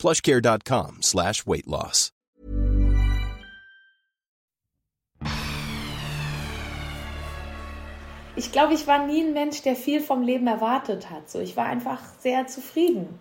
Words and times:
plushcare.com 0.00 1.02
slash 1.02 1.46
weight 1.46 1.66
loss. 1.66 2.10
Ich 8.36 8.52
glaube, 8.52 8.72
ich 8.72 8.86
war 8.86 9.04
nie 9.06 9.20
ein 9.20 9.34
Mensch, 9.34 9.60
der 9.60 9.76
viel 9.76 10.00
vom 10.00 10.22
Leben 10.22 10.46
erwartet 10.46 11.10
hat. 11.10 11.28
So, 11.28 11.40
ich 11.40 11.58
war 11.58 11.66
einfach 11.66 12.00
sehr 12.20 12.46
zufrieden. 12.46 13.20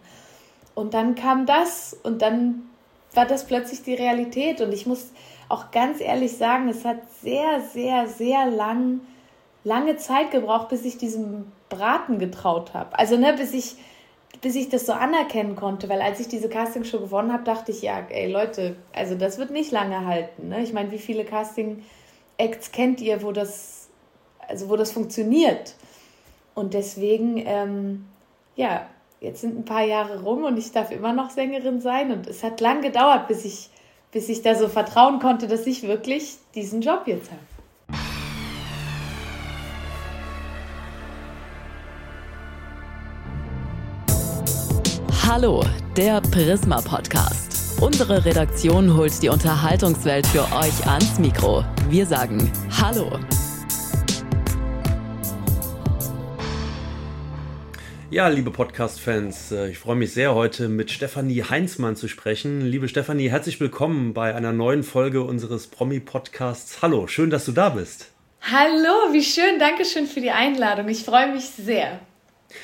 Und 0.76 0.94
dann 0.94 1.16
kam 1.16 1.46
das 1.46 1.94
und 2.04 2.22
dann 2.22 2.70
war 3.14 3.26
das 3.26 3.46
plötzlich 3.46 3.84
die 3.84 3.96
Realität. 3.96 4.62
Und 4.62 4.72
ich 4.72 4.86
muss 4.86 5.12
auch 5.50 5.72
ganz 5.72 6.00
ehrlich 6.00 6.38
sagen, 6.38 6.70
es 6.70 6.86
hat 6.86 7.00
sehr, 7.22 7.62
sehr, 7.74 8.08
sehr 8.08 8.46
lang, 8.46 9.02
lange 9.66 9.98
Zeit 9.98 10.32
gebraucht, 10.32 10.70
bis 10.70 10.86
ich 10.86 10.98
diesem 10.98 11.52
Braten 11.68 12.18
getraut 12.20 12.74
habe. 12.74 12.98
Also, 12.98 13.18
ne, 13.18 13.34
bis 13.34 13.54
ich 13.54 13.76
bis 14.42 14.56
ich 14.56 14.70
das 14.70 14.86
so 14.86 14.94
anerkennen 14.94 15.56
konnte, 15.56 15.90
weil 15.90 16.02
als 16.02 16.20
ich 16.20 16.28
diese 16.28 16.50
Castingshow 16.50 17.00
gewonnen 17.00 17.34
habe, 17.34 17.44
dachte 17.44 17.72
ich, 17.72 17.82
ja, 17.82 18.00
ey 18.10 18.32
Leute, 18.32 18.76
also 18.94 19.16
das 19.16 19.38
wird 19.38 19.52
nicht 19.52 19.72
lange 19.72 20.06
halten. 20.06 20.50
Ne? 20.50 20.62
Ich 20.62 20.74
meine, 20.74 20.92
wie 20.92 21.00
viele 21.00 21.26
Casting-Acts 21.26 22.72
kennt 22.72 23.02
ihr, 23.02 23.22
wo 23.22 23.32
das, 23.32 23.90
also 24.48 24.70
wo 24.70 24.76
das 24.76 24.92
funktioniert? 24.92 25.76
Und 26.56 26.74
deswegen, 26.74 27.38
ähm, 27.46 28.06
ja, 28.56 28.88
jetzt 29.20 29.42
sind 29.42 29.58
ein 29.58 29.66
paar 29.66 29.84
Jahre 29.84 30.24
rum 30.24 30.44
und 30.46 30.58
ich 30.58 30.72
darf 30.72 30.92
immer 30.92 31.14
noch 31.14 31.30
Sängerin 31.30 31.82
sein. 31.82 32.12
Und 32.12 32.28
es 32.28 32.44
hat 32.44 32.62
lang 32.62 32.82
gedauert, 32.82 33.28
bis 33.28 33.46
ich, 33.46 33.70
bis 34.12 34.30
ich 34.30 34.42
da 34.42 34.56
so 34.56 34.68
vertrauen 34.68 35.20
konnte, 35.20 35.48
dass 35.48 35.68
ich 35.68 35.84
wirklich 35.84 36.38
diesen 36.56 36.82
Job 36.82 37.04
jetzt 37.06 37.30
habe. 37.32 37.59
Hallo, 45.32 45.64
der 45.96 46.22
Prisma 46.22 46.82
Podcast. 46.82 47.80
Unsere 47.80 48.26
Redaktion 48.26 48.98
holt 48.98 49.22
die 49.22 49.30
Unterhaltungswelt 49.30 50.26
für 50.26 50.42
euch 50.42 50.88
ans 50.88 51.20
Mikro. 51.20 51.64
Wir 51.88 52.08
sagen 52.08 52.52
Hallo. 52.82 53.12
Ja, 58.10 58.28
liebe 58.30 58.50
Podcast-Fans, 58.50 59.52
äh, 59.52 59.70
ich 59.70 59.78
freue 59.78 59.98
mich 59.98 60.14
sehr, 60.14 60.34
heute 60.34 60.68
mit 60.68 60.90
Stefanie 60.90 61.44
Heinzmann 61.44 61.96
zu 61.96 62.08
sprechen. 62.08 62.62
Liebe 62.62 62.88
Stefanie, 62.88 63.30
herzlich 63.30 63.60
willkommen 63.60 64.16
bei 64.16 64.34
einer 64.34 64.52
neuen 64.52 64.82
Folge 64.82 65.22
unseres 65.22 65.68
Promi-Podcasts. 65.68 66.82
Hallo, 66.82 67.06
schön, 67.06 67.30
dass 67.30 67.46
du 67.46 67.52
da 67.52 67.70
bist. 67.70 68.10
Hallo, 68.42 69.14
wie 69.14 69.24
schön, 69.24 69.60
danke 69.60 69.86
schön 69.86 70.08
für 70.08 70.22
die 70.22 70.32
Einladung. 70.32 70.88
Ich 70.88 71.06
freue 71.06 71.32
mich 71.32 71.46
sehr. 71.46 72.00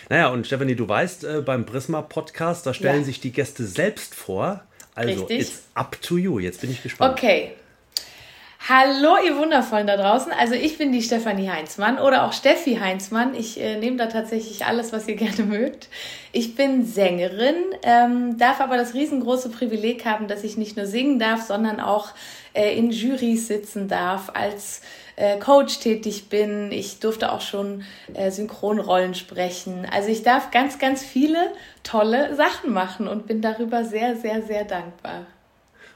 Naja, 0.10 0.28
und 0.30 0.48
Stephanie, 0.48 0.76
du 0.76 0.88
weißt, 0.88 1.24
äh, 1.24 1.42
beim 1.42 1.66
Prisma-Podcast, 1.66 2.66
da 2.66 2.74
stellen 2.74 3.00
ja. 3.00 3.06
sich 3.06 3.20
die 3.20 3.32
Gäste 3.32 3.66
selbst 3.66 4.16
vor. 4.16 4.64
Also, 4.94 5.26
Richtig. 5.26 5.40
it's 5.42 5.64
up 5.74 6.02
to 6.02 6.18
you. 6.18 6.40
Jetzt 6.40 6.62
bin 6.62 6.72
ich 6.72 6.82
gespannt. 6.82 7.14
Okay. 7.14 7.52
Hallo, 8.68 9.18
ihr 9.24 9.38
Wundervollen 9.38 9.86
da 9.86 9.96
draußen. 9.96 10.32
Also, 10.32 10.56
ich 10.56 10.80
bin 10.80 10.92
die 10.92 11.04
Stefanie 11.04 11.50
Heinzmann 11.50 12.00
oder 12.00 12.24
auch 12.26 12.34
Steffi 12.34 12.78
Heinzmann. 12.78 13.36
Ich 13.36 13.60
äh, 13.62 13.78
nehme 13.78 13.98
da 13.98 14.08
tatsächlich 14.08 14.66
alles, 14.66 14.92
was 14.92 15.08
ihr 15.08 15.16
gerne 15.18 15.44
mögt. 15.44 15.90
Ich 16.32 16.56
bin 16.56 16.84
Sängerin, 16.84 17.56
ähm, 17.84 18.38
darf 18.40 18.62
aber 18.62 18.78
das 18.78 18.96
riesengroße 18.96 19.50
Privileg 19.50 20.06
haben, 20.06 20.28
dass 20.28 20.44
ich 20.44 20.58
nicht 20.58 20.78
nur 20.78 20.88
singen 20.88 21.20
darf, 21.20 21.44
sondern 21.44 21.80
auch 21.80 22.10
äh, 22.54 22.76
in 22.76 22.90
Jurys 22.90 23.48
sitzen 23.48 23.88
darf 23.88 24.32
als 24.34 24.80
äh, 24.80 25.05
Coach 25.40 25.80
tätig 25.80 26.30
bin. 26.30 26.72
Ich 26.72 27.00
durfte 27.00 27.32
auch 27.32 27.42
schon 27.42 27.84
äh, 28.14 28.32
Synchronrollen 28.32 29.16
sprechen. 29.16 29.88
Also 29.92 30.10
ich 30.10 30.24
darf 30.24 30.52
ganz, 30.52 30.80
ganz 30.80 31.04
viele 31.04 31.52
tolle 31.84 32.36
Sachen 32.36 32.74
machen 32.74 33.08
und 33.08 33.28
bin 33.28 33.42
darüber 33.42 33.86
sehr, 33.86 34.16
sehr, 34.16 34.42
sehr 34.42 34.66
dankbar. 34.66 35.26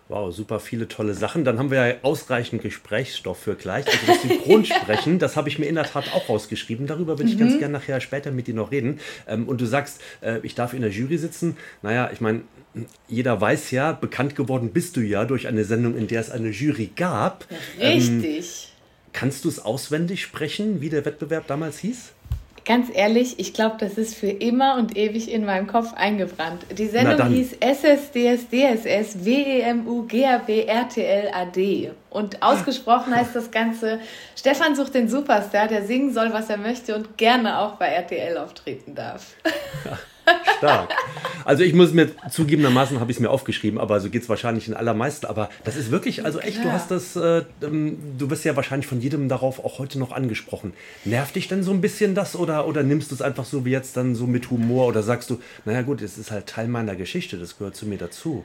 Wow, 0.09 0.33
super 0.33 0.59
viele 0.59 0.87
tolle 0.87 1.13
Sachen. 1.13 1.45
Dann 1.45 1.59
haben 1.59 1.69
wir 1.69 1.87
ja 1.87 1.95
ausreichend 2.01 2.63
Gesprächsstoff 2.63 3.37
für 3.37 3.53
gleich. 3.53 3.85
Also 3.85 3.99
das 4.07 4.21
Synchronsprechen, 4.23 5.19
das 5.19 5.37
habe 5.37 5.49
ich 5.49 5.59
mir 5.59 5.67
in 5.67 5.75
der 5.75 5.83
Tat 5.83 6.11
auch 6.15 6.27
rausgeschrieben. 6.29 6.87
Darüber 6.87 7.19
würde 7.19 7.29
ich 7.29 7.35
mhm. 7.35 7.41
ganz 7.41 7.59
gerne 7.59 7.73
nachher 7.73 8.01
später 8.01 8.31
mit 8.31 8.47
dir 8.47 8.55
noch 8.55 8.71
reden. 8.71 8.99
Ähm, 9.27 9.47
und 9.47 9.61
du 9.61 9.65
sagst, 9.65 10.01
äh, 10.21 10.39
ich 10.41 10.55
darf 10.55 10.73
in 10.73 10.81
der 10.81 10.89
Jury 10.89 11.19
sitzen. 11.19 11.57
Naja, 11.83 12.09
ich 12.11 12.21
meine, 12.21 12.41
jeder 13.07 13.39
weiß 13.39 13.69
ja, 13.69 13.91
bekannt 13.91 14.35
geworden 14.35 14.71
bist 14.71 14.97
du 14.97 15.01
ja 15.01 15.25
durch 15.25 15.47
eine 15.47 15.63
Sendung, 15.63 15.95
in 15.95 16.07
der 16.07 16.21
es 16.21 16.31
eine 16.31 16.49
Jury 16.49 16.89
gab. 16.95 17.45
richtig. 17.79 18.65
Ähm, 18.65 18.68
Kannst 19.13 19.45
du 19.45 19.49
es 19.49 19.63
auswendig 19.63 20.21
sprechen, 20.21 20.81
wie 20.81 20.89
der 20.89 21.05
Wettbewerb 21.05 21.47
damals 21.47 21.79
hieß? 21.79 22.13
Ganz 22.69 22.89
ehrlich, 22.93 23.39
ich 23.39 23.53
glaube, 23.53 23.77
das 23.79 23.97
ist 23.97 24.13
für 24.15 24.29
immer 24.29 24.77
und 24.77 24.95
ewig 24.95 25.31
in 25.31 25.43
meinem 25.43 25.65
Kopf 25.65 25.93
eingebrannt. 25.93 26.67
Die 26.77 26.87
Sendung 26.87 27.29
hieß 27.29 27.53
SSDSDSS 27.59 29.25
WEMU 29.25 30.05
GAB 30.05 30.67
RTL 30.67 31.31
AD. 31.33 31.91
Und 32.11 32.43
ausgesprochen 32.43 33.15
heißt 33.15 33.35
das 33.35 33.49
Ganze, 33.49 33.99
Stefan 34.35 34.75
sucht 34.75 34.93
den 34.93 35.09
Superstar, 35.09 35.67
der 35.67 35.83
singen 35.85 36.13
soll, 36.13 36.31
was 36.31 36.51
er 36.51 36.57
möchte 36.57 36.95
und 36.95 37.17
gerne 37.17 37.57
auch 37.57 37.77
bei 37.77 37.87
RTL 37.87 38.37
auftreten 38.37 38.93
darf. 38.93 39.33
Stark. 40.57 40.89
Also 41.45 41.63
ich 41.63 41.73
muss 41.73 41.93
mir 41.93 42.09
zugegebenermaßen 42.29 42.99
habe 42.99 43.11
ich 43.11 43.17
es 43.17 43.21
mir 43.21 43.29
aufgeschrieben, 43.29 43.79
aber 43.79 43.99
so 43.99 44.09
geht 44.09 44.23
es 44.23 44.29
wahrscheinlich 44.29 44.67
in 44.67 44.73
allermeisten. 44.73 45.25
Aber 45.25 45.49
das 45.63 45.75
ist 45.75 45.89
wirklich, 45.89 46.25
also 46.25 46.39
echt, 46.39 46.63
du 46.63 46.71
hast 46.71 46.91
das, 46.91 47.15
äh, 47.15 47.43
ähm, 47.63 47.97
du 48.17 48.29
wirst 48.29 48.45
ja 48.45 48.55
wahrscheinlich 48.55 48.87
von 48.87 49.01
jedem 49.01 49.29
darauf 49.29 49.63
auch 49.63 49.79
heute 49.79 49.97
noch 49.97 50.11
angesprochen. 50.11 50.73
Nervt 51.05 51.35
dich 51.35 51.47
denn 51.47 51.63
so 51.63 51.71
ein 51.71 51.81
bisschen 51.81 52.13
das 52.13 52.35
oder, 52.35 52.67
oder 52.67 52.83
nimmst 52.83 53.11
du 53.11 53.15
es 53.15 53.21
einfach 53.21 53.45
so 53.45 53.65
wie 53.65 53.71
jetzt 53.71 53.97
dann 53.97 54.15
so 54.15 54.27
mit 54.27 54.51
Humor 54.51 54.87
oder 54.87 55.01
sagst 55.01 55.29
du, 55.29 55.39
naja 55.65 55.81
gut, 55.81 56.01
es 56.01 56.17
ist 56.17 56.31
halt 56.31 56.47
Teil 56.47 56.67
meiner 56.67 56.95
Geschichte, 56.95 57.37
das 57.37 57.57
gehört 57.57 57.75
zu 57.75 57.85
mir 57.85 57.97
dazu? 57.97 58.43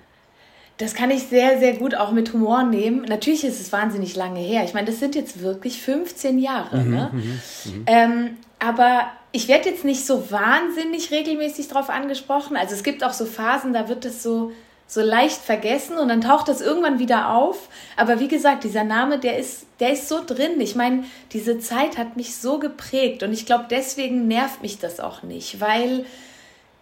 Das 0.78 0.94
kann 0.94 1.10
ich 1.10 1.24
sehr, 1.24 1.58
sehr 1.60 1.74
gut 1.74 1.94
auch 1.94 2.10
mit 2.10 2.32
Humor 2.32 2.64
nehmen. 2.64 3.02
Natürlich 3.02 3.44
ist 3.44 3.60
es 3.60 3.72
wahnsinnig 3.72 4.16
lange 4.16 4.40
her. 4.40 4.64
Ich 4.64 4.74
meine, 4.74 4.86
das 4.86 4.98
sind 4.98 5.14
jetzt 5.14 5.40
wirklich 5.40 5.80
15 5.80 6.38
Jahre. 6.38 6.78
Mhm, 6.78 6.90
ne? 6.90 7.10
Mhm, 7.12 7.20
mhm. 7.20 7.84
ähm, 7.86 8.36
aber 8.58 9.06
ich 9.30 9.48
werde 9.48 9.68
jetzt 9.68 9.84
nicht 9.84 10.06
so 10.06 10.30
wahnsinnig 10.30 11.10
regelmäßig 11.10 11.68
darauf 11.68 11.90
angesprochen. 11.90 12.56
Also 12.56 12.74
es 12.74 12.82
gibt 12.82 13.04
auch 13.04 13.12
so 13.12 13.24
Phasen, 13.26 13.72
da 13.72 13.88
wird 13.88 14.04
es 14.04 14.22
so, 14.22 14.52
so 14.86 15.00
leicht 15.00 15.38
vergessen 15.40 15.96
und 15.96 16.08
dann 16.08 16.20
taucht 16.20 16.48
das 16.48 16.60
irgendwann 16.60 16.98
wieder 16.98 17.30
auf. 17.30 17.68
Aber 17.96 18.20
wie 18.20 18.28
gesagt, 18.28 18.64
dieser 18.64 18.84
Name, 18.84 19.18
der 19.18 19.38
ist, 19.38 19.66
der 19.80 19.92
ist 19.92 20.08
so 20.08 20.24
drin. 20.24 20.60
Ich 20.60 20.76
meine, 20.76 21.04
diese 21.32 21.58
Zeit 21.58 21.98
hat 21.98 22.16
mich 22.16 22.36
so 22.36 22.58
geprägt 22.58 23.22
und 23.22 23.32
ich 23.32 23.46
glaube, 23.46 23.66
deswegen 23.70 24.28
nervt 24.28 24.62
mich 24.62 24.78
das 24.78 24.98
auch 25.00 25.22
nicht, 25.22 25.60
weil 25.60 26.04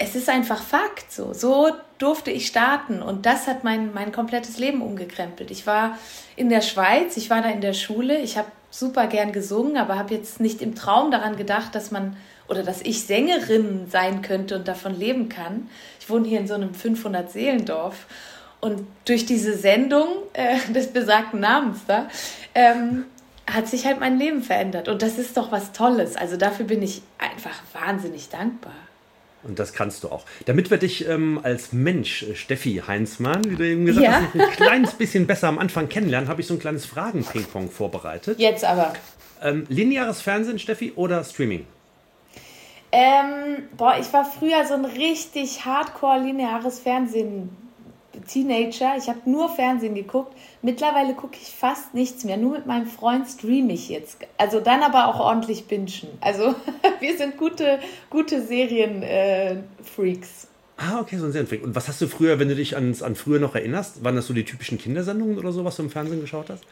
es 0.03 0.17
ist 0.17 0.29
einfach 0.29 0.61
Fakt 0.61 1.13
so. 1.13 1.33
So 1.33 1.71
durfte 1.99 2.31
ich 2.33 2.49
starten 2.49 3.03
und 3.03 3.25
das 3.25 3.47
hat 3.47 3.63
mein, 3.63 3.95
mein 3.95 4.11
komplettes 4.11 4.59
Leben 4.59 4.83
umgekrempelt. 4.83 5.51
Ich 5.51 5.67
war 5.67 5.97
in 6.35 6.49
der 6.49 6.61
Schweiz, 6.61 7.17
ich 7.17 7.31
war 7.31 7.41
da 7.41 7.51
in 7.51 7.61
der 7.61 7.73
Schule, 7.73 8.19
ich 8.19 8.37
habe 8.37 8.49
super 8.71 9.07
gern 9.07 9.33
gesungen, 9.33 9.77
aber 9.77 9.97
habe 9.97 10.15
jetzt 10.15 10.41
nicht 10.41 10.61
im 10.61 10.75
Traum 10.75 11.13
daran 11.13 11.37
gedacht, 11.37 11.75
dass 11.75 11.93
man 11.93 12.17
oder 12.49 12.65
dass 12.65 12.83
ich 12.83 13.05
Sängerin 13.05 13.87
sein 13.89 14.23
könnte 14.23 14.57
und 14.57 14.67
davon 14.67 14.99
leben 14.99 15.29
kann. 15.29 15.69
Ich 16.01 16.11
wohne 16.11 16.27
hier 16.27 16.41
in 16.41 16.49
so 16.49 16.55
einem 16.55 16.73
500-Seelendorf 16.73 18.07
und 18.61 18.87
durch 19.05 19.25
diese 19.25 19.57
Sendung 19.57 20.09
äh, 20.33 20.59
des 20.73 20.93
besagten 20.93 21.39
Namens 21.39 21.79
da 21.87 22.09
ähm, 22.57 23.05
hat 23.47 23.69
sich 23.69 23.87
halt 23.87 24.01
mein 24.01 24.19
Leben 24.19 24.43
verändert 24.43 24.89
und 24.89 25.03
das 25.03 25.19
ist 25.19 25.37
doch 25.37 25.53
was 25.53 25.73
Tolles. 25.73 26.17
Also 26.17 26.37
dafür 26.37 26.67
bin 26.67 26.83
ich 26.83 27.03
einfach 27.19 27.63
wahnsinnig 27.73 28.29
dankbar. 28.29 28.75
Und 29.45 29.59
das 29.59 29.73
kannst 29.73 30.05
du 30.05 30.09
auch. 30.09 30.25
Damit 30.47 30.71
wir 30.71 30.79
dich 30.79 31.09
ähm, 31.09 31.41
als 31.43 31.73
Mensch, 31.73 32.23
äh, 32.23 32.35
Steffi 32.37 32.83
Heinzmann, 32.87 33.45
wie 33.45 33.57
du 33.57 33.67
eben 33.67 33.87
gesagt 33.87 34.07
ja. 34.07 34.23
hast, 34.23 34.35
ein 34.35 34.51
kleines 34.53 34.93
bisschen 34.95 35.27
besser 35.27 35.49
am 35.49 35.59
Anfang 35.59 35.89
kennenlernen, 35.89 36.29
habe 36.29 36.41
ich 36.41 36.47
so 36.47 36.55
ein 36.55 36.61
kleines 36.61 36.87
Fragen-Ping-Pong 36.87 37.71
vorbereitet. 37.71 38.39
Jetzt 38.39 38.65
aber. 38.65 38.93
Ähm, 39.43 39.67
lineares 39.69 40.23
Fernsehen, 40.23 40.59
Steffi, 40.59 40.93
oder 40.95 41.25
Streaming? 41.25 41.67
Ähm, 42.93 43.69
boah, 43.77 43.97
ich 43.99 44.13
war 44.13 44.25
früher 44.25 44.65
so 44.67 44.75
ein 44.75 44.85
richtig 44.85 45.65
hardcore 45.65 46.21
lineares 46.21 46.79
Fernsehen. 46.79 47.49
Teenager, 48.29 48.97
ich 48.99 49.09
habe 49.09 49.21
nur 49.27 49.49
Fernsehen 49.49 49.95
geguckt. 49.95 50.37
Mittlerweile 50.61 51.15
gucke 51.15 51.39
ich 51.41 51.49
fast 51.49 51.95
nichts 51.95 52.25
mehr. 52.25 52.37
Nur 52.37 52.53
mit 52.53 52.67
meinem 52.67 52.87
Freund 52.87 53.27
streame 53.27 53.73
ich 53.73 53.89
jetzt. 53.89 54.19
Also 54.39 54.61
dann 54.61 54.83
aber 54.83 55.09
auch 55.09 55.21
ordentlich 55.21 55.67
bingen. 55.67 56.09
Also 56.21 56.55
wir 57.01 57.17
sind 57.17 57.39
gute, 57.39 57.79
gute 58.11 58.43
Serien-Freaks. 58.43 60.49
Ah, 60.77 61.01
okay, 61.01 61.17
so 61.17 61.27
ein 61.27 61.33
Serienfreak. 61.33 61.63
Und 61.63 61.75
was 61.75 61.89
hast 61.89 62.01
du 62.01 62.09
früher, 62.09 62.39
wenn 62.39 62.49
du 62.49 62.57
dich 62.57 62.77
an, 62.77 62.97
an 63.03 63.15
früher 63.15 63.39
noch 63.39 63.55
erinnerst, 63.55 64.05
waren 64.05 64.17
das 64.17 64.27
so 64.27 64.35
die 64.35 64.45
typischen 64.45 64.79
Kindersendungen 64.79 65.39
oder 65.39 65.53
so, 65.53 65.65
was 65.65 65.77
du 65.77 65.83
im 65.83 65.91
Fernsehen 65.91 66.21
geschaut 66.21 66.51
hast? 66.51 66.65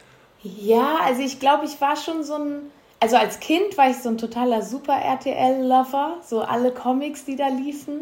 Ja, 0.43 0.97
also 1.03 1.21
ich 1.21 1.39
glaube, 1.39 1.65
ich 1.65 1.79
war 1.79 1.95
schon 1.95 2.23
so 2.23 2.33
ein, 2.33 2.61
also 2.99 3.15
als 3.15 3.39
Kind 3.39 3.77
war 3.77 3.89
ich 3.89 3.97
so 3.97 4.09
ein 4.09 4.17
totaler 4.17 4.63
Super-RTL-Lover, 4.63 6.17
so 6.27 6.41
alle 6.41 6.71
Comics, 6.71 7.25
die 7.25 7.35
da 7.35 7.47
liefen. 7.47 8.01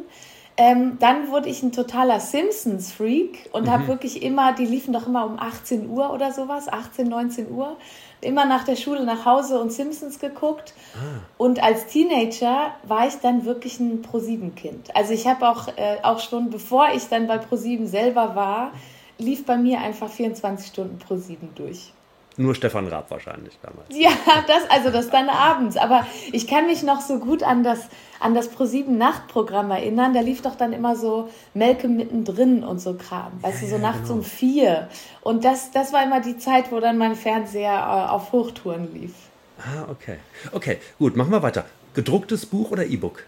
Ähm, 0.61 0.97
dann 0.99 1.31
wurde 1.31 1.47
ich 1.47 1.63
ein 1.63 1.71
totaler 1.71 2.19
Simpsons-Freak 2.19 3.49
und 3.53 3.67
mhm. 3.67 3.71
habe 3.71 3.87
wirklich 3.87 4.21
immer, 4.21 4.51
die 4.51 4.65
liefen 4.65 4.91
doch 4.91 5.07
immer 5.07 5.25
um 5.25 5.39
18 5.39 5.89
Uhr 5.89 6.11
oder 6.11 6.33
sowas, 6.33 6.67
18, 6.67 7.07
19 7.07 7.49
Uhr, 7.49 7.77
immer 8.19 8.43
nach 8.43 8.65
der 8.65 8.75
Schule 8.75 9.05
nach 9.05 9.23
Hause 9.23 9.61
und 9.61 9.71
Simpsons 9.71 10.19
geguckt. 10.19 10.73
Ah. 10.95 11.21
Und 11.37 11.63
als 11.63 11.85
Teenager 11.85 12.73
war 12.83 13.07
ich 13.07 13.15
dann 13.21 13.45
wirklich 13.45 13.79
ein 13.79 14.01
ProSieben-Kind. 14.01 14.93
Also 14.97 15.13
ich 15.13 15.27
habe 15.27 15.47
auch, 15.47 15.69
äh, 15.77 15.99
auch 16.03 16.19
schon, 16.19 16.49
bevor 16.49 16.89
ich 16.93 17.07
dann 17.07 17.27
bei 17.27 17.37
ProSieben 17.37 17.87
selber 17.87 18.35
war, 18.35 18.73
lief 19.17 19.45
bei 19.45 19.55
mir 19.55 19.79
einfach 19.79 20.09
24 20.09 20.67
Stunden 20.67 20.99
ProSieben 20.99 21.55
durch. 21.55 21.93
Nur 22.39 22.55
Stefan 22.55 22.87
Raab 22.87 23.11
wahrscheinlich 23.11 23.59
damals. 23.61 23.89
Ja, 23.89 24.11
das, 24.47 24.69
also 24.69 24.91
das 24.91 25.09
dann 25.09 25.27
abends. 25.27 25.75
Aber 25.75 26.07
ich 26.31 26.47
kann 26.47 26.67
mich 26.67 26.83
noch 26.83 27.01
so 27.01 27.19
gut 27.19 27.43
an 27.43 27.63
das, 27.63 27.89
an 28.21 28.33
das 28.33 28.47
ProSieben 28.47 28.97
Nachtprogramm 28.97 29.69
erinnern. 29.71 30.13
Da 30.13 30.21
lief 30.21 30.41
doch 30.41 30.55
dann 30.55 30.71
immer 30.71 30.95
so 30.95 31.29
Melke 31.53 31.89
mittendrin 31.89 32.63
und 32.63 32.79
so 32.79 32.93
Kram. 32.93 33.33
Weißt 33.41 33.61
ja, 33.61 33.67
du, 33.67 33.75
so 33.75 33.77
nachts 33.77 34.03
genau. 34.03 34.19
um 34.19 34.23
vier. 34.23 34.87
Und 35.19 35.43
das, 35.43 35.71
das 35.71 35.91
war 35.91 36.01
immer 36.01 36.21
die 36.21 36.37
Zeit, 36.37 36.71
wo 36.71 36.79
dann 36.79 36.97
mein 36.97 37.15
Fernseher 37.15 37.73
äh, 37.73 38.09
auf 38.09 38.31
Hochtouren 38.31 38.93
lief. 38.93 39.11
Ah, 39.57 39.91
okay. 39.91 40.15
Okay, 40.53 40.77
gut, 40.97 41.17
machen 41.17 41.33
wir 41.33 41.43
weiter. 41.43 41.65
Gedrucktes 41.93 42.45
Buch 42.45 42.71
oder 42.71 42.85
E-Book? 42.85 43.25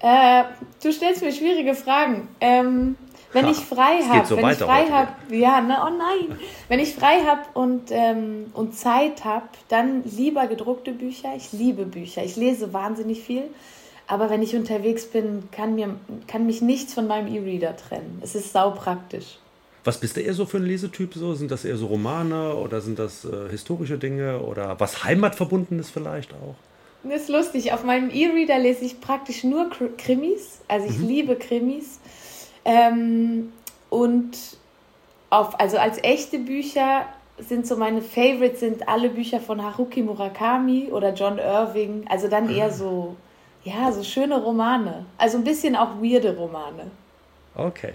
Äh, 0.00 0.44
du 0.82 0.90
stellst 0.90 1.20
mir 1.22 1.30
schwierige 1.30 1.74
Fragen. 1.74 2.26
Ähm, 2.40 2.96
wenn 3.32 3.48
ich 3.48 3.58
frei 3.58 4.00
habe, 4.02 4.26
so 4.26 4.36
wenn 4.36 4.50
ich 4.50 4.58
frei 4.58 4.86
habe, 4.86 5.12
ja, 5.34 5.60
ne, 5.60 5.78
oh 5.84 5.90
nein, 5.90 6.38
wenn 6.68 6.80
ich 6.80 6.94
frei 6.94 7.20
habe 7.26 7.42
und, 7.54 7.90
ähm, 7.90 8.46
und 8.54 8.74
Zeit 8.74 9.24
habe, 9.24 9.46
dann 9.68 10.04
lieber 10.04 10.46
gedruckte 10.46 10.92
Bücher. 10.92 11.34
Ich 11.36 11.52
liebe 11.52 11.84
Bücher, 11.84 12.24
ich 12.24 12.36
lese 12.36 12.72
wahnsinnig 12.72 13.22
viel. 13.22 13.44
Aber 14.06 14.28
wenn 14.28 14.42
ich 14.42 14.54
unterwegs 14.54 15.06
bin, 15.06 15.44
kann, 15.52 15.74
mir, 15.74 15.94
kann 16.26 16.44
mich 16.44 16.60
nichts 16.60 16.92
von 16.92 17.06
meinem 17.06 17.32
E-Reader 17.32 17.76
trennen. 17.76 18.20
Es 18.22 18.34
ist 18.34 18.52
saupraktisch. 18.52 19.38
Was 19.84 19.98
bist 19.98 20.16
du 20.16 20.20
eher 20.20 20.34
so 20.34 20.44
für 20.44 20.58
ein 20.58 20.66
Lesetyp? 20.66 21.14
So? 21.14 21.34
Sind 21.34 21.50
das 21.50 21.64
eher 21.64 21.76
so 21.76 21.86
Romane 21.86 22.54
oder 22.54 22.80
sind 22.80 22.98
das 22.98 23.24
äh, 23.24 23.48
historische 23.48 23.98
Dinge 23.98 24.40
oder 24.40 24.78
was 24.78 25.02
Heimatverbundenes 25.04 25.90
vielleicht 25.90 26.32
auch? 26.34 26.54
Das 27.04 27.22
ist 27.22 27.28
lustig. 27.30 27.72
Auf 27.72 27.84
meinem 27.84 28.10
E-Reader 28.10 28.58
lese 28.58 28.84
ich 28.84 29.00
praktisch 29.00 29.42
nur 29.42 29.70
Krimis. 29.96 30.60
Also 30.68 30.88
ich 30.88 30.98
mhm. 30.98 31.08
liebe 31.08 31.36
Krimis. 31.36 31.98
Ähm, 32.64 33.52
und 33.90 34.36
auf, 35.30 35.58
also 35.60 35.78
als 35.78 36.02
echte 36.02 36.38
Bücher 36.38 37.06
sind 37.38 37.66
so 37.66 37.76
meine 37.76 38.02
Favorites 38.02 38.60
sind 38.60 38.88
alle 38.88 39.08
Bücher 39.08 39.40
von 39.40 39.62
Haruki 39.62 40.02
Murakami 40.02 40.88
oder 40.90 41.12
John 41.12 41.38
Irving. 41.38 42.04
Also 42.08 42.28
dann 42.28 42.50
eher 42.54 42.66
ah. 42.66 42.70
so, 42.70 43.16
ja, 43.64 43.90
so 43.92 44.02
schöne 44.02 44.40
Romane. 44.40 45.06
Also 45.18 45.38
ein 45.38 45.44
bisschen 45.44 45.74
auch 45.76 46.00
weirde 46.00 46.36
Romane. 46.36 46.90
Okay. 47.54 47.92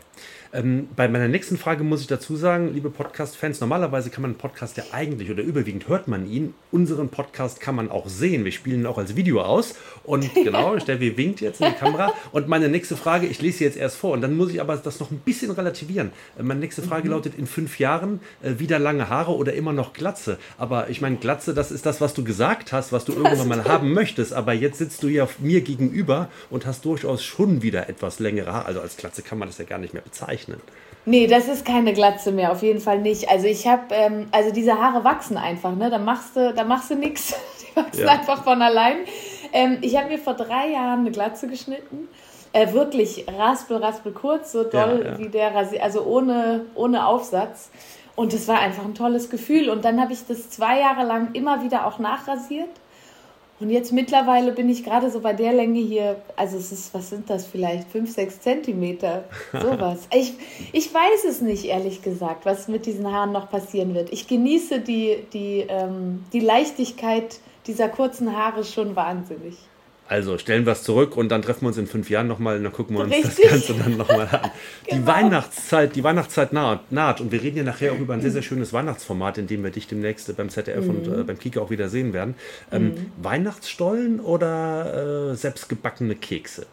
Ähm, 0.53 0.87
bei 0.95 1.07
meiner 1.07 1.27
nächsten 1.27 1.57
Frage 1.57 1.83
muss 1.83 2.01
ich 2.01 2.07
dazu 2.07 2.35
sagen, 2.35 2.73
liebe 2.73 2.89
Podcast-Fans, 2.89 3.59
normalerweise 3.59 4.09
kann 4.09 4.21
man 4.21 4.31
einen 4.31 4.37
Podcast 4.37 4.77
ja 4.77 4.83
eigentlich 4.91 5.29
oder 5.29 5.43
überwiegend 5.43 5.87
hört 5.87 6.07
man 6.07 6.29
ihn. 6.29 6.53
Unseren 6.71 7.09
Podcast 7.09 7.59
kann 7.59 7.75
man 7.75 7.91
auch 7.91 8.07
sehen. 8.07 8.45
Wir 8.45 8.51
spielen 8.51 8.81
ihn 8.81 8.85
auch 8.85 8.97
als 8.97 9.15
Video 9.15 9.41
aus. 9.41 9.75
Und 10.03 10.33
genau, 10.33 10.79
Steffi 10.79 11.17
winkt 11.17 11.41
jetzt 11.41 11.59
in 11.59 11.67
die 11.67 11.77
Kamera. 11.77 12.13
Und 12.31 12.47
meine 12.47 12.69
nächste 12.69 12.95
Frage, 12.95 13.27
ich 13.27 13.41
lese 13.41 13.59
sie 13.59 13.63
jetzt 13.65 13.77
erst 13.77 13.97
vor 13.97 14.13
und 14.13 14.21
dann 14.21 14.35
muss 14.35 14.51
ich 14.51 14.61
aber 14.61 14.77
das 14.77 14.99
noch 14.99 15.11
ein 15.11 15.19
bisschen 15.19 15.51
relativieren. 15.51 16.11
Äh, 16.39 16.43
meine 16.43 16.61
nächste 16.61 16.81
Frage 16.81 17.05
mhm. 17.05 17.13
lautet: 17.13 17.35
In 17.37 17.45
fünf 17.45 17.79
Jahren 17.79 18.21
äh, 18.41 18.59
wieder 18.59 18.79
lange 18.79 19.09
Haare 19.09 19.35
oder 19.35 19.53
immer 19.53 19.73
noch 19.73 19.93
Glatze? 19.93 20.37
Aber 20.57 20.89
ich 20.89 21.01
meine, 21.01 21.17
Glatze, 21.17 21.53
das 21.53 21.71
ist 21.71 21.85
das, 21.85 21.99
was 21.99 22.13
du 22.13 22.23
gesagt 22.23 22.71
hast, 22.71 22.91
was 22.91 23.05
du 23.05 23.13
irgendwann 23.13 23.47
mal 23.47 23.65
haben 23.65 23.93
möchtest. 23.93 24.33
Aber 24.33 24.53
jetzt 24.53 24.77
sitzt 24.77 25.03
du 25.03 25.07
ja 25.07 25.27
mir 25.39 25.61
gegenüber 25.61 26.29
und 26.49 26.65
hast 26.65 26.85
durchaus 26.85 27.23
schon 27.23 27.61
wieder 27.61 27.89
etwas 27.89 28.19
längere 28.19 28.53
Haare. 28.53 28.65
Also 28.65 28.81
als 28.81 28.95
Glatze 28.95 29.21
kann 29.21 29.37
man 29.37 29.49
das 29.49 29.57
ja 29.57 29.65
gar 29.65 29.77
nicht 29.77 29.93
mehr 29.93 30.03
bezeichnen 30.03 30.36
zeichnen. 30.37 30.61
Nee, 31.05 31.27
das 31.27 31.47
ist 31.47 31.65
keine 31.65 31.93
Glatze 31.93 32.33
mehr, 32.33 32.51
auf 32.51 32.63
jeden 32.63 32.81
Fall 32.81 32.99
nicht. 32.99 33.29
Also 33.29 33.47
ich 33.47 33.65
habe, 33.65 33.83
ähm, 33.91 34.27
also 34.31 34.51
diese 34.51 34.77
Haare 34.77 35.05
wachsen 35.05 35.37
einfach, 35.37 35.73
ne? 35.73 35.89
Da 35.89 35.99
machst 35.99 36.35
du, 36.35 36.53
da 36.53 36.65
machst 36.65 36.91
du 36.91 36.95
nichts. 36.95 37.33
Die 37.61 37.75
wachsen 37.77 38.01
ja. 38.01 38.11
einfach 38.11 38.43
von 38.43 38.61
allein. 38.61 38.97
Ähm, 39.53 39.77
ich 39.81 39.95
habe 39.95 40.09
mir 40.09 40.17
vor 40.17 40.33
drei 40.33 40.71
Jahren 40.71 41.01
eine 41.01 41.11
Glatze 41.11 41.47
geschnitten. 41.47 42.09
Äh, 42.51 42.73
wirklich 42.73 43.25
raspel, 43.37 43.77
raspel 43.77 44.11
kurz, 44.11 44.51
so 44.51 44.63
doll 44.63 45.03
ja, 45.03 45.11
ja. 45.11 45.17
wie 45.17 45.29
der 45.29 45.55
Rasier, 45.55 45.83
also 45.83 46.03
ohne, 46.03 46.65
ohne 46.75 47.07
Aufsatz. 47.07 47.69
Und 48.15 48.33
das 48.33 48.47
war 48.47 48.59
einfach 48.59 48.83
ein 48.83 48.95
tolles 48.95 49.29
Gefühl. 49.29 49.69
Und 49.69 49.85
dann 49.85 50.01
habe 50.01 50.11
ich 50.11 50.25
das 50.27 50.49
zwei 50.49 50.79
Jahre 50.79 51.05
lang 51.05 51.33
immer 51.33 51.63
wieder 51.63 51.85
auch 51.85 51.99
nachrasiert. 51.99 52.69
Und 53.59 53.71
jetzt 53.71 53.91
mittlerweile 53.91 54.51
bin 54.51 54.69
ich 54.69 54.83
gerade 54.83 55.09
so 55.09 55.19
bei 55.19 55.33
der 55.33 55.51
Länge 55.51 55.79
hier, 55.79 56.21
also 56.35 56.57
es 56.57 56.71
ist, 56.71 56.93
was 56.93 57.09
sind 57.09 57.29
das 57.29 57.47
vielleicht, 57.47 57.89
5, 57.89 58.11
6 58.11 58.41
Zentimeter, 58.41 59.23
sowas. 59.51 60.07
ich, 60.13 60.33
ich 60.73 60.93
weiß 60.93 61.25
es 61.27 61.41
nicht, 61.41 61.65
ehrlich 61.65 62.03
gesagt, 62.03 62.45
was 62.45 62.67
mit 62.67 62.85
diesen 62.85 63.11
Haaren 63.11 63.31
noch 63.31 63.49
passieren 63.49 63.95
wird. 63.95 64.13
Ich 64.13 64.27
genieße 64.27 64.79
die, 64.81 65.25
die, 65.33 65.65
ähm, 65.67 66.23
die 66.33 66.39
Leichtigkeit 66.39 67.39
dieser 67.65 67.89
kurzen 67.89 68.37
Haare 68.37 68.63
schon 68.63 68.95
wahnsinnig. 68.95 69.57
Also 70.09 70.37
stellen 70.37 70.65
wir 70.65 70.73
es 70.73 70.83
zurück 70.83 71.17
und 71.17 71.29
dann 71.29 71.41
treffen 71.41 71.63
wir 71.63 71.67
uns 71.67 71.77
in 71.77 71.87
fünf 71.87 72.09
Jahren 72.09 72.27
nochmal 72.27 72.57
und 72.57 72.63
dann 72.63 72.71
gucken 72.71 72.95
wir 72.95 73.03
uns 73.03 73.13
Richtig. 73.13 73.49
das 73.49 73.67
Ganze 73.67 73.73
dann 73.73 73.97
nochmal 73.97 74.27
an. 74.31 74.51
genau. 74.85 75.01
Die 75.01 75.07
Weihnachtszeit, 75.07 75.95
die 75.95 76.03
Weihnachtszeit 76.03 76.53
naht, 76.53 76.91
naht 76.91 77.19
und 77.19 77.31
wir 77.31 77.41
reden 77.41 77.57
ja 77.57 77.63
nachher 77.63 77.91
auch 77.91 77.99
über 77.99 78.13
ein 78.13 78.21
sehr, 78.21 78.31
sehr 78.31 78.41
schönes 78.41 78.71
Weihnachtsformat, 78.71 79.37
in 79.37 79.47
dem 79.47 79.63
wir 79.63 79.71
dich 79.71 79.87
demnächst 79.87 80.35
beim 80.37 80.49
ZDF 80.49 80.85
mhm. 80.85 80.89
und 80.89 81.07
äh, 81.07 81.23
beim 81.23 81.37
Kika 81.37 81.59
auch 81.59 81.69
wieder 81.69 81.89
sehen 81.89 82.13
werden. 82.13 82.35
Ähm, 82.71 82.85
mhm. 82.85 83.11
Weihnachtsstollen 83.21 84.19
oder 84.21 85.31
äh, 85.31 85.35
selbstgebackene 85.35 86.15
Kekse? 86.15 86.65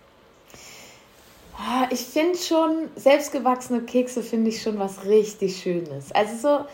Ah, 1.57 1.87
ich 1.91 2.01
finde 2.01 2.39
schon, 2.39 2.89
selbstgewachsene 2.97 3.83
Kekse 3.83 4.23
finde 4.23 4.51
ich 4.51 4.63
schon 4.63 4.79
was 4.79 5.05
richtig 5.05 5.61
Schönes. 5.61 6.13
Also 6.13 6.37
so, 6.37 6.65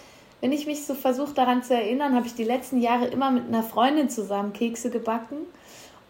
wenn 0.40 0.52
ich 0.52 0.66
mich 0.66 0.86
so 0.86 0.94
versuche 0.94 1.34
daran 1.34 1.62
zu 1.62 1.74
erinnern, 1.74 2.14
habe 2.14 2.26
ich 2.26 2.34
die 2.34 2.44
letzten 2.44 2.80
Jahre 2.80 3.06
immer 3.06 3.30
mit 3.30 3.48
einer 3.48 3.62
Freundin 3.62 4.08
zusammen 4.08 4.52
Kekse 4.52 4.90
gebacken. 4.90 5.36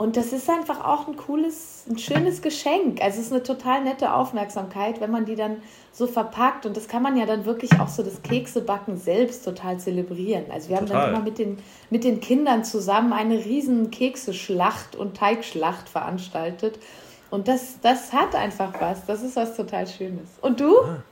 Und 0.01 0.17
das 0.17 0.33
ist 0.33 0.49
einfach 0.49 0.83
auch 0.83 1.09
ein 1.09 1.17
cooles, 1.19 1.85
ein 1.87 1.99
schönes 1.99 2.41
Geschenk. 2.41 3.03
Also 3.03 3.21
es 3.21 3.27
ist 3.27 3.33
eine 3.35 3.43
total 3.43 3.85
nette 3.85 4.15
Aufmerksamkeit, 4.15 4.99
wenn 4.99 5.11
man 5.11 5.27
die 5.27 5.35
dann 5.35 5.59
so 5.93 6.07
verpackt. 6.07 6.65
Und 6.65 6.75
das 6.75 6.89
kann 6.89 7.03
man 7.03 7.19
ja 7.19 7.27
dann 7.27 7.45
wirklich 7.45 7.79
auch 7.79 7.89
so 7.89 8.03
das 8.03 8.23
Keksebacken 8.23 8.97
selbst 8.97 9.45
total 9.45 9.79
zelebrieren. 9.79 10.45
Also 10.51 10.71
wir 10.71 10.79
haben 10.79 10.87
total. 10.87 11.03
dann 11.03 11.15
immer 11.17 11.23
mit 11.23 11.39
den, 11.39 11.59
mit 11.91 12.05
den 12.05 12.23
Kindern 12.23 12.65
zusammen 12.65 13.13
eine 13.13 13.45
riesen 13.45 13.91
Kekseschlacht 13.91 14.97
und 14.97 15.19
Teigschlacht 15.19 15.87
veranstaltet. 15.87 16.79
Und 17.29 17.47
das, 17.47 17.79
das 17.83 18.15
hat 18.15 18.35
einfach 18.35 18.81
was. 18.81 19.05
Das 19.05 19.23
ist 19.23 19.37
was 19.37 19.55
total 19.55 19.87
Schönes. 19.87 20.31
Und 20.41 20.61
du? 20.61 20.79
Ah. 20.79 21.03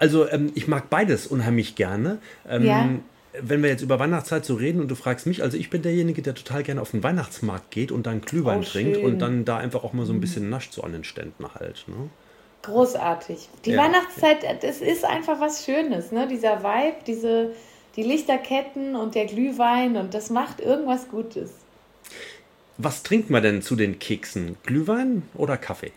Also 0.00 0.28
ähm, 0.28 0.50
ich 0.56 0.66
mag 0.66 0.90
beides 0.90 1.28
unheimlich 1.28 1.76
gerne. 1.76 2.18
Ähm, 2.48 2.64
ja 2.64 2.88
wenn 3.38 3.62
wir 3.62 3.70
jetzt 3.70 3.82
über 3.82 3.98
Weihnachtszeit 3.98 4.44
so 4.44 4.54
reden 4.54 4.80
und 4.80 4.88
du 4.88 4.94
fragst 4.94 5.26
mich, 5.26 5.42
also 5.42 5.56
ich 5.56 5.70
bin 5.70 5.82
derjenige, 5.82 6.22
der 6.22 6.34
total 6.34 6.62
gerne 6.62 6.80
auf 6.80 6.90
den 6.90 7.02
Weihnachtsmarkt 7.02 7.70
geht 7.70 7.92
und 7.92 8.06
dann 8.06 8.20
Glühwein 8.20 8.60
oh, 8.60 8.64
trinkt 8.64 8.96
und 8.98 9.20
dann 9.20 9.44
da 9.44 9.56
einfach 9.58 9.84
auch 9.84 9.92
mal 9.92 10.04
so 10.04 10.12
ein 10.12 10.20
bisschen 10.20 10.50
nascht 10.50 10.72
so 10.72 10.82
an 10.82 10.92
den 10.92 11.04
Ständen 11.04 11.44
halt. 11.54 11.84
Ne? 11.86 12.10
Großartig. 12.62 13.48
Die 13.64 13.72
ja. 13.72 13.82
Weihnachtszeit, 13.82 14.62
das 14.62 14.80
ist 14.80 15.04
einfach 15.04 15.40
was 15.40 15.64
Schönes, 15.64 16.12
ne? 16.12 16.26
Dieser 16.28 16.62
Vibe, 16.62 16.96
diese, 17.06 17.52
die 17.96 18.02
Lichterketten 18.02 18.96
und 18.96 19.14
der 19.14 19.26
Glühwein 19.26 19.96
und 19.96 20.12
das 20.12 20.30
macht 20.30 20.60
irgendwas 20.60 21.08
Gutes. 21.08 21.52
Was 22.78 23.02
trinkt 23.02 23.30
man 23.30 23.42
denn 23.42 23.62
zu 23.62 23.76
den 23.76 23.98
Keksen? 23.98 24.56
Glühwein 24.64 25.22
oder 25.34 25.56
Kaffee? 25.56 25.92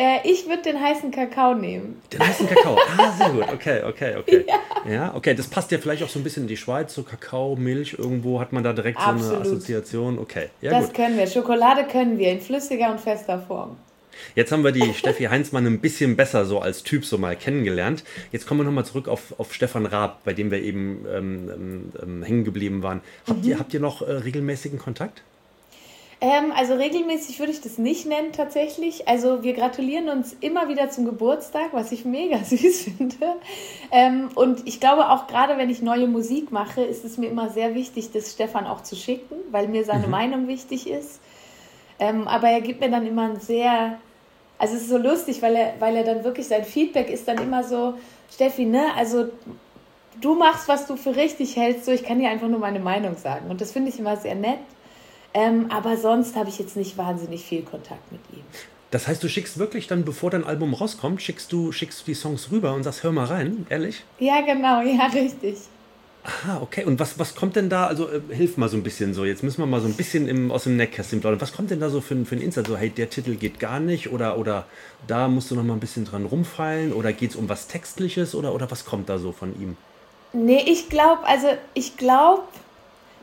Äh, 0.00 0.20
ich 0.24 0.48
würde 0.48 0.62
den 0.62 0.80
heißen 0.80 1.10
Kakao 1.10 1.54
nehmen. 1.54 2.00
Den 2.10 2.26
heißen 2.26 2.48
Kakao. 2.48 2.78
Ah, 2.96 3.12
sehr 3.12 3.28
gut. 3.28 3.44
Okay, 3.52 3.82
okay, 3.84 4.16
okay. 4.16 4.46
Ja. 4.86 4.90
ja. 4.90 5.14
okay. 5.14 5.34
Das 5.34 5.46
passt 5.46 5.70
ja 5.72 5.78
vielleicht 5.78 6.02
auch 6.02 6.08
so 6.08 6.18
ein 6.18 6.22
bisschen 6.22 6.44
in 6.44 6.48
die 6.48 6.56
Schweiz, 6.56 6.94
so 6.94 7.02
Kakao, 7.02 7.54
Milch. 7.54 7.96
Irgendwo 7.98 8.40
hat 8.40 8.50
man 8.54 8.64
da 8.64 8.72
direkt 8.72 8.98
Absolut. 8.98 9.22
so 9.22 9.34
eine 9.34 9.42
Assoziation. 9.42 10.18
Okay. 10.18 10.48
Ja, 10.62 10.70
das 10.70 10.86
gut. 10.86 10.94
können 10.94 11.18
wir. 11.18 11.26
Schokolade 11.26 11.84
können 11.84 12.16
wir 12.16 12.32
in 12.32 12.40
flüssiger 12.40 12.90
und 12.90 12.98
fester 12.98 13.40
Form. 13.46 13.76
Jetzt 14.34 14.52
haben 14.52 14.64
wir 14.64 14.72
die 14.72 14.94
Steffi 14.94 15.24
Heinzmann 15.24 15.66
ein 15.66 15.80
bisschen 15.80 16.16
besser 16.16 16.46
so 16.46 16.60
als 16.60 16.82
Typ 16.82 17.04
so 17.04 17.18
mal 17.18 17.36
kennengelernt. 17.36 18.02
Jetzt 18.32 18.46
kommen 18.46 18.60
wir 18.60 18.64
nochmal 18.64 18.86
zurück 18.86 19.06
auf, 19.06 19.34
auf 19.38 19.52
Stefan 19.52 19.84
Raab, 19.84 20.24
bei 20.24 20.32
dem 20.32 20.50
wir 20.50 20.62
eben 20.62 21.04
ähm, 21.14 21.50
ähm, 21.54 21.92
ähm 22.02 22.22
hängen 22.22 22.44
geblieben 22.44 22.82
waren. 22.82 23.02
Habt, 23.28 23.44
mhm. 23.44 23.50
ihr, 23.50 23.58
habt 23.58 23.74
ihr 23.74 23.80
noch 23.80 24.00
äh, 24.00 24.12
regelmäßigen 24.12 24.78
Kontakt? 24.78 25.22
Ähm, 26.22 26.52
also 26.54 26.74
regelmäßig 26.74 27.38
würde 27.38 27.52
ich 27.52 27.62
das 27.62 27.78
nicht 27.78 28.06
nennen 28.06 28.32
tatsächlich. 28.32 29.08
Also 29.08 29.42
wir 29.42 29.54
gratulieren 29.54 30.08
uns 30.10 30.36
immer 30.40 30.68
wieder 30.68 30.90
zum 30.90 31.06
Geburtstag, 31.06 31.72
was 31.72 31.92
ich 31.92 32.04
mega 32.04 32.38
süß 32.44 32.82
finde. 32.82 33.36
Ähm, 33.90 34.28
und 34.34 34.66
ich 34.66 34.80
glaube 34.80 35.08
auch 35.10 35.26
gerade, 35.26 35.56
wenn 35.56 35.70
ich 35.70 35.80
neue 35.80 36.06
Musik 36.06 36.52
mache, 36.52 36.82
ist 36.82 37.04
es 37.04 37.16
mir 37.16 37.28
immer 37.28 37.48
sehr 37.48 37.74
wichtig, 37.74 38.12
das 38.12 38.32
Stefan 38.32 38.66
auch 38.66 38.82
zu 38.82 38.96
schicken, 38.96 39.36
weil 39.50 39.68
mir 39.68 39.84
seine 39.84 40.06
mhm. 40.06 40.10
Meinung 40.10 40.48
wichtig 40.48 40.88
ist. 40.88 41.20
Ähm, 41.98 42.28
aber 42.28 42.48
er 42.48 42.60
gibt 42.60 42.80
mir 42.80 42.90
dann 42.90 43.06
immer 43.06 43.30
ein 43.30 43.40
sehr 43.40 43.98
also 44.60 44.76
es 44.76 44.82
ist 44.82 44.90
so 44.90 44.98
lustig, 44.98 45.40
weil 45.40 45.56
er, 45.56 45.72
weil 45.78 45.96
er 45.96 46.04
dann 46.04 46.22
wirklich, 46.22 46.46
sein 46.46 46.64
Feedback 46.64 47.08
ist 47.08 47.26
dann 47.26 47.38
immer 47.38 47.64
so, 47.64 47.94
Steffi, 48.30 48.66
ne, 48.66 48.88
also 48.94 49.30
du 50.20 50.34
machst, 50.34 50.68
was 50.68 50.86
du 50.86 50.96
für 50.96 51.16
richtig 51.16 51.56
hältst, 51.56 51.86
so 51.86 51.92
ich 51.92 52.04
kann 52.04 52.18
dir 52.18 52.28
einfach 52.28 52.46
nur 52.46 52.58
meine 52.58 52.78
Meinung 52.78 53.16
sagen. 53.16 53.50
Und 53.50 53.62
das 53.62 53.72
finde 53.72 53.88
ich 53.88 53.98
immer 53.98 54.18
sehr 54.18 54.34
nett. 54.34 54.58
Ähm, 55.34 55.66
aber 55.70 55.96
sonst 55.96 56.36
habe 56.36 56.48
ich 56.48 56.58
jetzt 56.58 56.76
nicht 56.76 56.98
wahnsinnig 56.98 57.44
viel 57.44 57.62
Kontakt 57.62 58.10
mit 58.10 58.20
ihm. 58.32 58.42
Das 58.90 59.06
heißt, 59.06 59.22
du 59.22 59.28
schickst 59.28 59.58
wirklich 59.58 59.86
dann, 59.86 60.04
bevor 60.04 60.30
dein 60.30 60.44
Album 60.44 60.74
rauskommt, 60.74 61.22
schickst 61.22 61.52
du, 61.52 61.70
schickst 61.70 62.00
du 62.00 62.04
die 62.06 62.14
Songs 62.14 62.50
rüber 62.50 62.74
und 62.74 62.82
sagst, 62.82 63.04
hör 63.04 63.12
mal 63.12 63.26
rein, 63.26 63.66
ehrlich? 63.68 64.02
Ja, 64.18 64.40
genau, 64.40 64.80
ja, 64.82 65.06
richtig. 65.06 65.56
Aha, 66.22 66.60
okay. 66.60 66.84
Und 66.84 67.00
was, 67.00 67.18
was 67.18 67.34
kommt 67.34 67.56
denn 67.56 67.70
da? 67.70 67.86
Also 67.86 68.08
äh, 68.08 68.20
hilf 68.30 68.56
mal 68.58 68.68
so 68.68 68.76
ein 68.76 68.82
bisschen 68.82 69.14
so. 69.14 69.24
Jetzt 69.24 69.42
müssen 69.42 69.62
wir 69.62 69.66
mal 69.66 69.80
so 69.80 69.86
ein 69.86 69.94
bisschen 69.94 70.28
im, 70.28 70.50
aus 70.50 70.64
dem 70.64 70.76
Nähkästchen 70.76 71.20
plaudern. 71.20 71.40
Was 71.40 71.52
kommt 71.52 71.70
denn 71.70 71.80
da 71.80 71.88
so 71.88 72.00
für, 72.00 72.24
für 72.26 72.34
ein 72.34 72.42
Insight? 72.42 72.66
So, 72.66 72.76
hey, 72.76 72.90
der 72.90 73.08
Titel 73.08 73.36
geht 73.36 73.58
gar 73.58 73.80
nicht 73.80 74.12
oder, 74.12 74.36
oder 74.36 74.66
da 75.06 75.28
musst 75.28 75.50
du 75.50 75.54
noch 75.54 75.62
mal 75.62 75.74
ein 75.74 75.80
bisschen 75.80 76.04
dran 76.04 76.26
rumfallen 76.26 76.92
oder 76.92 77.12
geht 77.14 77.30
es 77.30 77.36
um 77.36 77.48
was 77.48 77.68
Textliches 77.68 78.34
oder, 78.34 78.54
oder 78.54 78.70
was 78.70 78.84
kommt 78.84 79.08
da 79.08 79.18
so 79.18 79.32
von 79.32 79.58
ihm? 79.60 79.76
Nee, 80.32 80.62
ich 80.66 80.90
glaube, 80.90 81.24
also 81.26 81.46
ich 81.74 81.96
glaube, 81.96 82.42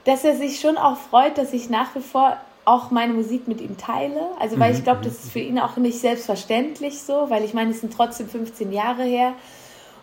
dass 0.07 0.23
er 0.23 0.37
sich 0.37 0.61
schon 0.61 0.77
auch 0.77 0.95
freut, 0.95 1.37
dass 1.37 1.51
ich 1.51 1.69
nach 1.69 1.93
wie 1.93 1.99
vor 1.99 2.37
auch 2.63 2.91
meine 2.91 3.13
Musik 3.13 3.49
mit 3.49 3.59
ihm 3.59 3.77
teile. 3.77 4.21
Also 4.39 4.57
weil 4.57 4.71
ich 4.71 4.79
mhm, 4.79 4.83
glaube, 4.85 4.99
mhm, 5.01 5.03
das 5.03 5.13
ist 5.15 5.31
für 5.33 5.39
ihn 5.39 5.59
auch 5.59 5.75
nicht 5.75 5.99
selbstverständlich 5.99 7.01
so, 7.01 7.29
weil 7.29 7.43
ich 7.43 7.53
meine, 7.53 7.71
es 7.71 7.81
sind 7.81 7.91
trotzdem 7.91 8.29
15 8.29 8.71
Jahre 8.71 9.03
her. 9.03 9.33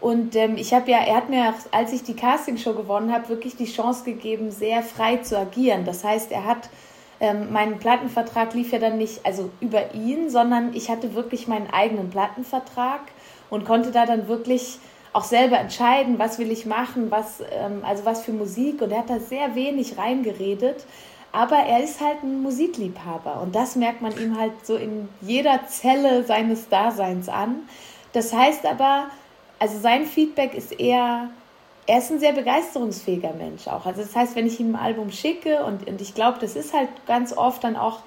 Und 0.03 0.37
ähm, 0.37 0.59
ich 0.59 0.75
habe 0.75 0.91
ja, 0.91 0.99
er 0.99 1.17
hat 1.17 1.31
mir, 1.31 1.55
als 1.71 1.95
ich 1.95 2.03
die 2.03 2.15
Castingshow 2.15 2.75
gewonnen 2.75 3.15
habe, 3.15 3.31
wirklich 3.31 3.57
die 3.57 3.65
Chance 3.65 4.05
gegeben, 4.05 4.51
sehr 4.51 4.83
frei 4.83 5.17
zu 5.17 5.39
agieren. 5.39 5.87
Das 5.87 6.05
heißt, 6.05 6.33
er 6.33 6.45
hat 6.45 6.69
ähm, 7.21 7.51
meinen 7.51 7.79
Plattenvertrag 7.79 8.53
lief 8.53 8.73
ja 8.73 8.79
dann 8.79 8.99
nicht 8.99 9.25
also 9.25 9.49
über 9.61 9.95
ihn, 9.95 10.29
sondern 10.29 10.75
ich 10.75 10.91
hatte 10.91 11.15
wirklich 11.15 11.49
meinen 11.49 11.71
eigenen 11.71 12.11
Plattenvertrag 12.11 13.01
und 13.49 13.65
konnte 13.65 13.91
da 13.91 14.05
dann 14.05 14.29
wirklich 14.29 14.79
auch 15.15 15.25
selber 15.25 15.59
entscheiden, 15.59 16.19
was 16.19 16.39
will 16.39 16.51
ich 16.51 16.67
machen, 16.67 17.11
was, 17.11 17.41
ähm, 17.41 17.83
also 17.85 18.05
was 18.05 18.23
für 18.23 18.33
Musik. 18.33 18.83
Und 18.83 18.91
er 18.91 18.99
hat 18.99 19.11
da 19.11 19.21
sehr 19.21 19.55
wenig 19.55 19.97
reingeredet. 19.97 20.85
Aber 21.33 21.57
er 21.57 21.83
ist 21.83 22.01
halt 22.01 22.23
ein 22.23 22.43
Musikliebhaber 22.43 23.41
und 23.43 23.57
das 23.57 23.75
merkt 23.75 24.01
man 24.01 24.17
ihm 24.17 24.39
halt 24.39 24.53
so 24.63 24.77
in 24.77 25.09
jeder 25.21 25.67
Zelle 25.67 26.23
seines 26.23 26.69
Daseins 26.69 27.29
an. 27.29 27.63
Das 28.13 28.33
heißt 28.33 28.65
aber, 28.65 29.09
also 29.59 29.77
sein 29.81 30.07
Feedback 30.07 30.55
ist 30.55 30.79
eher, 30.79 31.31
er 31.89 31.99
ist 31.99 32.13
ein 32.13 32.21
sehr 32.21 32.35
begeisterungsfähiger 32.35 33.33
Mensch 33.33 33.67
auch. 33.67 33.85
Also 33.85 34.03
das 34.03 34.15
heißt, 34.15 34.37
wenn 34.37 34.47
ich 34.47 34.61
ihm 34.61 34.77
ein 34.77 34.81
Album 34.81 35.11
schicke 35.11 35.65
und, 35.65 35.89
und 35.89 36.01
ich 36.01 36.15
glaube, 36.15 36.39
das 36.41 36.55
ist 36.55 36.73
halt 36.73 36.89
ganz 37.05 37.37
oft 37.37 37.65
dann 37.65 37.75
auch, 37.75 37.99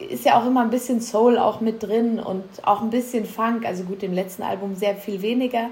ist 0.00 0.24
ja 0.24 0.40
auch 0.40 0.44
immer 0.44 0.62
ein 0.62 0.70
bisschen 0.70 1.00
Soul 1.00 1.38
auch 1.38 1.60
mit 1.60 1.84
drin 1.84 2.18
und 2.18 2.42
auch 2.64 2.82
ein 2.82 2.90
bisschen 2.90 3.24
Funk. 3.24 3.66
Also 3.66 3.84
gut, 3.84 4.02
im 4.02 4.14
letzten 4.14 4.42
Album 4.42 4.74
sehr 4.74 4.96
viel 4.96 5.22
weniger. 5.22 5.70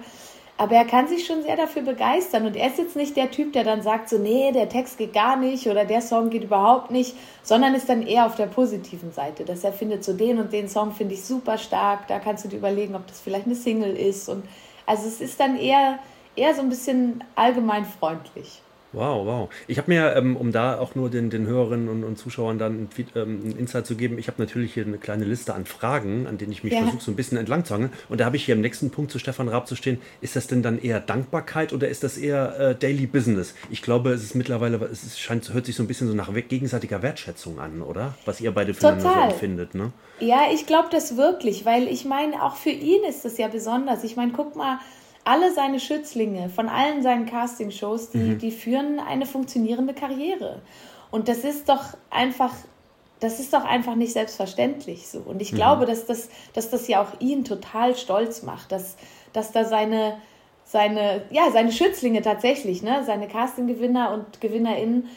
Aber 0.58 0.74
er 0.74 0.86
kann 0.86 1.06
sich 1.06 1.26
schon 1.26 1.42
sehr 1.42 1.56
dafür 1.56 1.82
begeistern. 1.82 2.46
Und 2.46 2.56
er 2.56 2.68
ist 2.68 2.78
jetzt 2.78 2.96
nicht 2.96 3.16
der 3.16 3.30
Typ, 3.30 3.52
der 3.52 3.64
dann 3.64 3.82
sagt, 3.82 4.08
so, 4.08 4.18
nee, 4.18 4.52
der 4.52 4.68
Text 4.68 4.96
geht 4.96 5.12
gar 5.12 5.36
nicht 5.36 5.66
oder 5.68 5.84
der 5.84 6.00
Song 6.00 6.30
geht 6.30 6.44
überhaupt 6.44 6.90
nicht, 6.90 7.14
sondern 7.42 7.74
ist 7.74 7.88
dann 7.88 8.06
eher 8.06 8.26
auf 8.26 8.36
der 8.36 8.46
positiven 8.46 9.12
Seite, 9.12 9.44
dass 9.44 9.64
er 9.64 9.72
findet, 9.72 10.02
so 10.02 10.14
den 10.14 10.38
und 10.38 10.52
den 10.52 10.68
Song 10.68 10.92
finde 10.92 11.14
ich 11.14 11.24
super 11.24 11.58
stark, 11.58 12.08
da 12.08 12.18
kannst 12.18 12.44
du 12.44 12.48
dir 12.48 12.56
überlegen, 12.56 12.94
ob 12.94 13.06
das 13.06 13.20
vielleicht 13.20 13.46
eine 13.46 13.54
Single 13.54 13.94
ist. 13.94 14.28
Und 14.28 14.44
also 14.86 15.06
es 15.06 15.20
ist 15.20 15.38
dann 15.38 15.58
eher, 15.58 15.98
eher 16.36 16.54
so 16.54 16.62
ein 16.62 16.70
bisschen 16.70 17.22
allgemein 17.34 17.84
freundlich. 17.84 18.62
Wow, 18.96 19.26
wow. 19.26 19.48
Ich 19.66 19.76
habe 19.76 19.90
mir, 19.90 20.16
ähm, 20.16 20.36
um 20.36 20.52
da 20.52 20.78
auch 20.78 20.94
nur 20.94 21.10
den, 21.10 21.28
den 21.28 21.46
Hörerinnen 21.46 21.88
und, 21.90 22.02
und 22.02 22.16
Zuschauern 22.16 22.58
dann 22.58 22.72
ein, 22.84 22.88
ähm, 23.14 23.42
ein 23.44 23.58
Insight 23.58 23.86
zu 23.86 23.94
geben, 23.94 24.18
ich 24.18 24.26
habe 24.26 24.40
natürlich 24.40 24.72
hier 24.72 24.86
eine 24.86 24.96
kleine 24.96 25.26
Liste 25.26 25.54
an 25.54 25.66
Fragen, 25.66 26.26
an 26.26 26.38
denen 26.38 26.50
ich 26.50 26.64
mich 26.64 26.72
ja. 26.72 26.80
versuche, 26.80 27.02
so 27.02 27.10
ein 27.10 27.16
bisschen 27.16 27.36
entlang 27.36 27.66
zu 27.66 27.74
hangeln. 27.74 27.92
Und 28.08 28.20
da 28.20 28.24
habe 28.24 28.36
ich 28.36 28.46
hier 28.46 28.54
im 28.54 28.62
nächsten 28.62 28.90
Punkt 28.90 29.12
zu 29.12 29.18
Stefan 29.18 29.48
Raab 29.48 29.68
zu 29.68 29.76
stehen. 29.76 30.00
Ist 30.22 30.34
das 30.34 30.46
denn 30.46 30.62
dann 30.62 30.80
eher 30.80 30.98
Dankbarkeit 31.00 31.74
oder 31.74 31.88
ist 31.88 32.04
das 32.04 32.16
eher 32.16 32.58
äh, 32.58 32.74
Daily 32.74 33.06
Business? 33.06 33.54
Ich 33.70 33.82
glaube, 33.82 34.12
es 34.12 34.24
ist 34.24 34.34
mittlerweile, 34.34 34.78
es 34.90 35.04
ist, 35.04 35.20
scheint, 35.20 35.52
hört 35.52 35.66
sich 35.66 35.76
so 35.76 35.82
ein 35.82 35.88
bisschen 35.88 36.08
so 36.08 36.14
nach 36.14 36.32
gegenseitiger 36.32 37.02
Wertschätzung 37.02 37.60
an, 37.60 37.82
oder? 37.82 38.14
Was 38.24 38.40
ihr 38.40 38.52
beide 38.52 38.72
füreinander 38.72 39.12
so 39.12 39.32
empfindet, 39.32 39.74
ne? 39.74 39.92
Ja, 40.20 40.44
ich 40.54 40.66
glaube 40.66 40.88
das 40.90 41.18
wirklich, 41.18 41.66
weil 41.66 41.88
ich 41.88 42.06
meine, 42.06 42.42
auch 42.42 42.56
für 42.56 42.70
ihn 42.70 43.04
ist 43.04 43.26
das 43.26 43.36
ja 43.36 43.48
besonders. 43.48 44.04
Ich 44.04 44.16
meine, 44.16 44.32
guck 44.32 44.56
mal, 44.56 44.78
alle 45.26 45.52
seine 45.52 45.80
Schützlinge 45.80 46.48
von 46.48 46.68
allen 46.68 47.02
seinen 47.02 47.26
Castingshows, 47.26 48.10
die, 48.10 48.18
mhm. 48.18 48.38
die 48.38 48.52
führen 48.52 49.00
eine 49.00 49.26
funktionierende 49.26 49.92
Karriere. 49.92 50.62
Und 51.10 51.28
das 51.28 51.38
ist 51.38 51.68
doch 51.68 51.82
einfach, 52.10 52.54
das 53.18 53.40
ist 53.40 53.52
doch 53.52 53.64
einfach 53.64 53.96
nicht 53.96 54.12
selbstverständlich 54.12 55.08
so. 55.08 55.18
Und 55.18 55.42
ich 55.42 55.52
mhm. 55.52 55.56
glaube, 55.56 55.86
dass 55.86 56.06
das, 56.06 56.28
dass 56.52 56.70
das 56.70 56.86
ja 56.86 57.02
auch 57.02 57.20
ihn 57.20 57.44
total 57.44 57.96
stolz 57.96 58.42
macht, 58.42 58.70
dass, 58.70 58.96
dass 59.32 59.50
da 59.50 59.64
seine, 59.64 60.16
seine, 60.64 61.22
ja, 61.30 61.50
seine 61.52 61.72
Schützlinge 61.72 62.22
tatsächlich, 62.22 62.82
ne, 62.82 63.02
seine 63.04 63.26
Castinggewinner 63.26 64.12
und 64.12 64.40
GewinnerInnen, 64.40 65.08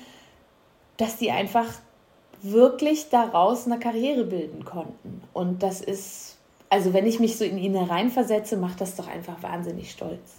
dass 0.98 1.18
die 1.18 1.32
einfach 1.32 1.68
wirklich 2.42 3.10
daraus 3.10 3.68
eine 3.68 3.80
Karriere 3.80 4.24
bilden 4.24 4.66
konnten. 4.66 5.22
Und 5.34 5.62
das 5.62 5.82
ist 5.82 6.29
also 6.70 6.94
wenn 6.94 7.06
ich 7.06 7.20
mich 7.20 7.38
so 7.38 7.44
in 7.44 7.58
ihn 7.58 7.76
hereinversetze, 7.76 8.58
macht 8.58 8.82
das 8.82 8.96
doch 8.96 9.08
einfach 9.08 9.42
wahnsinnig 9.42 9.92
stolz. 9.92 10.39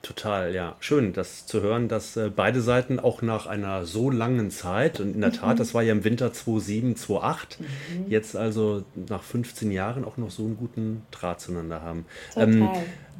Total, 0.00 0.54
ja. 0.54 0.76
Schön, 0.78 1.12
das 1.12 1.46
zu 1.46 1.60
hören, 1.60 1.88
dass 1.88 2.16
äh, 2.16 2.30
beide 2.34 2.60
Seiten 2.60 3.00
auch 3.00 3.20
nach 3.20 3.46
einer 3.46 3.84
so 3.84 4.10
langen 4.10 4.50
Zeit, 4.50 5.00
und 5.00 5.14
in 5.14 5.20
der 5.20 5.32
Tat, 5.32 5.54
mhm. 5.54 5.58
das 5.58 5.74
war 5.74 5.82
ja 5.82 5.92
im 5.92 6.04
Winter 6.04 6.32
2007, 6.32 6.94
2008, 6.94 7.58
mhm. 7.60 7.66
jetzt 8.08 8.36
also 8.36 8.84
nach 9.08 9.24
15 9.24 9.72
Jahren 9.72 10.04
auch 10.04 10.16
noch 10.16 10.30
so 10.30 10.44
einen 10.44 10.56
guten 10.56 11.02
Draht 11.10 11.40
zueinander 11.40 11.82
haben. 11.82 12.06
Total. 12.32 12.48
Ähm, 12.48 12.68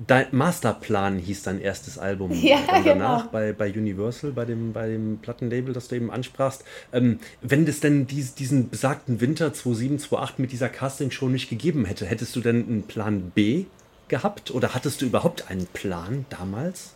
dein 0.06 0.26
Masterplan 0.30 1.18
hieß 1.18 1.42
dein 1.42 1.61
erstes 1.61 1.99
Album. 1.99 2.30
Ja, 2.49 2.58
und 2.58 2.87
danach 2.87 3.23
genau. 3.23 3.32
bei, 3.32 3.52
bei 3.52 3.70
Universal, 3.70 4.30
bei 4.30 4.44
dem, 4.44 4.73
bei 4.73 4.88
dem 4.88 5.18
Plattenlabel, 5.18 5.75
das 5.75 5.88
du 5.88 5.97
eben 5.97 6.12
ansprachst. 6.12 6.64
Ähm, 6.92 7.18
wenn 7.42 7.66
es 7.66 7.80
denn 7.80 8.06
dies, 8.06 8.35
diesen 8.35 8.70
besagten 8.70 9.20
Winter 9.20 9.52
2007, 9.52 9.99
2008 9.99 10.38
mit 10.38 10.52
dieser 10.52 10.68
Castingshow 10.68 11.28
nicht 11.28 11.50
gegeben 11.50 11.85
hätte, 11.85 12.06
hättest 12.06 12.37
du 12.37 12.40
denn 12.40 12.68
einen 12.68 12.82
Plan 12.85 13.32
B 13.35 13.66
gehabt 14.08 14.50
oder 14.50 14.74
hattest 14.74 15.00
du 15.00 15.06
überhaupt 15.06 15.50
einen 15.50 15.66
Plan 15.66 16.26
damals? 16.30 16.94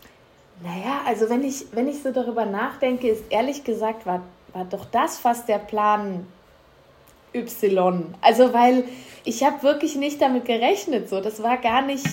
Naja, 0.63 1.01
also 1.07 1.29
wenn 1.29 1.43
ich, 1.45 1.67
wenn 1.73 1.89
ich 1.89 2.03
so 2.03 2.13
darüber 2.13 2.47
nachdenke, 2.47 3.09
ist 3.09 3.25
ehrlich 3.31 3.65
gesagt, 3.65 4.07
war, 4.07 4.23
war 4.53 4.65
doch 4.65 4.85
das 4.85 5.19
fast 5.19 5.49
der 5.49 5.59
Plan 5.59 6.27
Y. 7.35 8.15
Also 8.21 8.53
weil 8.53 8.85
ich 9.25 9.45
habe 9.45 9.63
wirklich 9.63 9.97
nicht 9.97 10.21
damit 10.21 10.45
gerechnet. 10.45 11.09
So. 11.09 11.21
Das 11.21 11.43
war 11.43 11.57
gar 11.57 11.83
nicht, 11.83 12.07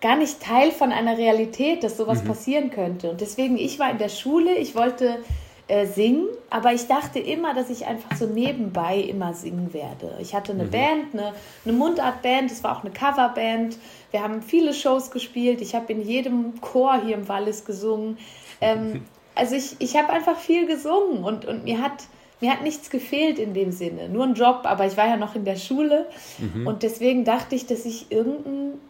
gar 0.00 0.16
nicht 0.16 0.40
Teil 0.40 0.70
von 0.70 0.92
einer 0.92 1.18
Realität, 1.18 1.84
dass 1.84 1.96
sowas 1.96 2.22
mhm. 2.22 2.28
passieren 2.28 2.70
könnte. 2.70 3.10
Und 3.10 3.20
deswegen, 3.20 3.56
ich 3.56 3.78
war 3.78 3.90
in 3.90 3.98
der 3.98 4.08
Schule, 4.08 4.54
ich 4.54 4.74
wollte 4.74 5.18
äh, 5.66 5.86
singen, 5.86 6.26
aber 6.50 6.72
ich 6.72 6.86
dachte 6.86 7.18
immer, 7.18 7.54
dass 7.54 7.70
ich 7.70 7.86
einfach 7.86 8.16
so 8.16 8.26
nebenbei 8.26 8.98
immer 8.98 9.32
singen 9.32 9.72
werde. 9.72 10.16
Ich 10.20 10.34
hatte 10.34 10.52
eine 10.52 10.64
mhm. 10.64 10.70
Band, 10.70 11.14
eine, 11.14 11.32
eine 11.64 11.72
Mundartband, 11.72 12.50
es 12.50 12.62
war 12.62 12.76
auch 12.76 12.84
eine 12.84 12.92
Coverband. 12.92 13.78
Wir 14.10 14.22
haben 14.22 14.42
viele 14.42 14.74
Shows 14.74 15.10
gespielt. 15.10 15.60
Ich 15.62 15.74
habe 15.74 15.92
in 15.92 16.02
jedem 16.02 16.60
Chor 16.60 17.00
hier 17.02 17.14
im 17.14 17.28
Wallis 17.28 17.64
gesungen. 17.64 18.18
Ähm, 18.60 19.06
also 19.34 19.54
ich, 19.54 19.76
ich 19.78 19.96
habe 19.96 20.12
einfach 20.12 20.38
viel 20.38 20.66
gesungen 20.66 21.24
und, 21.24 21.46
und 21.46 21.64
mir 21.64 21.80
hat 21.80 22.04
mir 22.40 22.50
hat 22.52 22.62
nichts 22.62 22.90
gefehlt 22.90 23.38
in 23.38 23.54
dem 23.54 23.72
Sinne, 23.72 24.08
nur 24.10 24.24
ein 24.24 24.34
Job, 24.34 24.62
aber 24.64 24.84
ich 24.86 24.96
war 24.98 25.06
ja 25.06 25.16
noch 25.16 25.34
in 25.34 25.46
der 25.46 25.56
Schule 25.56 26.06
mhm. 26.38 26.66
und 26.66 26.82
deswegen 26.82 27.24
dachte 27.24 27.54
ich, 27.54 27.66
dass 27.66 27.86
ich 27.86 28.10
irgendeinen 28.10 28.80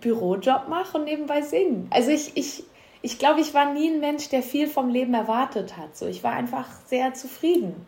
Bürojob 0.00 0.68
mache 0.68 0.98
und 0.98 1.04
nebenbei 1.04 1.40
singen. 1.40 1.86
Also 1.90 2.10
ich, 2.10 2.32
ich, 2.34 2.64
ich 3.02 3.18
glaube, 3.18 3.40
ich 3.40 3.54
war 3.54 3.72
nie 3.72 3.90
ein 3.90 4.00
Mensch, 4.00 4.28
der 4.28 4.42
viel 4.42 4.66
vom 4.66 4.88
Leben 4.88 5.14
erwartet 5.14 5.76
hat. 5.76 5.96
So, 5.96 6.06
ich 6.06 6.22
war 6.22 6.32
einfach 6.32 6.66
sehr 6.86 7.14
zufrieden. 7.14 7.86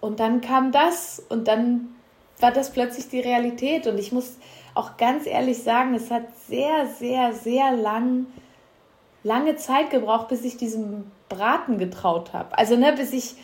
Und 0.00 0.20
dann 0.20 0.40
kam 0.40 0.70
das 0.70 1.20
und 1.28 1.48
dann 1.48 1.94
war 2.38 2.52
das 2.52 2.72
plötzlich 2.72 3.08
die 3.08 3.20
Realität. 3.20 3.86
Und 3.88 3.98
ich 3.98 4.12
muss 4.12 4.38
auch 4.74 4.96
ganz 4.96 5.26
ehrlich 5.26 5.62
sagen, 5.62 5.94
es 5.94 6.10
hat 6.10 6.22
sehr, 6.46 6.86
sehr, 6.86 7.32
sehr 7.32 7.72
lang, 7.72 8.26
lange 9.24 9.56
Zeit 9.56 9.90
gebraucht, 9.90 10.28
bis 10.28 10.44
ich 10.44 10.56
diesem 10.56 11.10
Braten 11.28 11.78
getraut 11.78 12.32
habe. 12.32 12.56
Also, 12.56 12.76
ne, 12.76 12.92
bis 12.92 13.12
ich, 13.12 13.34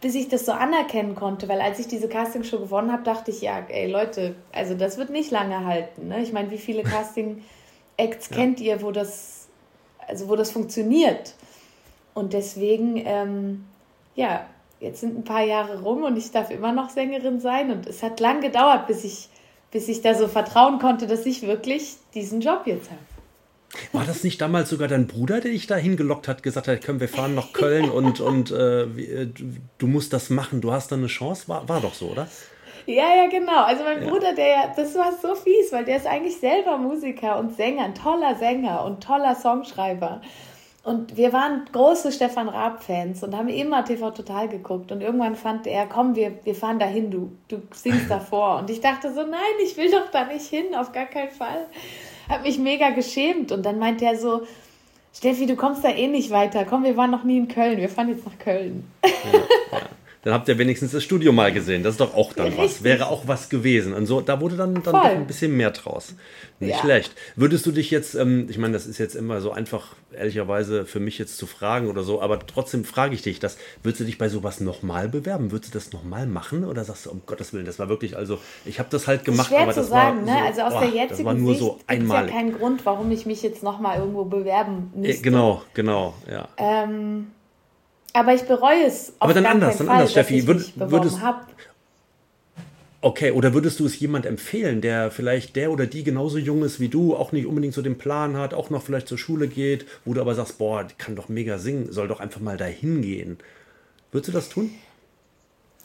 bis 0.00 0.14
ich 0.14 0.28
das 0.28 0.46
so 0.46 0.52
anerkennen 0.52 1.16
konnte, 1.16 1.48
weil 1.48 1.60
als 1.60 1.80
ich 1.80 1.88
diese 1.88 2.08
Castingshow 2.08 2.60
gewonnen 2.60 2.92
habe, 2.92 3.02
dachte 3.02 3.32
ich, 3.32 3.40
ja, 3.40 3.58
ey 3.68 3.90
Leute, 3.90 4.36
also 4.52 4.74
das 4.74 4.98
wird 4.98 5.10
nicht 5.10 5.32
lange 5.32 5.64
halten. 5.64 6.06
Ne? 6.06 6.22
Ich 6.22 6.32
meine, 6.32 6.52
wie 6.52 6.58
viele 6.58 6.84
Casting-Acts 6.84 8.30
ja. 8.30 8.36
kennt 8.36 8.60
ihr, 8.60 8.82
wo 8.82 8.92
das 8.92 9.37
also 10.08 10.28
wo 10.28 10.36
das 10.36 10.50
funktioniert. 10.50 11.34
Und 12.14 12.32
deswegen, 12.32 13.00
ähm, 13.04 13.64
ja, 14.16 14.46
jetzt 14.80 15.00
sind 15.00 15.16
ein 15.16 15.24
paar 15.24 15.44
Jahre 15.44 15.80
rum 15.82 16.02
und 16.02 16.16
ich 16.16 16.30
darf 16.30 16.50
immer 16.50 16.72
noch 16.72 16.90
Sängerin 16.90 17.40
sein. 17.40 17.70
Und 17.70 17.86
es 17.86 18.02
hat 18.02 18.18
lang 18.20 18.40
gedauert, 18.40 18.86
bis 18.86 19.04
ich, 19.04 19.28
bis 19.70 19.88
ich 19.88 20.02
da 20.02 20.14
so 20.14 20.26
vertrauen 20.28 20.78
konnte, 20.78 21.06
dass 21.06 21.26
ich 21.26 21.42
wirklich 21.42 21.96
diesen 22.14 22.40
Job 22.40 22.62
jetzt 22.66 22.90
habe. 22.90 23.00
War 23.92 24.04
das 24.04 24.24
nicht 24.24 24.40
damals 24.40 24.70
sogar 24.70 24.88
dein 24.88 25.06
Bruder, 25.06 25.40
der 25.40 25.50
dich 25.50 25.66
da 25.66 25.76
hingelockt 25.76 26.26
hat, 26.26 26.42
gesagt 26.42 26.68
hat, 26.68 26.84
komm, 26.84 27.00
wir 27.00 27.08
fahren 27.08 27.34
nach 27.34 27.52
Köln 27.52 27.90
und, 27.90 28.18
und 28.18 28.50
äh, 28.50 28.84
äh 28.84 29.28
du 29.76 29.86
musst 29.86 30.14
das 30.14 30.30
machen, 30.30 30.62
du 30.62 30.72
hast 30.72 30.90
da 30.90 30.96
eine 30.96 31.06
Chance? 31.06 31.48
War, 31.48 31.68
war 31.68 31.82
doch 31.82 31.92
so, 31.92 32.06
oder? 32.06 32.28
Ja, 32.88 33.14
ja, 33.14 33.26
genau. 33.26 33.64
Also 33.64 33.84
mein 33.84 34.02
ja. 34.02 34.08
Bruder, 34.08 34.32
der 34.32 34.48
ja, 34.48 34.72
das 34.74 34.94
war 34.94 35.12
so 35.12 35.34
fies, 35.34 35.70
weil 35.72 35.84
der 35.84 35.98
ist 35.98 36.06
eigentlich 36.06 36.38
selber 36.38 36.78
Musiker 36.78 37.38
und 37.38 37.54
Sänger, 37.54 37.84
ein 37.84 37.94
toller 37.94 38.34
Sänger 38.36 38.82
und 38.86 39.04
toller 39.04 39.34
Songschreiber. 39.34 40.22
Und 40.84 41.14
wir 41.18 41.34
waren 41.34 41.66
große 41.70 42.10
Stefan 42.12 42.48
Raab-Fans 42.48 43.22
und 43.22 43.36
haben 43.36 43.50
immer 43.50 43.84
TV 43.84 44.10
Total 44.12 44.48
geguckt. 44.48 44.90
Und 44.90 45.02
irgendwann 45.02 45.36
fand 45.36 45.66
er, 45.66 45.84
komm, 45.84 46.16
wir, 46.16 46.42
wir 46.44 46.54
fahren 46.54 46.78
dahin, 46.78 47.10
du, 47.10 47.30
du 47.48 47.60
singst 47.74 48.08
davor. 48.10 48.60
Und 48.60 48.70
ich 48.70 48.80
dachte 48.80 49.12
so, 49.12 49.22
nein, 49.22 49.38
ich 49.62 49.76
will 49.76 49.90
doch 49.90 50.10
da 50.10 50.24
nicht 50.24 50.46
hin, 50.46 50.74
auf 50.74 50.90
gar 50.92 51.04
keinen 51.04 51.30
Fall. 51.30 51.66
Hab 52.26 52.42
mich 52.42 52.58
mega 52.58 52.88
geschämt. 52.88 53.52
Und 53.52 53.66
dann 53.66 53.78
meinte 53.78 54.06
er 54.06 54.16
so, 54.16 54.46
Steffi, 55.12 55.44
du 55.44 55.56
kommst 55.56 55.84
da 55.84 55.90
eh 55.90 56.06
nicht 56.06 56.30
weiter. 56.30 56.64
Komm, 56.64 56.84
wir 56.84 56.96
waren 56.96 57.10
noch 57.10 57.24
nie 57.24 57.36
in 57.36 57.48
Köln. 57.48 57.76
Wir 57.76 57.90
fahren 57.90 58.08
jetzt 58.08 58.24
nach 58.24 58.38
Köln. 58.38 58.90
Ja, 59.04 59.10
ja 59.78 59.88
dann 60.22 60.34
habt 60.34 60.48
ihr 60.48 60.58
wenigstens 60.58 60.92
das 60.92 61.04
Studio 61.04 61.32
mal 61.32 61.52
gesehen. 61.52 61.82
Das 61.82 61.94
ist 61.94 62.00
doch 62.00 62.14
auch 62.14 62.32
dann 62.32 62.46
Richtig. 62.46 62.64
was. 62.64 62.82
Wäre 62.82 63.06
auch 63.06 63.28
was 63.28 63.48
gewesen. 63.48 63.94
Und 63.94 64.06
so, 64.06 64.20
da 64.20 64.40
wurde 64.40 64.56
dann, 64.56 64.74
dann 64.74 64.82
doch 64.82 65.04
ein 65.04 65.26
bisschen 65.26 65.56
mehr 65.56 65.70
draus. 65.70 66.14
Nicht 66.60 66.70
ja. 66.70 66.78
schlecht. 66.80 67.14
Würdest 67.36 67.64
du 67.66 67.70
dich 67.70 67.92
jetzt, 67.92 68.16
ähm, 68.16 68.46
ich 68.50 68.58
meine, 68.58 68.72
das 68.72 68.86
ist 68.86 68.98
jetzt 68.98 69.14
immer 69.14 69.40
so 69.40 69.52
einfach, 69.52 69.94
ehrlicherweise, 70.12 70.86
für 70.86 70.98
mich 70.98 71.18
jetzt 71.18 71.38
zu 71.38 71.46
fragen 71.46 71.86
oder 71.86 72.02
so, 72.02 72.20
aber 72.20 72.44
trotzdem 72.44 72.84
frage 72.84 73.14
ich 73.14 73.22
dich 73.22 73.38
das. 73.38 73.58
Würdest 73.84 74.00
du 74.00 74.04
dich 74.04 74.18
bei 74.18 74.28
sowas 74.28 74.58
nochmal 74.60 75.08
bewerben? 75.08 75.52
Würdest 75.52 75.72
du 75.72 75.78
das 75.78 75.92
nochmal 75.92 76.26
machen? 76.26 76.64
Oder 76.64 76.82
sagst 76.82 77.06
du, 77.06 77.10
um 77.10 77.22
Gottes 77.24 77.52
Willen, 77.52 77.64
das 77.64 77.78
war 77.78 77.88
wirklich, 77.88 78.16
also 78.16 78.40
ich 78.64 78.80
habe 78.80 78.88
das 78.90 79.06
halt 79.06 79.24
gemacht, 79.24 79.48
schwer 79.48 79.60
aber 79.60 79.72
zu 79.72 79.80
das 79.80 79.88
sagen, 79.88 80.26
war. 80.26 80.34
Ne? 80.34 80.42
also 80.46 80.62
aus 80.62 80.72
boah, 80.72 80.80
der 80.80 80.90
jetzigen 80.90 81.08
das 81.08 81.24
war 81.24 81.34
nur 81.34 81.50
Sicht 81.50 81.60
so 81.60 81.78
einmal. 81.86 82.26
ja 82.26 82.32
keinen 82.32 82.58
Grund, 82.58 82.84
warum 82.84 83.12
ich 83.12 83.24
mich 83.24 83.42
jetzt 83.42 83.62
nochmal 83.62 83.98
irgendwo 83.98 84.24
bewerben 84.24 84.90
müsste. 84.96 85.22
Genau, 85.22 85.62
genau, 85.74 86.14
ja. 86.28 86.48
Ähm, 86.56 87.28
aber 88.12 88.34
ich 88.34 88.42
bereue 88.42 88.84
es. 88.84 89.12
Aber 89.18 89.34
dann 89.34 89.46
anders, 89.46 89.78
dann 89.78 89.86
Fall, 89.86 89.96
anders, 89.96 90.10
Steffi. 90.12 90.46
Würd, 90.46 90.72
würdest, 90.76 91.20
hab. 91.22 91.46
Okay, 93.00 93.30
oder 93.30 93.54
würdest 93.54 93.78
du 93.78 93.86
es 93.86 93.98
jemand 94.00 94.26
empfehlen, 94.26 94.80
der 94.80 95.10
vielleicht 95.10 95.54
der 95.54 95.70
oder 95.70 95.86
die 95.86 96.02
genauso 96.02 96.38
jung 96.38 96.64
ist 96.64 96.80
wie 96.80 96.88
du, 96.88 97.14
auch 97.14 97.30
nicht 97.30 97.46
unbedingt 97.46 97.74
so 97.74 97.82
den 97.82 97.96
Plan 97.96 98.36
hat, 98.36 98.54
auch 98.54 98.70
noch 98.70 98.82
vielleicht 98.82 99.06
zur 99.06 99.18
Schule 99.18 99.46
geht, 99.46 99.86
wo 100.04 100.14
du 100.14 100.20
aber 100.20 100.34
sagst, 100.34 100.58
boah, 100.58 100.82
die 100.82 100.94
kann 100.94 101.14
doch 101.14 101.28
mega 101.28 101.58
singen, 101.58 101.92
soll 101.92 102.08
doch 102.08 102.18
einfach 102.18 102.40
mal 102.40 102.56
dahin 102.56 103.02
gehen. 103.02 103.38
Würdest 104.10 104.28
du 104.28 104.32
das 104.32 104.48
tun? 104.48 104.72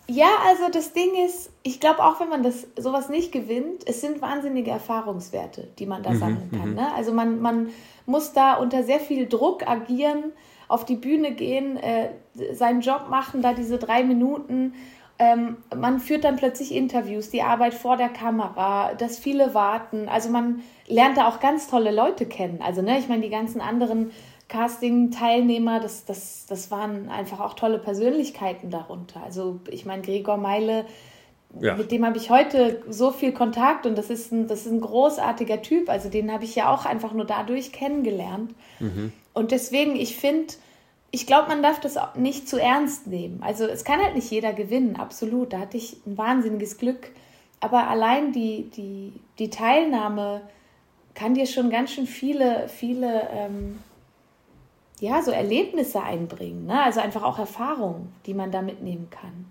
Ja, 0.07 0.27
also 0.47 0.69
das 0.71 0.91
Ding 0.93 1.11
ist, 1.25 1.49
ich 1.61 1.79
glaube 1.79 2.03
auch, 2.03 2.19
wenn 2.19 2.29
man 2.29 2.43
das 2.43 2.67
sowas 2.77 3.09
nicht 3.09 3.31
gewinnt, 3.31 3.83
es 3.85 4.01
sind 4.01 4.21
wahnsinnige 4.21 4.71
Erfahrungswerte, 4.71 5.67
die 5.79 5.85
man 5.85 6.03
da 6.03 6.11
mhm, 6.11 6.19
sammeln 6.19 6.51
kann. 6.51 6.69
Mhm. 6.71 6.75
Ne? 6.75 6.93
Also 6.93 7.13
man, 7.13 7.41
man 7.41 7.69
muss 8.05 8.33
da 8.33 8.55
unter 8.55 8.83
sehr 8.83 8.99
viel 8.99 9.27
Druck 9.27 9.65
agieren 9.67 10.33
auf 10.73 10.85
die 10.85 10.95
Bühne 10.95 11.31
gehen, 11.31 11.77
äh, 11.77 12.09
seinen 12.53 12.81
Job 12.81 13.07
machen, 13.09 13.41
da 13.41 13.53
diese 13.53 13.77
drei 13.77 14.03
Minuten. 14.03 14.73
Ähm, 15.19 15.57
man 15.75 15.99
führt 15.99 16.23
dann 16.23 16.35
plötzlich 16.35 16.73
Interviews, 16.73 17.29
die 17.29 17.43
Arbeit 17.43 17.75
vor 17.75 17.95
der 17.95 18.09
Kamera, 18.09 18.95
das 18.95 19.19
viele 19.19 19.53
warten. 19.53 20.09
Also 20.09 20.29
man 20.29 20.63
lernt 20.87 21.17
da 21.17 21.27
auch 21.27 21.39
ganz 21.39 21.67
tolle 21.67 21.91
Leute 21.91 22.25
kennen. 22.25 22.59
Also 22.63 22.81
ne, 22.81 22.97
ich 22.97 23.07
meine, 23.07 23.21
die 23.21 23.29
ganzen 23.29 23.61
anderen 23.61 24.11
Casting-Teilnehmer, 24.49 25.79
das, 25.79 26.05
das, 26.05 26.47
das 26.47 26.71
waren 26.71 27.09
einfach 27.09 27.39
auch 27.39 27.53
tolle 27.53 27.77
Persönlichkeiten 27.77 28.71
darunter. 28.71 29.21
Also 29.23 29.59
ich 29.69 29.85
meine, 29.85 30.01
Gregor 30.01 30.37
Meile, 30.37 30.85
ja. 31.59 31.75
mit 31.75 31.91
dem 31.91 32.05
habe 32.05 32.17
ich 32.17 32.29
heute 32.29 32.81
so 32.89 33.11
viel 33.11 33.31
Kontakt 33.31 33.85
und 33.85 33.97
das 33.97 34.09
ist 34.09 34.31
ein, 34.31 34.47
das 34.47 34.65
ist 34.65 34.71
ein 34.71 34.81
großartiger 34.81 35.61
Typ. 35.61 35.89
Also 35.89 36.09
den 36.09 36.31
habe 36.31 36.43
ich 36.43 36.55
ja 36.55 36.73
auch 36.73 36.85
einfach 36.85 37.13
nur 37.13 37.25
dadurch 37.25 37.71
kennengelernt. 37.71 38.53
Mhm. 38.79 39.11
Und 39.33 39.51
deswegen, 39.51 39.95
ich 39.95 40.15
finde, 40.15 40.53
ich 41.11 41.27
glaube, 41.27 41.49
man 41.49 41.61
darf 41.61 41.79
das 41.79 41.97
auch 41.97 42.15
nicht 42.15 42.49
zu 42.49 42.59
ernst 42.59 43.07
nehmen. 43.07 43.41
Also 43.43 43.65
es 43.65 43.83
kann 43.83 44.01
halt 44.01 44.15
nicht 44.15 44.31
jeder 44.31 44.53
gewinnen, 44.53 44.95
absolut. 44.95 45.53
Da 45.53 45.59
hatte 45.59 45.77
ich 45.77 45.97
ein 46.07 46.17
wahnsinniges 46.17 46.77
Glück. 46.77 47.11
Aber 47.59 47.87
allein 47.87 48.31
die, 48.33 48.69
die, 48.75 49.13
die 49.39 49.49
Teilnahme 49.49 50.41
kann 51.13 51.35
dir 51.35 51.45
schon 51.45 51.69
ganz 51.69 51.91
schön 51.91 52.07
viele, 52.07 52.67
viele 52.67 53.29
ähm, 53.31 53.79
ja, 54.99 55.21
so 55.21 55.31
Erlebnisse 55.31 56.01
einbringen. 56.01 56.65
Ne? 56.65 56.81
Also 56.81 56.99
einfach 56.99 57.23
auch 57.23 57.37
Erfahrungen, 57.37 58.11
die 58.25 58.33
man 58.33 58.51
da 58.51 58.61
mitnehmen 58.61 59.09
kann. 59.09 59.45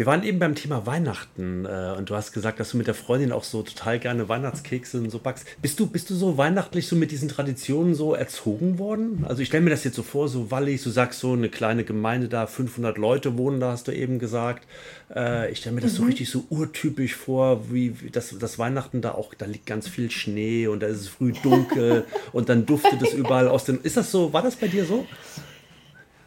Wir 0.00 0.06
waren 0.06 0.22
eben 0.22 0.38
beim 0.38 0.54
Thema 0.54 0.86
Weihnachten 0.86 1.66
äh, 1.66 1.94
und 1.94 2.08
du 2.08 2.14
hast 2.14 2.32
gesagt, 2.32 2.58
dass 2.58 2.70
du 2.70 2.78
mit 2.78 2.86
der 2.86 2.94
Freundin 2.94 3.32
auch 3.32 3.44
so 3.44 3.62
total 3.62 3.98
gerne 3.98 4.30
Weihnachtskekse 4.30 4.96
und 4.96 5.10
so 5.10 5.18
backst. 5.18 5.44
Bist 5.60 5.78
du, 5.78 5.86
bist 5.86 6.08
du 6.08 6.14
so 6.14 6.38
weihnachtlich 6.38 6.88
so 6.88 6.96
mit 6.96 7.10
diesen 7.10 7.28
Traditionen 7.28 7.94
so 7.94 8.14
erzogen 8.14 8.78
worden? 8.78 9.26
Also 9.28 9.42
ich 9.42 9.48
stelle 9.48 9.62
mir 9.62 9.68
das 9.68 9.84
jetzt 9.84 9.96
so 9.96 10.02
vor, 10.02 10.28
so 10.28 10.50
wallig, 10.50 10.82
du 10.82 10.88
sagst 10.88 11.20
so 11.20 11.34
eine 11.34 11.50
kleine 11.50 11.84
Gemeinde 11.84 12.30
da, 12.30 12.46
500 12.46 12.96
Leute 12.96 13.36
wohnen 13.36 13.60
da, 13.60 13.72
hast 13.72 13.88
du 13.88 13.92
eben 13.92 14.18
gesagt. 14.18 14.66
Äh, 15.14 15.52
ich 15.52 15.58
stelle 15.58 15.74
mir 15.74 15.82
das 15.82 15.92
mhm. 15.92 15.96
so 15.96 16.04
richtig 16.04 16.30
so 16.30 16.44
urtypisch 16.48 17.14
vor, 17.14 17.70
wie, 17.70 18.00
wie 18.00 18.08
das, 18.08 18.34
das 18.38 18.58
Weihnachten 18.58 19.02
da 19.02 19.12
auch, 19.12 19.34
da 19.34 19.44
liegt 19.44 19.66
ganz 19.66 19.86
viel 19.86 20.10
Schnee 20.10 20.66
und 20.66 20.80
da 20.80 20.86
ist 20.86 21.00
es 21.00 21.08
früh 21.08 21.32
dunkel 21.42 22.06
und 22.32 22.48
dann 22.48 22.64
duftet 22.64 23.02
es 23.02 23.12
überall 23.12 23.48
aus 23.48 23.66
den... 23.66 23.82
Ist 23.82 23.98
das 23.98 24.10
so, 24.10 24.32
war 24.32 24.40
das 24.40 24.56
bei 24.56 24.68
dir 24.68 24.86
so? 24.86 25.04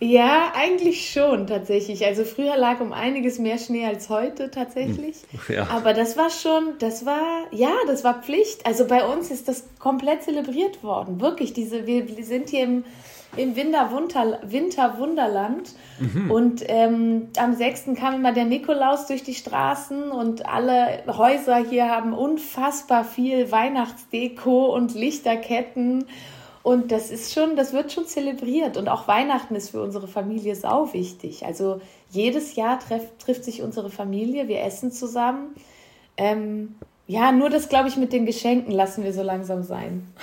Ja, 0.03 0.51
eigentlich 0.53 1.09
schon 1.11 1.47
tatsächlich. 1.47 2.05
Also 2.05 2.25
früher 2.25 2.57
lag 2.57 2.81
um 2.81 2.91
einiges 2.91 3.39
mehr 3.39 3.57
Schnee 3.57 3.85
als 3.85 4.09
heute 4.09 4.51
tatsächlich. 4.51 5.15
Hm, 5.47 5.55
ja. 5.55 5.67
Aber 5.69 5.93
das 5.93 6.17
war 6.17 6.29
schon, 6.29 6.73
das 6.79 7.05
war, 7.05 7.45
ja, 7.51 7.71
das 7.87 8.03
war 8.03 8.21
Pflicht. 8.21 8.65
Also 8.65 8.85
bei 8.85 9.05
uns 9.05 9.31
ist 9.31 9.47
das 9.47 9.63
komplett 9.79 10.23
zelebriert 10.23 10.83
worden. 10.83 11.21
Wirklich, 11.21 11.53
diese, 11.53 11.87
wir, 11.87 12.17
wir 12.17 12.25
sind 12.25 12.49
hier 12.49 12.63
im, 12.63 12.83
im 13.37 13.55
Winterwunder, 13.55 14.41
Winterwunderland. 14.43 15.71
Mhm. 15.99 16.29
Und 16.29 16.63
ähm, 16.67 17.29
am 17.37 17.53
6. 17.55 17.95
kam 17.95 18.15
immer 18.15 18.33
der 18.33 18.45
Nikolaus 18.45 19.07
durch 19.07 19.23
die 19.23 19.35
Straßen 19.35 20.11
und 20.11 20.45
alle 20.45 21.03
Häuser 21.07 21.57
hier 21.57 21.87
haben 21.89 22.11
unfassbar 22.11 23.05
viel 23.05 23.53
Weihnachtsdeko 23.53 24.75
und 24.75 24.95
Lichterketten. 24.95 26.05
Und 26.63 26.93
das 26.93 27.11
ist 27.11 27.33
schon, 27.33 27.57
das 27.57 27.73
wird 27.73 27.91
schon 27.91 28.07
zelebriert. 28.07 28.77
Und 28.77 28.87
auch 28.87 29.07
Weihnachten 29.09 29.53
ist 29.53 29.71
für 29.71 29.81
unsere 29.81 30.07
Familie 30.07 30.55
sau 30.55 30.93
wichtig. 30.93 31.45
Also 31.45 31.81
jedes 32.09 32.55
Jahr 32.55 32.79
treff, 32.79 33.03
trifft 33.19 33.43
sich 33.43 33.61
unsere 33.61 33.89
Familie, 33.89 34.47
wir 34.47 34.61
essen 34.63 34.91
zusammen. 34.91 35.55
Ähm, 36.15 36.75
ja, 37.05 37.33
nur 37.33 37.49
das, 37.49 37.67
glaube 37.67 37.89
ich, 37.89 37.97
mit 37.97 38.13
den 38.13 38.25
Geschenken 38.25 38.71
lassen 38.71 39.03
wir 39.03 39.11
so 39.13 39.21
langsam 39.21 39.63
sein. 39.63 40.07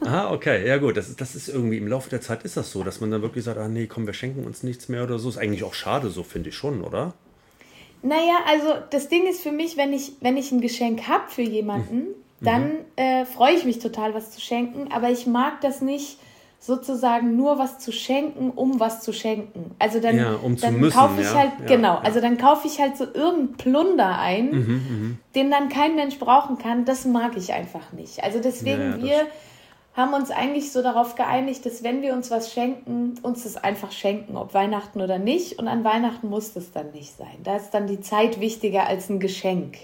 Ah, 0.00 0.32
okay, 0.32 0.66
ja 0.66 0.78
gut, 0.78 0.96
das 0.96 1.08
ist, 1.08 1.20
das 1.20 1.36
ist 1.36 1.48
irgendwie 1.48 1.76
im 1.76 1.86
Laufe 1.86 2.10
der 2.10 2.20
Zeit 2.20 2.42
ist 2.42 2.56
das 2.56 2.72
so, 2.72 2.82
dass 2.82 3.00
man 3.00 3.12
dann 3.12 3.22
wirklich 3.22 3.44
sagt, 3.44 3.58
ah 3.58 3.68
nee, 3.68 3.86
komm, 3.86 4.06
wir 4.06 4.12
schenken 4.12 4.44
uns 4.44 4.64
nichts 4.64 4.88
mehr 4.88 5.04
oder 5.04 5.20
so. 5.20 5.28
Ist 5.28 5.38
eigentlich 5.38 5.62
auch 5.62 5.74
schade, 5.74 6.10
so 6.10 6.24
finde 6.24 6.48
ich 6.48 6.56
schon, 6.56 6.82
oder? 6.82 7.14
Naja, 8.02 8.38
also 8.48 8.74
das 8.90 9.08
Ding 9.08 9.28
ist 9.28 9.40
für 9.40 9.52
mich, 9.52 9.76
wenn 9.76 9.92
ich, 9.92 10.14
wenn 10.20 10.36
ich 10.36 10.50
ein 10.50 10.60
Geschenk 10.60 11.06
habe 11.06 11.30
für 11.30 11.42
jemanden, 11.42 11.96
hm 11.96 12.14
dann 12.40 12.68
mhm. 12.68 12.78
äh, 12.96 13.24
freue 13.24 13.54
ich 13.54 13.64
mich 13.64 13.78
total, 13.78 14.14
was 14.14 14.30
zu 14.30 14.40
schenken. 14.40 14.92
Aber 14.92 15.10
ich 15.10 15.26
mag 15.26 15.60
das 15.60 15.80
nicht 15.80 16.18
sozusagen 16.60 17.36
nur 17.36 17.58
was 17.58 17.78
zu 17.78 17.92
schenken, 17.92 18.50
um 18.50 18.80
was 18.80 19.00
zu 19.00 19.12
schenken. 19.12 19.74
Also 19.78 20.00
dann, 20.00 20.16
ja, 20.16 20.34
um 20.34 20.56
dann 20.56 20.90
kaufe 20.90 21.20
ich 21.20 21.26
ja. 21.28 21.34
halt, 21.34 21.52
ja, 21.60 21.66
genau, 21.66 21.96
also 21.98 22.20
dann 22.20 22.36
kaufe 22.36 22.66
ich 22.66 22.80
halt 22.80 22.96
so 22.96 23.04
irgendeinen 23.04 23.52
Plunder 23.56 24.18
ein, 24.18 24.50
mhm, 24.50 24.58
mhm, 24.58 25.18
den 25.34 25.50
dann 25.50 25.68
kein 25.68 25.94
Mensch 25.94 26.18
brauchen 26.18 26.58
kann. 26.58 26.84
Das 26.84 27.04
mag 27.04 27.36
ich 27.36 27.52
einfach 27.52 27.92
nicht. 27.92 28.24
Also 28.24 28.40
deswegen, 28.40 29.02
wir 29.02 29.26
haben 29.94 30.14
uns 30.14 30.30
eigentlich 30.30 30.72
so 30.72 30.82
darauf 30.82 31.14
geeinigt, 31.14 31.64
dass 31.64 31.82
wenn 31.82 32.02
wir 32.02 32.12
uns 32.12 32.30
was 32.30 32.52
schenken, 32.52 33.14
uns 33.22 33.44
das 33.44 33.56
einfach 33.56 33.92
schenken, 33.92 34.36
ob 34.36 34.52
Weihnachten 34.52 35.00
oder 35.00 35.18
nicht. 35.18 35.58
Und 35.58 35.68
an 35.68 35.84
Weihnachten 35.84 36.28
muss 36.28 36.52
das 36.54 36.72
dann 36.72 36.90
nicht 36.90 37.16
sein. 37.16 37.38
Da 37.44 37.56
ist 37.56 37.70
dann 37.70 37.86
die 37.86 38.00
Zeit 38.00 38.40
wichtiger 38.40 38.86
als 38.86 39.08
ein 39.08 39.20
Geschenk. 39.20 39.76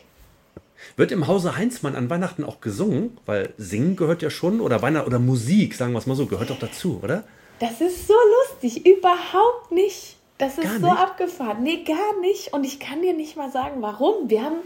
Wird 0.96 1.12
im 1.12 1.26
Hause 1.26 1.56
Heinzmann 1.56 1.96
an 1.96 2.10
Weihnachten 2.10 2.44
auch 2.44 2.60
gesungen? 2.60 3.18
Weil 3.26 3.52
Singen 3.58 3.96
gehört 3.96 4.22
ja 4.22 4.30
schon, 4.30 4.60
oder 4.60 4.82
Weihnachten 4.82 5.06
oder 5.06 5.18
Musik, 5.18 5.74
sagen 5.74 5.92
wir 5.92 5.98
es 5.98 6.06
mal 6.06 6.14
so, 6.14 6.26
gehört 6.26 6.50
doch 6.50 6.58
dazu, 6.58 7.00
oder? 7.02 7.24
Das 7.58 7.80
ist 7.80 8.06
so 8.08 8.14
lustig, 8.50 8.84
überhaupt 8.86 9.70
nicht. 9.70 10.16
Das 10.38 10.58
ist 10.58 10.80
so 10.80 10.88
abgefahren. 10.88 11.62
Nee, 11.62 11.84
gar 11.84 12.20
nicht. 12.20 12.52
Und 12.52 12.64
ich 12.64 12.80
kann 12.80 13.02
dir 13.02 13.14
nicht 13.14 13.36
mal 13.36 13.50
sagen, 13.50 13.80
warum. 13.80 14.28
Wir 14.28 14.42
haben 14.42 14.56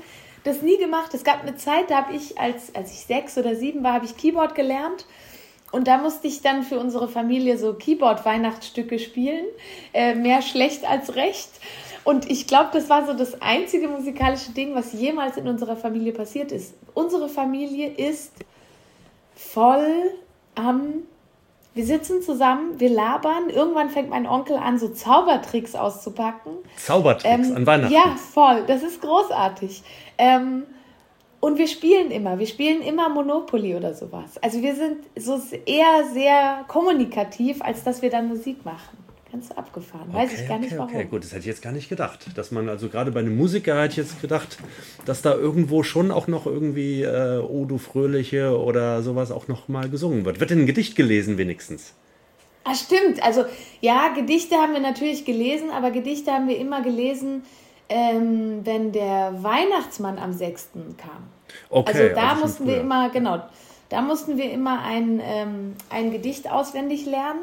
das 0.45 0.63
nie 0.63 0.79
gemacht. 0.79 1.13
Es 1.13 1.25
gab 1.25 1.43
eine 1.43 1.57
Zeit, 1.57 1.91
da 1.91 1.99
habe 1.99 2.15
ich, 2.15 2.39
als, 2.39 2.75
als 2.75 2.93
ich 2.93 3.01
sechs 3.01 3.37
oder 3.37 3.55
sieben 3.55 3.85
war, 3.85 3.93
habe 3.93 4.07
ich 4.07 4.17
Keyboard 4.17 4.55
gelernt. 4.55 5.05
Und 5.71 5.87
da 5.87 5.99
musste 5.99 6.27
ich 6.27 6.41
dann 6.41 6.63
für 6.63 6.79
unsere 6.79 7.09
Familie 7.09 7.59
so 7.59 7.75
Keyboard-Weihnachtsstücke 7.75 8.99
spielen. 8.99 9.45
Äh, 9.93 10.15
mehr 10.15 10.41
schlecht 10.41 10.87
als 10.87 11.15
recht. 11.15 11.51
Und 12.09 12.31
ich 12.31 12.47
glaube, 12.47 12.71
das 12.73 12.89
war 12.89 13.07
so 13.07 13.13
das 13.13 13.43
einzige 13.43 13.87
musikalische 13.87 14.53
Ding, 14.53 14.75
was 14.75 14.95
jemals 14.95 15.37
in 15.37 15.47
unserer 15.47 15.77
Familie 15.77 16.13
passiert 16.13 16.53
ist. 16.53 16.73
Unsere 16.95 17.29
Familie 17.29 17.89
ist 17.89 18.33
voll 19.37 20.13
am. 20.55 21.03
Wir 21.75 21.85
sitzen 21.85 22.23
zusammen, 22.23 22.81
wir 22.81 22.89
labern. 22.89 23.51
Irgendwann 23.51 23.91
fängt 23.91 24.09
mein 24.09 24.27
Onkel 24.27 24.57
an, 24.57 24.79
so 24.79 24.89
Zaubertricks 24.89 25.75
auszupacken. 25.75 26.53
Zaubertricks 26.79 27.49
ähm, 27.51 27.57
an 27.57 27.67
Weihnachten? 27.67 27.93
Ja, 27.93 28.17
voll. 28.17 28.65
Das 28.67 28.83
ist 28.83 29.03
großartig. 29.03 29.83
Ähm, 30.17 30.63
und 31.41 31.59
wir 31.59 31.69
spielen 31.69 32.11
immer. 32.11 32.39
Wir 32.39 32.47
spielen 32.47 32.81
immer 32.81 33.11
Monopoly 33.11 33.77
oder 33.77 33.93
sowas. 33.93 34.39
Also 34.41 34.63
wir 34.63 34.75
sind 34.75 34.97
so 35.15 35.39
eher 35.67 36.05
sehr 36.11 36.65
kommunikativ, 36.69 37.61
als 37.61 37.85
dass 37.85 38.01
wir 38.01 38.09
dann 38.09 38.29
Musik 38.29 38.65
machen. 38.65 39.08
Ganz 39.31 39.51
abgefahren. 39.51 40.13
Weiß 40.13 40.31
okay, 40.31 40.41
ich 40.41 40.49
gar 40.49 40.57
okay, 40.57 40.65
nicht 40.65 40.79
warum. 40.79 40.95
Okay, 40.95 41.05
gut, 41.05 41.23
das 41.23 41.33
hätte 41.33 41.41
ich 41.41 41.47
jetzt 41.47 41.63
gar 41.63 41.73
nicht 41.73 41.89
gedacht. 41.91 42.27
Dass 42.37 42.51
man, 42.51 42.69
also 42.69 42.89
gerade 42.89 43.13
bei 43.13 43.21
einem 43.21 43.37
Musiker 43.37 43.83
hätte 43.83 43.93
ich 43.93 43.97
jetzt 43.99 44.21
gedacht, 44.23 44.59
dass 45.05 45.21
da 45.21 45.35
irgendwo 45.35 45.83
schon 45.83 46.11
auch 46.11 46.29
noch 46.29 46.47
irgendwie 46.47 47.03
äh, 47.03 47.39
O 47.39 47.67
du 47.67 47.77
Fröhliche 47.77 48.59
oder 48.59 49.03
sowas 49.03 49.31
auch 49.31 49.47
noch 49.47 49.69
mal 49.69 49.91
gesungen 49.91 50.25
wird. 50.25 50.41
Wird 50.41 50.51
denn 50.51 50.61
ein 50.61 50.67
Gedicht 50.67 50.97
gelesen 50.97 51.37
wenigstens? 51.37 51.95
Ah, 52.65 52.75
stimmt. 52.75 53.23
Also 53.23 53.45
ja, 53.81 54.09
Gedichte 54.15 54.57
haben 54.57 54.73
wir 54.73 54.81
natürlich 54.81 55.25
gelesen, 55.25 55.71
aber 55.71 55.91
Gedichte 55.91 56.33
haben 56.33 56.49
wir 56.49 56.59
immer 56.59 56.83
gelesen, 56.83 57.43
ähm, 57.89 58.61
wenn 58.65 58.93
der 58.93 59.43
Weihnachtsmann 59.43 60.19
am 60.19 60.33
6. 60.33 60.71
kam. 60.99 61.29
Okay, 61.71 61.93
also 61.93 62.15
da 62.15 62.31
also 62.31 62.43
mussten 62.43 62.67
wir 62.67 62.81
immer, 62.81 63.11
genau, 63.11 63.43
da 63.89 64.03
mussten 64.03 64.37
wir 64.37 64.51
immer 64.51 64.83
ein, 64.83 65.21
ähm, 65.23 65.75
ein 65.89 66.11
Gedicht 66.11 66.51
auswendig 66.51 67.07
lernen. 67.07 67.41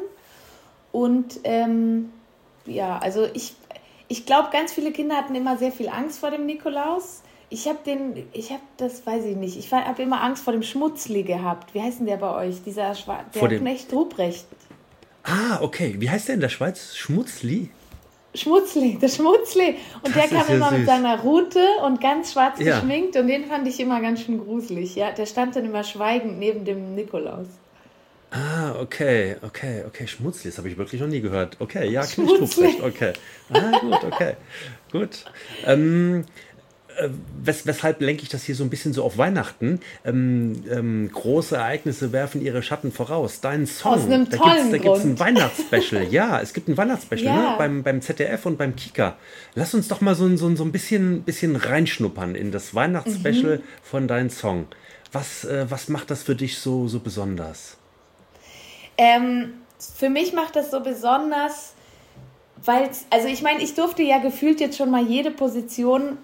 Und 0.96 1.40
ähm, 1.44 2.10
ja, 2.64 2.98
also 2.98 3.26
ich, 3.34 3.54
ich 4.08 4.24
glaube, 4.24 4.48
ganz 4.50 4.72
viele 4.72 4.92
Kinder 4.92 5.14
hatten 5.16 5.34
immer 5.34 5.58
sehr 5.58 5.70
viel 5.70 5.90
Angst 5.90 6.18
vor 6.20 6.30
dem 6.30 6.46
Nikolaus. 6.46 7.22
Ich 7.50 7.68
habe 7.68 7.78
den, 7.84 8.26
ich 8.32 8.50
habe 8.50 8.62
das, 8.78 9.06
weiß 9.06 9.26
ich 9.26 9.36
nicht, 9.36 9.58
ich 9.58 9.70
habe 9.72 10.02
immer 10.02 10.22
Angst 10.22 10.42
vor 10.42 10.54
dem 10.54 10.62
Schmutzli 10.62 11.22
gehabt. 11.22 11.74
Wie 11.74 11.82
heißt 11.82 11.98
denn 12.00 12.06
der 12.06 12.16
bei 12.16 12.34
euch? 12.34 12.62
Dieser 12.64 12.94
Schwa 12.94 13.20
der 13.34 13.48
dem- 13.48 13.60
Knecht 13.60 13.92
Ruprecht. 13.92 14.46
Ah, 15.22 15.58
okay. 15.60 15.96
Wie 15.98 16.08
heißt 16.08 16.28
der 16.28 16.36
in 16.36 16.40
der 16.40 16.48
Schweiz? 16.48 16.96
Schmutzli? 16.96 17.68
Schmutzli, 18.34 18.96
der 19.00 19.08
Schmutzli. 19.08 19.76
Und 20.02 20.14
der 20.14 20.22
Das 20.22 20.30
kam 20.30 20.40
ist 20.40 20.48
ja 20.48 20.54
immer 20.54 20.70
mit 20.70 20.80
süß. 20.80 20.86
seiner 20.88 21.20
Rute 21.20 21.60
und 21.84 22.00
ganz 22.00 22.32
schwarz 22.32 22.58
Ja. 22.58 22.76
geschminkt 22.80 23.16
und 23.16 23.26
den 23.28 23.44
fand 23.44 23.68
ich 23.68 23.78
immer 23.80 24.00
ganz 24.00 24.22
schön 24.22 24.38
gruselig. 24.42 24.94
Ja, 24.96 25.10
der 25.10 25.26
stand 25.26 25.56
dann 25.56 25.66
immer 25.66 25.84
schweigend 25.84 26.38
neben 26.38 26.64
dem 26.64 26.94
Nikolaus. 26.94 27.48
Ah, 28.30 28.74
okay, 28.80 29.36
okay, 29.42 29.84
okay. 29.86 30.06
Schmutzli, 30.06 30.50
das 30.50 30.58
habe 30.58 30.68
ich 30.68 30.76
wirklich 30.76 31.00
noch 31.00 31.08
nie 31.08 31.20
gehört. 31.20 31.56
Okay, 31.60 31.88
ja, 31.88 32.04
Schmutzli. 32.04 32.64
Knecht 32.68 32.82
okay. 32.82 33.12
Ah, 33.52 33.78
gut, 33.80 34.04
okay. 34.04 34.34
gut. 34.90 35.24
Ähm, 35.64 36.24
äh, 36.98 37.08
wes 37.42 37.66
weshalb 37.66 38.00
lenke 38.00 38.22
ich 38.24 38.28
das 38.28 38.42
hier 38.44 38.54
so 38.56 38.64
ein 38.64 38.70
bisschen 38.70 38.92
so 38.92 39.04
auf 39.04 39.16
Weihnachten? 39.16 39.80
Ähm, 40.04 40.64
ähm, 40.70 41.08
große 41.12 41.56
Ereignisse 41.56 42.12
werfen 42.12 42.42
ihre 42.42 42.62
Schatten 42.62 42.90
voraus. 42.90 43.40
Dein 43.40 43.66
Song, 43.66 43.92
Aus 43.92 44.04
einem 44.06 44.28
da 44.28 44.36
gibt's, 44.38 44.70
da 44.70 44.78
gibt's 44.78 45.04
ein. 45.04 45.18
Weihnachtsspecial. 45.18 46.04
ja, 46.10 46.40
es 46.40 46.52
gibt 46.52 46.68
ein 46.68 46.76
Weihnachtsspecial 46.76 47.34
Ja. 47.36 47.50
ne? 47.52 47.54
beim, 47.58 47.82
beim 47.84 48.00
ZDF 48.02 48.44
und 48.46 48.58
beim 48.58 48.74
Kika. 48.76 49.16
Lass 49.54 49.72
uns 49.72 49.88
doch 49.88 50.00
mal 50.00 50.14
so, 50.16 50.24
ein- 50.26 50.36
so, 50.36 50.54
so 50.56 50.64
ein 50.64 50.72
bisschen, 50.72 51.22
bisschen 51.22 51.54
reinschnuppern 51.54 52.34
in 52.34 52.50
das 52.50 52.74
Weihnachtsspecial 52.74 53.60
von 53.82 54.08
Dein 54.08 54.30
Song. 54.30 54.66
Was, 55.12 55.44
äh, 55.44 55.66
was 55.70 55.88
macht 55.88 56.10
das 56.10 56.24
für 56.24 56.34
dich 56.34 56.58
so, 56.58 56.88
so 56.88 56.98
besonders? 56.98 57.76
Ähm, 58.98 59.54
für 59.78 60.08
mich 60.08 60.32
macht 60.32 60.56
das 60.56 60.70
so 60.70 60.80
besonders, 60.80 61.74
weil, 62.64 62.88
also 63.10 63.28
ich 63.28 63.42
meine, 63.42 63.62
ich 63.62 63.74
durfte 63.74 64.02
ja 64.02 64.18
gefühlt 64.18 64.60
jetzt 64.60 64.76
schon 64.76 64.90
mal 64.90 65.04
jede 65.04 65.30
Position 65.30 66.18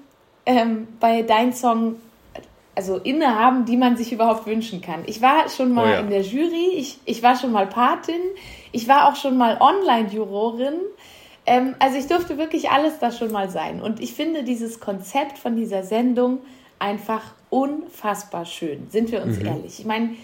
ähm, 0.47 0.89
bei 0.99 1.23
Dein 1.23 1.53
Song 1.53 1.97
also 2.75 2.97
innehaben, 2.97 3.65
die 3.65 3.77
man 3.77 3.97
sich 3.97 4.13
überhaupt 4.13 4.47
wünschen 4.47 4.81
kann. 4.81 5.03
Ich 5.07 5.21
war 5.21 5.49
schon 5.51 5.73
mal 5.73 5.85
Oh 5.85 5.93
ja. 5.93 6.01
in 6.01 6.11
der 6.11 6.23
Jury, 6.23 6.71
ich, 6.75 6.99
ich 7.05 7.23
war 7.23 7.37
schon 7.37 7.53
mal 7.53 7.67
Patin, 7.67 8.21
ich 8.73 8.89
war 8.89 9.09
auch 9.09 9.17
schon 9.17 9.37
mal 9.37 9.59
Online-Jurorin. 9.61 10.75
Ähm, 11.45 11.75
also 11.81 11.99
ich 11.99 12.07
durfte 12.07 12.39
wirklich 12.39 12.71
alles 12.71 12.99
da 12.99 13.13
schon 13.13 13.31
mal 13.31 13.51
sein. 13.51 13.83
Und 13.83 14.01
ich 14.01 14.15
finde 14.15 14.43
dieses 14.43 14.81
Konzept 14.81 15.39
von 15.39 15.57
dieser 15.57 15.83
Sendung 15.83 16.39
einfach 16.79 17.23
unfassbar 17.51 18.47
schön, 18.47 18.87
sind 18.91 19.13
wir 19.13 19.23
uns 19.23 19.39
ehrlich. 19.39 19.79
Ich 19.79 19.85
meine, 19.85 20.17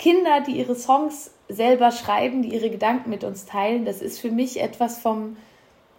Kinder, 0.00 0.40
die 0.40 0.52
ihre 0.52 0.74
Songs 0.74 1.30
selber 1.50 1.90
schreiben, 1.92 2.40
die 2.40 2.54
ihre 2.54 2.70
Gedanken 2.70 3.10
mit 3.10 3.22
uns 3.22 3.44
teilen, 3.44 3.84
das 3.84 4.00
ist 4.00 4.18
für 4.18 4.30
mich 4.30 4.58
etwas 4.58 4.98
vom, 4.98 5.36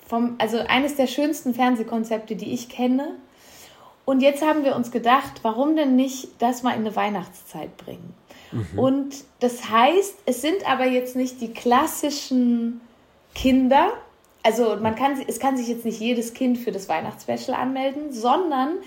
vom 0.07 0.35
also 0.39 0.57
eines 0.57 0.95
der 0.95 1.05
schönsten 1.05 1.53
Fernsehkonzepte, 1.53 2.35
die 2.35 2.51
ich 2.51 2.67
kenne. 2.67 3.15
Und 4.03 4.23
jetzt 4.23 4.43
haben 4.43 4.63
wir 4.63 4.75
uns 4.75 4.89
gedacht, 4.89 5.41
warum 5.43 5.75
denn 5.75 5.95
nicht 5.95 6.29
das 6.39 6.63
mal 6.63 6.71
in 6.71 6.79
eine 6.79 6.95
Weihnachtszeit 6.95 7.77
bringen? 7.77 8.15
Und 8.75 9.23
das 9.39 9.69
heißt, 9.69 10.15
es 10.25 10.41
sind 10.41 10.67
aber 10.67 10.87
jetzt 10.87 11.15
nicht 11.15 11.39
die 11.39 11.53
klassischen 11.53 12.81
Kinder, 13.35 13.91
also 14.43 14.77
man 14.77 14.95
kann, 14.95 15.23
es 15.27 15.39
kann 15.39 15.57
sich 15.57 15.67
jetzt 15.67 15.85
nicht 15.85 15.99
jedes 15.99 16.33
Kind 16.33 16.57
für 16.57 16.71
das 16.71 16.89
Weihnachtsspecial 16.89 17.55
anmelden, 17.55 18.11
sondern 18.11 18.79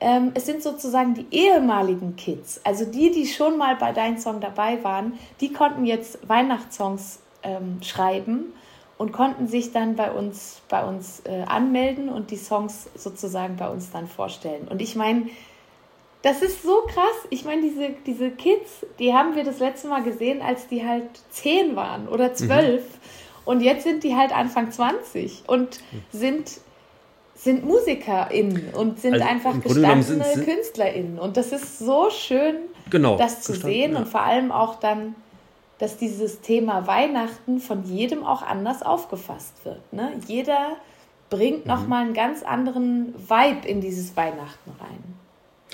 ähm, 0.00 0.32
es 0.34 0.46
sind 0.46 0.62
sozusagen 0.62 1.14
die 1.14 1.26
ehemaligen 1.30 2.16
Kids, 2.16 2.60
also 2.64 2.84
die, 2.84 3.10
die 3.10 3.26
schon 3.26 3.58
mal 3.58 3.76
bei 3.76 3.92
Dein 3.92 4.18
Song 4.18 4.40
dabei 4.40 4.82
waren, 4.84 5.18
die 5.40 5.52
konnten 5.52 5.84
jetzt 5.84 6.28
Weihnachtssongs 6.28 7.20
ähm, 7.42 7.82
schreiben 7.82 8.52
und 8.96 9.12
konnten 9.12 9.46
sich 9.46 9.72
dann 9.72 9.96
bei 9.96 10.10
uns, 10.10 10.60
bei 10.68 10.84
uns 10.84 11.22
äh, 11.24 11.42
anmelden 11.42 12.08
und 12.08 12.30
die 12.30 12.36
Songs 12.36 12.88
sozusagen 12.94 13.56
bei 13.56 13.68
uns 13.68 13.90
dann 13.90 14.08
vorstellen. 14.08 14.68
Und 14.68 14.82
ich 14.82 14.96
meine, 14.96 15.28
das 16.22 16.42
ist 16.42 16.62
so 16.62 16.82
krass. 16.88 17.26
Ich 17.30 17.44
meine, 17.44 17.62
diese, 17.62 17.90
diese 18.06 18.30
Kids, 18.30 18.84
die 18.98 19.14
haben 19.14 19.36
wir 19.36 19.44
das 19.44 19.60
letzte 19.60 19.88
Mal 19.88 20.02
gesehen, 20.02 20.42
als 20.42 20.66
die 20.66 20.84
halt 20.84 21.08
zehn 21.30 21.76
waren 21.76 22.08
oder 22.08 22.34
zwölf. 22.34 22.82
Und 23.44 23.62
jetzt 23.62 23.84
sind 23.84 24.04
die 24.04 24.14
halt 24.14 24.36
Anfang 24.36 24.70
20 24.70 25.44
und 25.46 25.80
sind, 26.12 26.60
sind 27.40 27.64
MusikerInnen 27.64 28.74
und 28.74 28.98
sind 29.00 29.14
Also 29.14 29.24
einfach 29.26 29.60
gestandene 29.62 30.24
sind- 30.24 30.44
KünstlerInnen. 30.44 31.18
Und 31.20 31.36
das 31.36 31.52
ist 31.52 31.78
so 31.78 32.10
schön, 32.10 32.56
Genau, 32.90 33.16
das 33.16 33.42
zu 33.42 33.54
sehen 33.54 33.92
ja. 33.92 33.98
und 34.00 34.08
vor 34.08 34.22
allem 34.22 34.50
auch 34.50 34.80
dann, 34.80 35.14
dass 35.78 35.96
dieses 35.96 36.40
Thema 36.40 36.86
Weihnachten 36.88 37.60
von 37.60 37.84
jedem 37.84 38.24
auch 38.24 38.42
anders 38.42 38.82
aufgefasst 38.82 39.54
wird. 39.64 39.80
Ne? 39.92 40.12
Jeder 40.26 40.76
bringt 41.30 41.64
Mhm. 41.66 41.70
nochmal 41.70 42.04
einen 42.06 42.14
ganz 42.14 42.42
anderen 42.42 43.14
Vibe 43.16 43.68
in 43.68 43.80
dieses 43.80 44.16
Weihnachten 44.16 44.72
rein. 44.80 44.98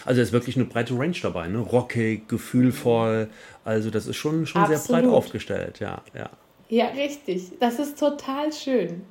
Also 0.04 0.20
ist 0.20 0.32
wirklich 0.32 0.56
eine 0.56 0.66
breite 0.66 0.98
Range 0.98 1.16
dabei, 1.22 1.46
ne? 1.48 1.58
Rockig, 1.58 2.28
gefühlvoll. 2.28 3.30
Also 3.64 3.90
das 3.90 4.06
ist 4.06 4.16
schon, 4.16 4.44
schon 4.46 4.66
sehr 4.66 4.78
breit 4.80 5.06
aufgestellt, 5.06 5.78
ja, 5.80 6.02
ja. 6.14 6.28
Ja, 6.68 6.86
richtig. 6.88 7.52
Das 7.60 7.78
ist 7.78 7.98
total 7.98 8.52
schön. 8.52 9.02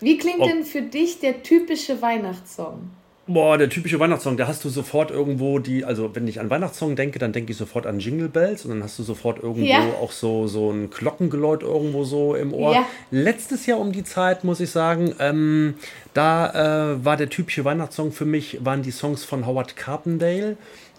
Wie 0.00 0.16
klingt 0.18 0.40
Oh. 0.40 0.46
denn 0.46 0.64
für 0.64 0.82
dich 0.82 1.20
der 1.20 1.42
typische 1.42 2.00
Weihnachtssong? 2.02 2.90
Boah, 3.26 3.56
der 3.58 3.68
typische 3.68 4.00
Weihnachtssong, 4.00 4.36
da 4.36 4.48
hast 4.48 4.64
du 4.64 4.70
sofort 4.70 5.12
irgendwo 5.12 5.60
die, 5.60 5.84
also 5.84 6.10
wenn 6.16 6.26
ich 6.26 6.40
an 6.40 6.50
Weihnachtssong 6.50 6.96
denke, 6.96 7.20
dann 7.20 7.32
denke 7.32 7.52
ich 7.52 7.58
sofort 7.58 7.86
an 7.86 8.00
Jingle 8.00 8.28
Bells 8.28 8.64
und 8.64 8.72
dann 8.72 8.82
hast 8.82 8.98
du 8.98 9.04
sofort 9.04 9.40
irgendwo 9.40 9.66
Ja. 9.68 9.84
auch 10.02 10.10
so, 10.10 10.48
so 10.48 10.70
ein 10.72 10.90
Glockengeläut 10.90 11.62
irgendwo 11.62 12.02
so 12.02 12.34
im 12.34 12.52
Ohr. 12.52 12.74
Ja. 12.74 12.86
Letztes 13.12 13.66
Jahr 13.66 13.78
um 13.78 13.92
die 13.92 14.02
Zeit, 14.02 14.42
muss 14.42 14.58
ich 14.58 14.70
sagen, 14.70 15.14
ähm, 15.20 15.74
da 16.12 16.94
äh, 16.94 17.04
war 17.04 17.16
der 17.16 17.28
typische 17.28 17.64
Weihnachtssong 17.64 18.10
für 18.10 18.24
mich, 18.24 18.64
waren 18.64 18.82
die 18.82 18.90
Songs 18.90 19.22
von 19.22 19.46
Howard 19.46 19.76
Carpendale 19.76 20.56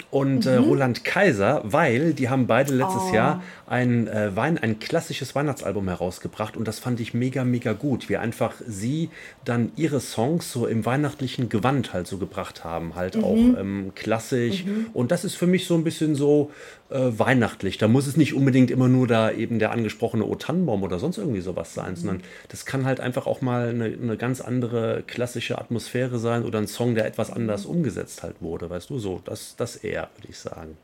und 0.09 0.45
äh, 0.45 0.55
Roland 0.55 1.03
Kaiser, 1.03 1.61
weil 1.63 2.13
die 2.13 2.29
haben 2.29 2.47
beide 2.47 2.73
letztes 2.73 3.01
Oh. 3.11 3.13
Jahr 3.13 3.43
ein, 3.67 4.07
äh, 4.07 4.35
Wein, 4.35 4.57
ein 4.57 4.79
klassisches 4.79 5.35
Weihnachtsalbum 5.35 5.87
herausgebracht 5.87 6.57
und 6.57 6.67
das 6.67 6.79
fand 6.79 6.99
ich 6.99 7.13
mega, 7.13 7.43
mega 7.43 7.73
gut, 7.73 8.09
wie 8.09 8.17
einfach 8.17 8.53
sie 8.67 9.09
dann 9.45 9.71
ihre 9.75 9.99
Songs 9.99 10.51
so 10.51 10.65
im 10.67 10.85
weihnachtlichen 10.85 11.49
Gewand 11.49 11.93
halt 11.93 12.07
so 12.07 12.17
gebracht 12.17 12.63
haben, 12.63 12.95
halt 12.95 13.15
auch 13.17 13.35
ähm, 13.35 13.91
klassisch. 13.95 14.65
Und 14.93 15.11
das 15.11 15.23
ist 15.23 15.35
für 15.35 15.47
mich 15.47 15.65
so 15.65 15.75
ein 15.75 15.83
bisschen 15.83 16.15
so 16.15 16.51
äh, 16.80 16.80
weihnachtlich. 16.91 17.77
Da 17.77 17.87
muss 17.87 18.07
es 18.07 18.17
nicht 18.17 18.33
unbedingt 18.33 18.69
immer 18.69 18.87
nur 18.87 19.07
da 19.07 19.31
eben 19.31 19.59
der 19.59 19.71
angesprochene 19.71 20.25
O 20.25 20.35
Tannenbaum 20.35 20.83
oder 20.83 20.99
sonst 20.99 21.17
irgendwie 21.17 21.41
sowas 21.41 21.73
sein, 21.73 21.95
sondern 21.95 22.21
das 22.49 22.65
kann 22.65 22.85
halt 22.85 22.99
einfach 22.99 23.27
auch 23.27 23.41
mal 23.41 23.69
eine, 23.69 23.85
eine 23.85 24.17
ganz 24.17 24.41
andere 24.41 25.03
klassische 25.07 25.57
Atmosphäre 25.57 26.19
sein 26.19 26.43
oder 26.43 26.59
ein 26.59 26.67
Song, 26.67 26.95
der 26.95 27.05
etwas 27.05 27.31
anders 27.31 27.65
umgesetzt 27.65 28.23
halt 28.23 28.41
wurde, 28.41 28.69
weißt 28.69 28.89
du, 28.89 28.99
so, 28.99 29.21
das, 29.23 29.55
das 29.55 29.77
eher, 29.77 30.09
würde 30.17 30.29
ich 30.29 30.37
sagen. 30.37 30.77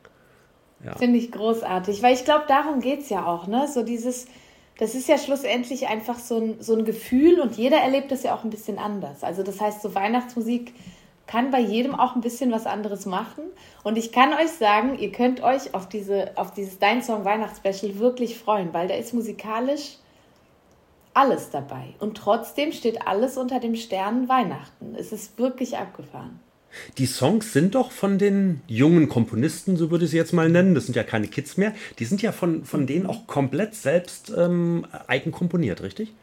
Finde 0.97 1.17
ich 1.17 1.31
großartig, 1.31 2.03
weil 2.03 2.13
ich 2.13 2.23
glaube, 2.23 2.45
darum 2.47 2.81
geht 2.81 3.01
es 3.01 3.09
ja 3.09 3.25
auch, 3.25 3.47
ne? 3.47 3.67
So 3.67 3.83
dieses, 3.83 4.27
das 4.77 4.93
ist 4.93 5.07
ja 5.07 5.17
schlussendlich 5.17 5.87
einfach 5.87 6.19
so 6.19 6.39
ein, 6.39 6.55
so 6.59 6.75
ein 6.75 6.85
Gefühl 6.85 7.39
und 7.39 7.57
jeder 7.57 7.77
erlebt 7.77 8.11
das 8.11 8.23
ja 8.23 8.35
auch 8.35 8.43
ein 8.43 8.51
bisschen 8.51 8.77
anders. 8.77 9.23
Also 9.23 9.41
das 9.41 9.59
heißt, 9.59 9.81
so 9.81 9.95
Weihnachtsmusik 9.95 10.73
kann 11.27 11.51
bei 11.51 11.59
jedem 11.59 11.93
auch 11.93 12.15
ein 12.15 12.21
bisschen 12.21 12.51
was 12.51 12.65
anderes 12.65 13.05
machen. 13.05 13.43
Und 13.83 13.97
ich 13.97 14.11
kann 14.11 14.33
euch 14.33 14.51
sagen, 14.51 14.97
ihr 14.97 15.11
könnt 15.11 15.43
euch 15.43 15.73
auf, 15.73 15.87
diese, 15.87 16.31
auf 16.35 16.53
dieses 16.53 16.79
Dein 16.79 17.03
Song 17.03 17.25
Weihnachtsspecial 17.25 17.99
wirklich 17.99 18.37
freuen, 18.37 18.73
weil 18.73 18.87
da 18.87 18.95
ist 18.95 19.13
musikalisch 19.13 19.97
alles 21.13 21.49
dabei. 21.49 21.95
Und 21.99 22.15
trotzdem 22.15 22.71
steht 22.71 23.07
alles 23.07 23.37
unter 23.37 23.59
dem 23.59 23.75
Stern 23.75 24.29
Weihnachten. 24.29 24.95
Es 24.97 25.11
ist 25.11 25.37
wirklich 25.37 25.77
abgefahren. 25.77 26.39
Die 26.97 27.07
Songs 27.07 27.53
sind 27.53 27.75
doch 27.75 27.91
von 27.91 28.19
den 28.19 28.61
jungen 28.67 29.09
Komponisten, 29.09 29.77
so 29.77 29.89
würde 29.89 30.05
ich 30.05 30.11
sie 30.11 30.17
jetzt 30.17 30.33
mal 30.33 30.49
nennen, 30.49 30.75
das 30.75 30.85
sind 30.85 30.95
ja 30.95 31.03
keine 31.03 31.27
Kids 31.27 31.57
mehr, 31.57 31.73
die 31.97 32.05
sind 32.05 32.21
ja 32.21 32.31
von, 32.31 32.65
von 32.65 32.85
denen 32.85 33.07
auch 33.07 33.25
komplett 33.25 33.73
selbst 33.73 34.31
ähm, 34.37 34.85
eigen 35.07 35.31
komponiert, 35.31 35.81
richtig? 35.81 36.13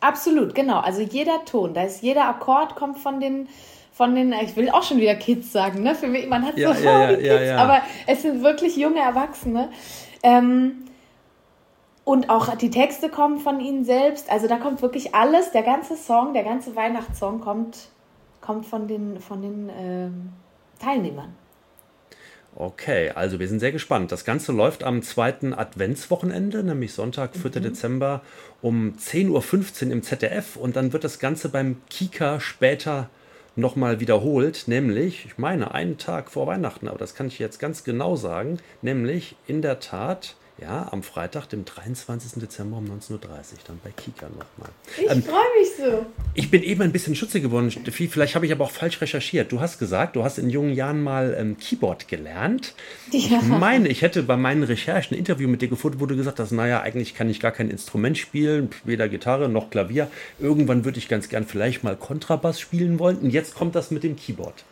Absolut, 0.00 0.54
genau. 0.54 0.78
Also 0.80 1.02
jeder 1.02 1.44
Ton, 1.44 1.74
da 1.74 1.82
ist 1.82 2.02
jeder 2.02 2.28
Akkord 2.28 2.76
kommt 2.76 2.98
von 2.98 3.20
den 3.20 3.48
von 3.98 4.14
den, 4.14 4.32
ich 4.32 4.54
will 4.54 4.70
auch 4.70 4.84
schon 4.84 4.98
wieder 4.98 5.16
Kids 5.16 5.50
sagen, 5.50 5.82
ne? 5.82 5.92
Für 5.92 6.06
mich, 6.06 6.28
man 6.28 6.46
hat 6.46 6.56
Ja, 6.56 6.72
so 6.72 6.84
ja, 6.84 7.10
ja, 7.10 7.16
die 7.16 7.26
ja, 7.26 7.36
Kids, 7.36 7.48
ja. 7.48 7.56
aber 7.56 7.82
es 8.06 8.22
sind 8.22 8.44
wirklich 8.44 8.76
junge 8.76 9.00
Erwachsene. 9.00 9.70
Ähm, 10.22 10.84
und 12.04 12.30
auch 12.30 12.54
die 12.54 12.70
Texte 12.70 13.08
kommen 13.08 13.40
von 13.40 13.58
ihnen 13.58 13.84
selbst. 13.84 14.30
Also 14.30 14.46
da 14.46 14.58
kommt 14.58 14.82
wirklich 14.82 15.16
alles, 15.16 15.50
der 15.50 15.64
ganze 15.64 15.96
Song, 15.96 16.32
der 16.32 16.44
ganze 16.44 16.76
Weihnachtssong 16.76 17.40
kommt, 17.40 17.88
kommt 18.40 18.66
von 18.66 18.86
den, 18.86 19.20
von 19.20 19.42
den 19.42 19.68
ähm, 19.76 20.28
Teilnehmern. 20.78 21.34
Okay, 22.54 23.10
also 23.10 23.40
wir 23.40 23.48
sind 23.48 23.58
sehr 23.58 23.72
gespannt. 23.72 24.12
Das 24.12 24.24
Ganze 24.24 24.52
läuft 24.52 24.84
am 24.84 25.02
zweiten 25.02 25.52
Adventswochenende, 25.52 26.62
nämlich 26.62 26.94
Sonntag, 26.94 27.34
4. 27.34 27.50
Mhm. 27.50 27.62
Dezember 27.64 28.22
um 28.62 28.94
10.15 28.96 29.86
Uhr 29.86 29.92
im 29.92 30.02
ZDF 30.04 30.54
und 30.54 30.76
dann 30.76 30.92
wird 30.92 31.02
das 31.02 31.18
Ganze 31.18 31.48
beim 31.48 31.82
Kika 31.90 32.38
später 32.38 33.10
nochmal 33.58 34.00
wiederholt, 34.00 34.64
nämlich, 34.66 35.26
ich 35.26 35.36
meine, 35.36 35.74
einen 35.74 35.98
Tag 35.98 36.30
vor 36.30 36.46
Weihnachten, 36.46 36.88
aber 36.88 36.98
das 36.98 37.14
kann 37.14 37.26
ich 37.26 37.38
jetzt 37.38 37.58
ganz 37.58 37.84
genau 37.84 38.16
sagen, 38.16 38.58
nämlich 38.82 39.36
in 39.46 39.62
der 39.62 39.80
Tat 39.80 40.36
ja, 40.60 40.88
am 40.90 41.02
Freitag, 41.02 41.46
dem 41.48 41.64
23. 41.64 42.40
Dezember 42.40 42.78
um 42.78 42.86
19.30 42.86 43.12
Uhr, 43.12 43.20
dann 43.66 43.80
bei 43.84 43.90
Kika 43.90 44.28
nochmal. 44.28 44.70
Ich 44.96 45.10
ähm, 45.10 45.22
freue 45.22 45.40
mich 45.58 45.68
so. 45.76 46.06
Ich 46.34 46.50
bin 46.50 46.62
eben 46.62 46.82
ein 46.82 46.90
bisschen 46.90 47.14
schutzig 47.14 47.42
geworden, 47.42 47.70
Steffi. 47.70 48.08
Vielleicht 48.08 48.34
habe 48.34 48.46
ich 48.46 48.52
aber 48.52 48.64
auch 48.64 48.70
falsch 48.70 49.00
recherchiert. 49.00 49.52
Du 49.52 49.60
hast 49.60 49.78
gesagt, 49.78 50.16
du 50.16 50.24
hast 50.24 50.38
in 50.38 50.50
jungen 50.50 50.74
Jahren 50.74 51.02
mal 51.02 51.36
ähm, 51.38 51.56
Keyboard 51.58 52.08
gelernt. 52.08 52.74
Ja. 53.12 53.38
Ich 53.38 53.42
meine, 53.42 53.88
ich 53.88 54.02
hätte 54.02 54.22
bei 54.24 54.36
meinen 54.36 54.64
Recherchen 54.64 55.14
ein 55.14 55.18
Interview 55.18 55.48
mit 55.48 55.62
dir 55.62 55.68
gefunden, 55.68 56.00
wo 56.00 56.06
du 56.06 56.16
gesagt 56.16 56.40
hast, 56.40 56.50
naja, 56.50 56.80
eigentlich 56.80 57.14
kann 57.14 57.30
ich 57.30 57.38
gar 57.38 57.52
kein 57.52 57.70
Instrument 57.70 58.18
spielen, 58.18 58.70
weder 58.84 59.08
Gitarre 59.08 59.48
noch 59.48 59.70
Klavier. 59.70 60.10
Irgendwann 60.40 60.84
würde 60.84 60.98
ich 60.98 61.08
ganz 61.08 61.28
gern 61.28 61.46
vielleicht 61.46 61.84
mal 61.84 61.96
Kontrabass 61.96 62.58
spielen 62.58 62.98
wollen. 62.98 63.18
Und 63.18 63.30
jetzt 63.30 63.54
kommt 63.54 63.76
das 63.76 63.90
mit 63.90 64.02
dem 64.02 64.16
Keyboard. 64.16 64.64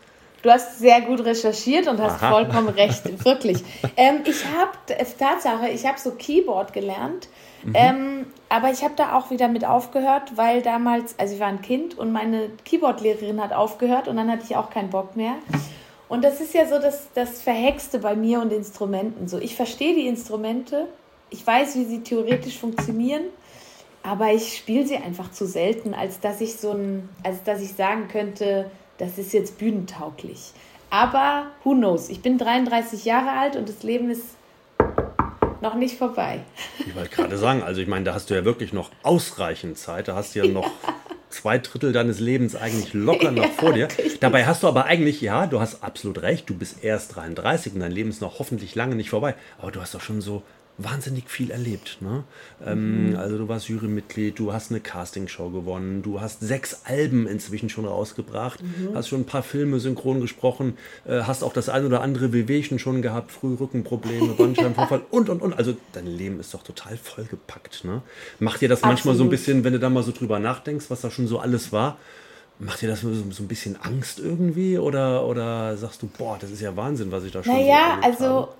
Du 0.46 0.52
hast 0.52 0.78
sehr 0.78 1.00
gut 1.00 1.24
recherchiert 1.24 1.88
und 1.88 2.00
hast 2.00 2.22
Aha. 2.22 2.30
vollkommen 2.30 2.68
recht, 2.68 3.24
wirklich. 3.24 3.64
Ähm, 3.96 4.20
ich 4.24 4.44
habe, 4.44 4.78
Tatsache, 5.18 5.70
ich 5.70 5.84
habe 5.84 5.98
so 5.98 6.12
Keyboard 6.12 6.72
gelernt, 6.72 7.26
mhm. 7.64 7.72
ähm, 7.74 8.26
aber 8.48 8.70
ich 8.70 8.84
habe 8.84 8.94
da 8.94 9.16
auch 9.18 9.32
wieder 9.32 9.48
mit 9.48 9.64
aufgehört, 9.64 10.36
weil 10.36 10.62
damals, 10.62 11.18
also 11.18 11.34
ich 11.34 11.40
war 11.40 11.48
ein 11.48 11.62
Kind 11.62 11.98
und 11.98 12.12
meine 12.12 12.50
Keyboardlehrerin 12.64 13.42
hat 13.42 13.52
aufgehört 13.52 14.06
und 14.06 14.14
dann 14.14 14.30
hatte 14.30 14.44
ich 14.48 14.54
auch 14.54 14.70
keinen 14.70 14.88
Bock 14.88 15.16
mehr. 15.16 15.32
Und 16.08 16.22
das 16.22 16.40
ist 16.40 16.54
ja 16.54 16.64
so 16.64 16.78
das, 16.78 17.08
das 17.12 17.42
Verhexte 17.42 17.98
bei 17.98 18.14
mir 18.14 18.40
und 18.40 18.52
Instrumenten. 18.52 19.26
So, 19.26 19.40
ich 19.40 19.56
verstehe 19.56 19.96
die 19.96 20.06
Instrumente, 20.06 20.86
ich 21.28 21.44
weiß, 21.44 21.74
wie 21.74 21.86
sie 21.86 22.04
theoretisch 22.04 22.56
funktionieren, 22.56 23.24
aber 24.04 24.32
ich 24.32 24.56
spiele 24.56 24.86
sie 24.86 24.96
einfach 24.96 25.32
zu 25.32 25.44
selten, 25.44 25.92
als 25.92 26.20
dass 26.20 26.40
ich 26.40 26.54
so 26.54 26.70
ein, 26.70 27.08
als 27.24 27.42
dass 27.42 27.60
ich 27.60 27.72
sagen 27.72 28.06
könnte, 28.06 28.70
das 28.98 29.18
ist 29.18 29.32
jetzt 29.32 29.58
bühnentauglich. 29.58 30.52
Aber 30.90 31.46
who 31.64 31.74
knows? 31.74 32.08
Ich 32.08 32.22
bin 32.22 32.38
33 32.38 33.04
Jahre 33.04 33.30
alt 33.30 33.56
und 33.56 33.68
das 33.68 33.82
Leben 33.82 34.10
ist 34.10 34.36
noch 35.60 35.74
nicht 35.74 35.96
vorbei. 35.96 36.40
Ich 36.78 36.94
wollte 36.94 37.10
gerade 37.10 37.36
sagen, 37.36 37.62
also 37.62 37.80
ich 37.80 37.88
meine, 37.88 38.04
da 38.04 38.14
hast 38.14 38.30
du 38.30 38.34
ja 38.34 38.44
wirklich 38.44 38.72
noch 38.72 38.90
ausreichend 39.02 39.78
Zeit. 39.78 40.08
Da 40.08 40.14
hast 40.14 40.34
du 40.34 40.40
ja 40.40 40.46
noch 40.46 40.66
ja. 40.66 40.94
zwei 41.30 41.58
Drittel 41.58 41.92
deines 41.92 42.20
Lebens 42.20 42.54
eigentlich 42.54 42.94
locker 42.94 43.30
noch 43.30 43.44
ja, 43.44 43.50
vor 43.50 43.72
dir. 43.72 43.88
Richtig. 43.98 44.20
Dabei 44.20 44.46
hast 44.46 44.62
du 44.62 44.68
aber 44.68 44.84
eigentlich, 44.84 45.20
ja, 45.20 45.46
du 45.46 45.60
hast 45.60 45.82
absolut 45.82 46.22
recht, 46.22 46.48
du 46.48 46.54
bist 46.54 46.84
erst 46.84 47.16
33 47.16 47.74
und 47.74 47.80
dein 47.80 47.92
Leben 47.92 48.10
ist 48.10 48.20
noch 48.20 48.38
hoffentlich 48.38 48.74
lange 48.74 48.94
nicht 48.94 49.10
vorbei. 49.10 49.34
Aber 49.58 49.72
du 49.72 49.80
hast 49.80 49.94
doch 49.94 50.00
schon 50.00 50.20
so 50.20 50.42
wahnsinnig 50.78 51.30
viel 51.30 51.50
erlebt. 51.50 51.98
Ne? 52.00 52.24
Ähm, 52.64 53.10
mhm. 53.10 53.16
Also 53.16 53.38
du 53.38 53.48
warst 53.48 53.68
Jurymitglied, 53.68 54.38
du 54.38 54.52
hast 54.52 54.70
eine 54.70 54.80
Castingshow 54.80 55.50
gewonnen, 55.50 56.02
du 56.02 56.20
hast 56.20 56.40
sechs 56.40 56.82
Alben 56.84 57.26
inzwischen 57.26 57.68
schon 57.68 57.86
rausgebracht, 57.86 58.62
mhm. 58.62 58.94
hast 58.94 59.08
schon 59.08 59.20
ein 59.20 59.26
paar 59.26 59.42
Filme 59.42 59.80
synchron 59.80 60.20
gesprochen, 60.20 60.76
äh, 61.06 61.22
hast 61.22 61.42
auch 61.42 61.52
das 61.52 61.68
ein 61.68 61.86
oder 61.86 62.02
andere 62.02 62.32
Wehwehchen 62.32 62.78
schon 62.78 63.00
gehabt, 63.00 63.32
Frührückenprobleme, 63.32 64.34
Bandscheibenvorfall 64.34 65.02
und, 65.10 65.28
und, 65.30 65.40
und. 65.40 65.54
Also 65.54 65.76
dein 65.92 66.06
Leben 66.06 66.40
ist 66.40 66.52
doch 66.52 66.62
total 66.62 66.96
vollgepackt. 66.96 67.84
Ne? 67.84 68.02
Macht 68.38 68.60
dir 68.60 68.68
das 68.68 68.80
Absolut. 68.80 68.96
manchmal 68.96 69.14
so 69.16 69.24
ein 69.24 69.30
bisschen, 69.30 69.64
wenn 69.64 69.72
du 69.72 69.78
da 69.78 69.88
mal 69.88 70.02
so 70.02 70.12
drüber 70.12 70.38
nachdenkst, 70.38 70.86
was 70.88 71.00
da 71.00 71.10
schon 71.10 71.26
so 71.26 71.38
alles 71.38 71.72
war, 71.72 71.98
Macht 72.58 72.80
dir 72.80 72.88
das 72.88 73.02
so, 73.02 73.12
so 73.12 73.42
ein 73.42 73.48
bisschen 73.48 73.76
Angst 73.82 74.18
irgendwie 74.18 74.78
oder, 74.78 75.26
oder 75.26 75.76
sagst 75.76 76.00
du, 76.00 76.06
boah, 76.06 76.38
das 76.40 76.50
ist 76.50 76.62
ja 76.62 76.74
Wahnsinn, 76.74 77.12
was 77.12 77.24
ich 77.24 77.32
da 77.32 77.44
schon 77.44 77.52
naja, 77.52 77.98
so 78.00 78.06
also 78.06 78.26
habe? 78.26 78.54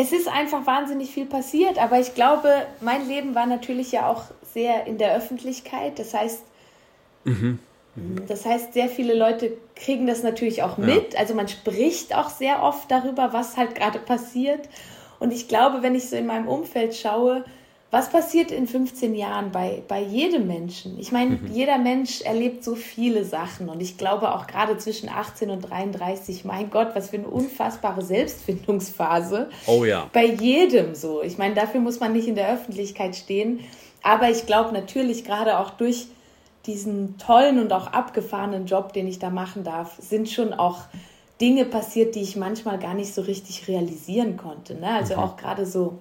Es 0.00 0.12
ist 0.12 0.28
einfach 0.28 0.64
wahnsinnig 0.64 1.10
viel 1.10 1.26
passiert, 1.26 1.76
aber 1.76 1.98
ich 1.98 2.14
glaube, 2.14 2.48
mein 2.80 3.08
Leben 3.08 3.34
war 3.34 3.46
natürlich 3.46 3.90
ja 3.90 4.08
auch 4.08 4.26
sehr 4.54 4.86
in 4.86 4.96
der 4.96 5.16
Öffentlichkeit. 5.16 5.98
Das 5.98 6.14
heißt, 6.14 6.44
mhm. 7.24 7.58
das 8.28 8.46
heißt, 8.46 8.74
sehr 8.74 8.88
viele 8.88 9.14
Leute 9.14 9.56
kriegen 9.74 10.06
das 10.06 10.22
natürlich 10.22 10.62
auch 10.62 10.78
mit. 10.78 11.14
Ja. 11.14 11.18
Also 11.18 11.34
man 11.34 11.48
spricht 11.48 12.14
auch 12.14 12.30
sehr 12.30 12.62
oft 12.62 12.88
darüber, 12.88 13.32
was 13.32 13.56
halt 13.56 13.74
gerade 13.74 13.98
passiert. 13.98 14.68
Und 15.18 15.32
ich 15.32 15.48
glaube, 15.48 15.82
wenn 15.82 15.96
ich 15.96 16.08
so 16.08 16.14
in 16.14 16.26
meinem 16.26 16.46
Umfeld 16.46 16.94
schaue, 16.94 17.44
was 17.90 18.10
passiert 18.10 18.50
in 18.50 18.66
15 18.66 19.14
Jahren 19.14 19.50
bei, 19.50 19.82
bei 19.88 20.02
jedem 20.02 20.46
Menschen? 20.46 20.98
Ich 20.98 21.10
meine, 21.10 21.36
mhm. 21.36 21.50
jeder 21.52 21.78
Mensch 21.78 22.20
erlebt 22.20 22.62
so 22.62 22.74
viele 22.74 23.24
Sachen 23.24 23.70
und 23.70 23.80
ich 23.80 23.96
glaube 23.96 24.34
auch 24.34 24.46
gerade 24.46 24.76
zwischen 24.76 25.08
18 25.08 25.48
und 25.48 25.62
33, 25.62 26.44
mein 26.44 26.68
Gott, 26.68 26.90
was 26.94 27.10
für 27.10 27.16
eine 27.16 27.28
unfassbare 27.28 28.02
Selbstfindungsphase. 28.02 29.48
Oh 29.66 29.84
ja. 29.84 30.10
Bei 30.12 30.26
jedem 30.26 30.94
so. 30.94 31.22
Ich 31.22 31.38
meine, 31.38 31.54
dafür 31.54 31.80
muss 31.80 31.98
man 31.98 32.12
nicht 32.12 32.28
in 32.28 32.34
der 32.34 32.52
Öffentlichkeit 32.52 33.16
stehen, 33.16 33.60
aber 34.02 34.28
ich 34.28 34.44
glaube 34.44 34.72
natürlich 34.72 35.24
gerade 35.24 35.58
auch 35.58 35.70
durch 35.70 36.08
diesen 36.66 37.16
tollen 37.16 37.58
und 37.58 37.72
auch 37.72 37.86
abgefahrenen 37.86 38.66
Job, 38.66 38.92
den 38.92 39.08
ich 39.08 39.18
da 39.18 39.30
machen 39.30 39.64
darf, 39.64 39.96
sind 39.98 40.28
schon 40.28 40.52
auch 40.52 40.82
Dinge 41.40 41.64
passiert, 41.64 42.14
die 42.14 42.20
ich 42.20 42.36
manchmal 42.36 42.78
gar 42.78 42.92
nicht 42.92 43.14
so 43.14 43.22
richtig 43.22 43.66
realisieren 43.66 44.36
konnte. 44.36 44.74
Ne? 44.74 44.88
Also 44.88 45.14
mhm. 45.14 45.20
auch 45.20 45.36
gerade 45.38 45.64
so 45.64 45.98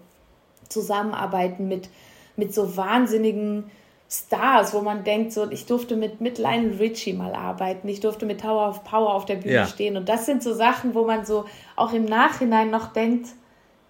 zusammenarbeiten 0.70 1.68
mit, 1.68 1.90
mit 2.36 2.54
so 2.54 2.78
wahnsinnigen 2.78 3.72
Stars, 4.10 4.74
wo 4.74 4.82
man 4.82 5.04
denkt, 5.04 5.34
so, 5.34 5.50
ich 5.50 5.66
durfte 5.66 5.98
mit, 5.98 6.22
mit 6.22 6.38
Lionel 6.38 6.78
Richie 6.78 7.14
mal 7.14 7.34
arbeiten, 7.34 7.90
ich 7.90 8.00
durfte 8.00 8.26
mit 8.26 8.42
Tower 8.42 8.70
of 8.70 8.84
Power 8.86 9.14
auf 9.14 9.26
der 9.26 9.36
Bühne 9.36 9.54
ja. 9.54 9.68
stehen. 9.68 9.98
Und 9.98 10.08
das 10.08 10.26
sind 10.26 10.42
so 10.42 10.54
Sachen, 10.54 10.96
wo 10.96 11.04
man 11.04 11.26
so 11.26 11.46
auch 11.76 11.92
im 11.92 12.06
Nachhinein 12.06 12.70
noch 12.70 12.94
denkt, 12.94 13.28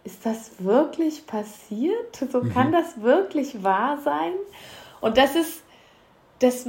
ist 0.03 0.25
das 0.25 0.51
wirklich 0.59 1.27
passiert? 1.27 1.95
So 2.31 2.41
mhm. 2.41 2.53
kann 2.53 2.71
das 2.71 3.01
wirklich 3.01 3.63
wahr 3.63 3.99
sein? 4.03 4.31
Und 5.01 5.17
das 5.17 5.35
ist, 5.35 5.61
das, 6.39 6.67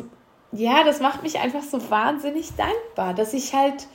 ja, 0.52 0.84
das 0.84 1.00
macht 1.00 1.22
mich 1.22 1.38
einfach 1.38 1.62
so 1.62 1.90
wahnsinnig 1.90 2.54
dankbar, 2.56 3.14
dass 3.14 3.32
ich 3.32 3.54
halt 3.54 3.86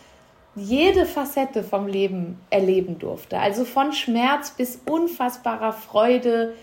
jede 0.55 1.05
Facette 1.05 1.63
vom 1.63 1.87
Leben 1.87 2.37
erleben 2.49 2.99
durfte. 2.99 3.39
Also 3.39 3.65
von 3.65 3.93
Schmerz 3.93 4.51
bis 4.51 4.79
unfassbarer 4.85 5.73
Freude, 5.73 6.55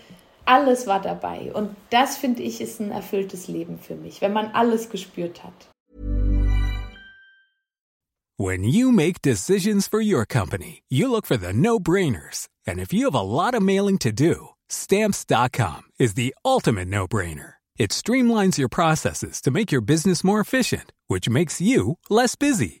alles 0.45 0.87
war 0.87 1.01
dabei. 1.01 1.51
Und 1.53 1.75
das 1.89 2.17
finde 2.17 2.43
ich 2.43 2.61
ist 2.61 2.79
ein 2.79 2.91
erfülltes 2.91 3.47
Leben 3.47 3.79
für 3.79 3.95
mich, 3.95 4.21
wenn 4.21 4.33
man 4.33 4.51
alles 4.53 4.89
gespürt 4.89 5.43
hat. 5.43 5.67
When 8.37 8.63
you 8.63 8.91
make 8.91 9.21
decisions 9.21 9.87
for 9.87 10.01
your 10.01 10.25
company, 10.25 10.81
you 10.89 11.11
look 11.11 11.27
for 11.27 11.37
the 11.37 11.53
no-brainers. 11.53 12.47
And 12.65 12.79
if 12.79 12.91
you 12.91 13.05
have 13.05 13.13
a 13.13 13.21
lot 13.21 13.53
of 13.53 13.61
mailing 13.61 13.99
to 13.99 14.11
do, 14.11 14.55
stamps.com 14.67 15.83
is 15.99 16.15
the 16.15 16.33
ultimate 16.43 16.87
no-brainer. 16.87 17.55
It 17.77 17.91
streamlines 17.91 18.57
your 18.57 18.69
processes 18.69 19.41
to 19.41 19.51
make 19.51 19.71
your 19.71 19.81
business 19.81 20.23
more 20.23 20.39
efficient, 20.39 20.91
which 21.07 21.29
makes 21.29 21.61
you 21.61 21.97
less 22.09 22.35
busy. 22.35 22.80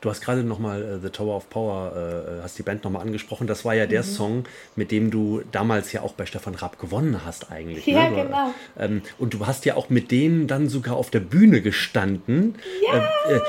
Du 0.00 0.10
hast 0.10 0.20
gerade 0.20 0.42
nochmal 0.44 0.82
äh, 0.82 0.98
The 1.00 1.10
Tower 1.10 1.36
of 1.36 1.50
Power, 1.50 1.92
äh, 1.94 2.38
äh, 2.38 2.42
hast 2.42 2.58
die 2.58 2.62
Band 2.62 2.84
nochmal 2.84 3.02
angesprochen. 3.02 3.46
Das 3.46 3.64
war 3.64 3.74
ja 3.74 3.86
der 3.86 4.02
mhm. 4.02 4.06
Song, 4.06 4.44
mit 4.76 4.90
dem 4.90 5.10
du 5.10 5.42
damals 5.52 5.92
ja 5.92 6.02
auch 6.02 6.12
bei 6.12 6.26
Stefan 6.26 6.54
Raab 6.54 6.78
gewonnen 6.78 7.20
hast 7.24 7.50
eigentlich. 7.50 7.86
Ja, 7.86 8.10
ne? 8.10 8.24
genau. 8.24 8.54
Ähm, 8.78 9.02
und 9.18 9.34
du 9.34 9.46
hast 9.46 9.64
ja 9.64 9.76
auch 9.76 9.90
mit 9.90 10.10
denen 10.10 10.46
dann 10.46 10.68
sogar 10.68 10.96
auf 10.96 11.10
der 11.10 11.20
Bühne 11.20 11.60
gestanden. 11.60 12.56
Ja. 12.86 13.10
Äh, 13.28 13.36
äh 13.36 13.40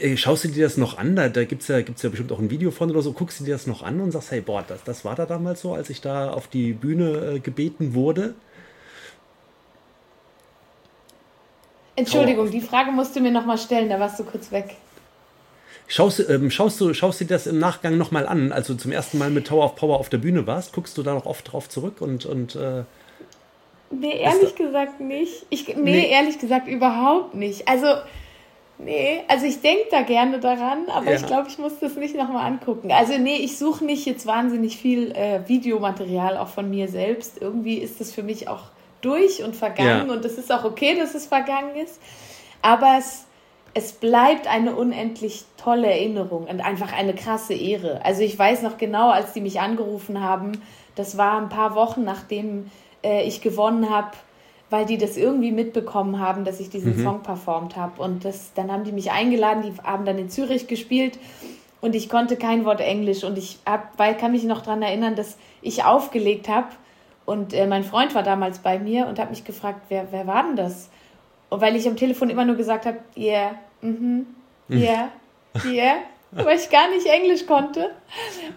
äh, 0.00 0.16
schaust 0.16 0.42
du 0.42 0.48
dir 0.48 0.64
das 0.64 0.76
noch 0.78 0.98
an? 0.98 1.14
Da, 1.14 1.28
da 1.28 1.44
gibt 1.44 1.62
es 1.62 1.68
ja, 1.68 1.80
gibt's 1.80 2.02
ja 2.02 2.10
bestimmt 2.10 2.32
auch 2.32 2.40
ein 2.40 2.50
Video 2.50 2.72
von 2.72 2.90
oder 2.90 3.02
so. 3.02 3.12
Guckst 3.12 3.38
du 3.38 3.44
dir 3.44 3.52
das 3.52 3.68
noch 3.68 3.82
an 3.82 4.00
und 4.00 4.10
sagst, 4.10 4.32
hey, 4.32 4.40
boah, 4.40 4.64
das, 4.66 4.82
das 4.82 5.04
war 5.04 5.14
da 5.14 5.26
damals 5.26 5.60
so, 5.60 5.74
als 5.74 5.90
ich 5.90 6.00
da 6.00 6.32
auf 6.32 6.48
die 6.48 6.72
Bühne 6.72 7.38
gebeten 7.40 7.94
wurde? 7.94 8.34
Entschuldigung, 11.94 12.50
die 12.50 12.62
Frage 12.62 12.90
musst 12.90 13.14
du 13.14 13.20
mir 13.20 13.30
nochmal 13.30 13.58
stellen, 13.58 13.90
da 13.90 14.00
warst 14.00 14.18
du 14.18 14.24
kurz 14.24 14.50
weg. 14.50 14.76
Schaust, 15.90 16.24
ähm, 16.30 16.52
schaust, 16.52 16.80
du, 16.80 16.94
schaust 16.94 17.20
du 17.20 17.24
dir 17.24 17.34
das 17.34 17.48
im 17.48 17.58
Nachgang 17.58 17.98
nochmal 17.98 18.24
an, 18.24 18.52
als 18.52 18.68
du 18.68 18.74
zum 18.74 18.92
ersten 18.92 19.18
Mal 19.18 19.28
mit 19.28 19.48
Tower 19.48 19.64
of 19.64 19.74
Power 19.74 19.98
auf 19.98 20.08
der 20.08 20.18
Bühne 20.18 20.46
warst? 20.46 20.72
Guckst 20.72 20.96
du 20.96 21.02
da 21.02 21.14
noch 21.14 21.26
oft 21.26 21.52
drauf 21.52 21.68
zurück 21.68 22.00
und. 22.00 22.26
und 22.26 22.54
äh, 22.54 22.84
nee, 23.90 24.20
ehrlich 24.20 24.54
gesagt 24.54 25.00
nicht. 25.00 25.46
Ich, 25.50 25.66
nee, 25.66 25.74
nee, 25.74 26.08
ehrlich 26.08 26.38
gesagt 26.38 26.68
überhaupt 26.68 27.34
nicht. 27.34 27.66
Also, 27.66 27.88
nee, 28.78 29.24
also 29.26 29.46
ich 29.46 29.62
denke 29.62 29.86
da 29.90 30.02
gerne 30.02 30.38
daran, 30.38 30.84
aber 30.94 31.10
ja. 31.10 31.16
ich 31.16 31.26
glaube, 31.26 31.48
ich 31.48 31.58
muss 31.58 31.80
das 31.80 31.96
nicht 31.96 32.14
nochmal 32.14 32.46
angucken. 32.46 32.92
Also, 32.92 33.18
nee, 33.18 33.38
ich 33.38 33.58
suche 33.58 33.84
nicht 33.84 34.06
jetzt 34.06 34.26
wahnsinnig 34.26 34.76
viel 34.76 35.10
äh, 35.10 35.40
Videomaterial 35.48 36.36
auch 36.36 36.50
von 36.50 36.70
mir 36.70 36.86
selbst. 36.86 37.42
Irgendwie 37.42 37.78
ist 37.78 38.00
das 38.00 38.12
für 38.12 38.22
mich 38.22 38.46
auch 38.46 38.62
durch 39.00 39.42
und 39.42 39.56
vergangen 39.56 40.06
ja. 40.06 40.14
und 40.14 40.24
es 40.24 40.38
ist 40.38 40.52
auch 40.52 40.62
okay, 40.62 40.96
dass 40.96 41.16
es 41.16 41.26
vergangen 41.26 41.74
ist. 41.74 42.00
Aber 42.62 42.96
es, 42.96 43.24
es 43.74 43.92
bleibt 43.92 44.46
eine 44.48 44.74
unendlich 44.74 45.44
tolle 45.56 45.88
Erinnerung 45.88 46.46
und 46.46 46.60
einfach 46.60 46.92
eine 46.92 47.14
krasse 47.14 47.54
Ehre. 47.54 48.04
Also 48.04 48.22
ich 48.22 48.38
weiß 48.38 48.62
noch 48.62 48.78
genau, 48.78 49.10
als 49.10 49.32
die 49.32 49.40
mich 49.40 49.60
angerufen 49.60 50.20
haben, 50.20 50.52
das 50.96 51.16
war 51.16 51.40
ein 51.40 51.48
paar 51.48 51.74
Wochen 51.74 52.04
nachdem 52.04 52.70
äh, 53.04 53.22
ich 53.26 53.40
gewonnen 53.40 53.90
habe, 53.90 54.10
weil 54.70 54.86
die 54.86 54.98
das 54.98 55.16
irgendwie 55.16 55.52
mitbekommen 55.52 56.20
haben, 56.20 56.44
dass 56.44 56.60
ich 56.60 56.70
diesen 56.70 56.98
mhm. 56.98 57.04
Song 57.04 57.22
performt 57.22 57.76
habe. 57.76 58.02
Und 58.02 58.24
das, 58.24 58.52
dann 58.54 58.70
haben 58.70 58.84
die 58.84 58.92
mich 58.92 59.10
eingeladen, 59.10 59.62
die 59.62 59.82
haben 59.82 60.04
dann 60.04 60.18
in 60.18 60.30
Zürich 60.30 60.66
gespielt 60.66 61.18
und 61.80 61.94
ich 61.94 62.08
konnte 62.08 62.36
kein 62.36 62.64
Wort 62.64 62.80
Englisch 62.80 63.24
und 63.24 63.38
ich 63.38 63.58
hab, 63.66 63.98
weil, 63.98 64.16
kann 64.16 64.32
mich 64.32 64.44
noch 64.44 64.62
daran 64.62 64.82
erinnern, 64.82 65.16
dass 65.16 65.38
ich 65.62 65.84
aufgelegt 65.84 66.48
habe 66.48 66.68
und 67.24 67.52
äh, 67.52 67.66
mein 67.66 67.84
Freund 67.84 68.14
war 68.14 68.22
damals 68.22 68.58
bei 68.58 68.78
mir 68.78 69.06
und 69.06 69.18
hat 69.18 69.30
mich 69.30 69.44
gefragt, 69.44 69.82
wer, 69.88 70.08
wer 70.10 70.26
war 70.26 70.42
denn 70.42 70.56
das? 70.56 70.90
Und 71.50 71.60
weil 71.60 71.76
ich 71.76 71.86
am 71.86 71.96
Telefon 71.96 72.30
immer 72.30 72.44
nur 72.44 72.56
gesagt 72.56 72.86
habe, 72.86 72.98
yeah, 73.16 73.56
mhm, 73.82 74.26
yeah, 74.70 75.10
yeah, 75.64 75.96
weil 76.30 76.56
ich 76.56 76.70
gar 76.70 76.88
nicht 76.90 77.06
Englisch 77.06 77.46
konnte. 77.46 77.90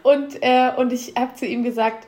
Und, 0.03 0.41
äh, 0.41 0.71
und 0.77 0.93
ich 0.93 1.15
habe 1.17 1.33
zu 1.35 1.45
ihm 1.45 1.63
gesagt, 1.63 2.07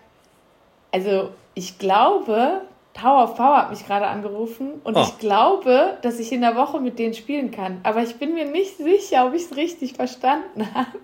also 0.91 1.31
ich 1.55 1.79
glaube, 1.79 2.61
Tower 2.93 3.23
of 3.23 3.35
Power 3.35 3.57
hat 3.57 3.71
mich 3.71 3.85
gerade 3.85 4.07
angerufen 4.07 4.79
und 4.83 4.95
oh. 4.95 5.01
ich 5.03 5.17
glaube, 5.17 5.97
dass 6.01 6.19
ich 6.19 6.31
in 6.31 6.41
der 6.41 6.55
Woche 6.55 6.79
mit 6.79 6.97
denen 6.97 7.13
spielen 7.13 7.51
kann. 7.51 7.79
Aber 7.83 8.03
ich 8.03 8.15
bin 8.15 8.33
mir 8.33 8.45
nicht 8.45 8.77
sicher, 8.77 9.27
ob 9.27 9.33
ich 9.33 9.43
es 9.43 9.57
richtig 9.57 9.93
verstanden 9.93 10.73
habe. 10.73 10.97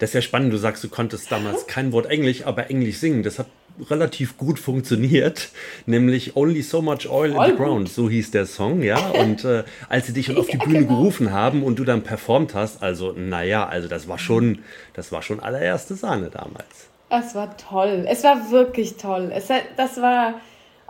Das 0.00 0.10
ist 0.10 0.14
ja 0.14 0.22
spannend. 0.22 0.52
Du 0.52 0.56
sagst, 0.56 0.82
du 0.82 0.88
konntest 0.88 1.30
damals 1.30 1.66
kein 1.68 1.92
Wort 1.92 2.06
Englisch, 2.06 2.44
aber 2.46 2.70
Englisch 2.70 2.98
singen. 2.98 3.22
Das 3.22 3.38
hat 3.38 3.46
relativ 3.90 4.36
gut 4.36 4.58
funktioniert, 4.58 5.50
nämlich 5.86 6.36
Only 6.36 6.62
So 6.62 6.82
Much 6.82 7.08
Oil 7.08 7.32
in 7.32 7.42
the 7.44 7.56
Ground, 7.56 7.88
so 7.88 8.08
hieß 8.08 8.30
der 8.30 8.46
Song, 8.46 8.82
ja. 8.82 8.98
Und 9.10 9.44
äh, 9.44 9.64
als 9.88 10.06
sie 10.06 10.12
dich 10.12 10.26
schon 10.26 10.36
auf 10.36 10.46
die 10.46 10.56
Bühne 10.56 10.86
gerufen 10.86 11.32
haben 11.32 11.62
und 11.62 11.78
du 11.78 11.84
dann 11.84 12.02
performt 12.02 12.54
hast, 12.54 12.82
also 12.82 13.12
naja, 13.12 13.66
also 13.66 13.88
das 13.88 14.08
war 14.08 14.18
schon, 14.18 14.60
das 14.94 15.12
war 15.12 15.22
schon 15.22 15.40
allererste 15.40 15.94
Sahne 15.94 16.30
damals. 16.30 16.88
Es 17.10 17.34
war 17.34 17.56
toll, 17.56 18.06
es 18.08 18.24
war 18.24 18.50
wirklich 18.50 18.96
toll. 18.96 19.30
Es, 19.34 19.48
das 19.76 20.00
war, 20.00 20.34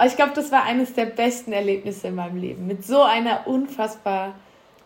ich 0.05 0.17
glaube, 0.17 0.33
das 0.35 0.51
war 0.51 0.65
eines 0.65 0.95
der 0.95 1.07
besten 1.07 1.53
Erlebnisse 1.53 2.09
in 2.09 2.17
meinem 2.17 2.37
Leben. 2.37 2.67
Mit 2.67 2.85
so 2.85 3.03
einer 3.03 3.47
unfassbar 3.47 4.35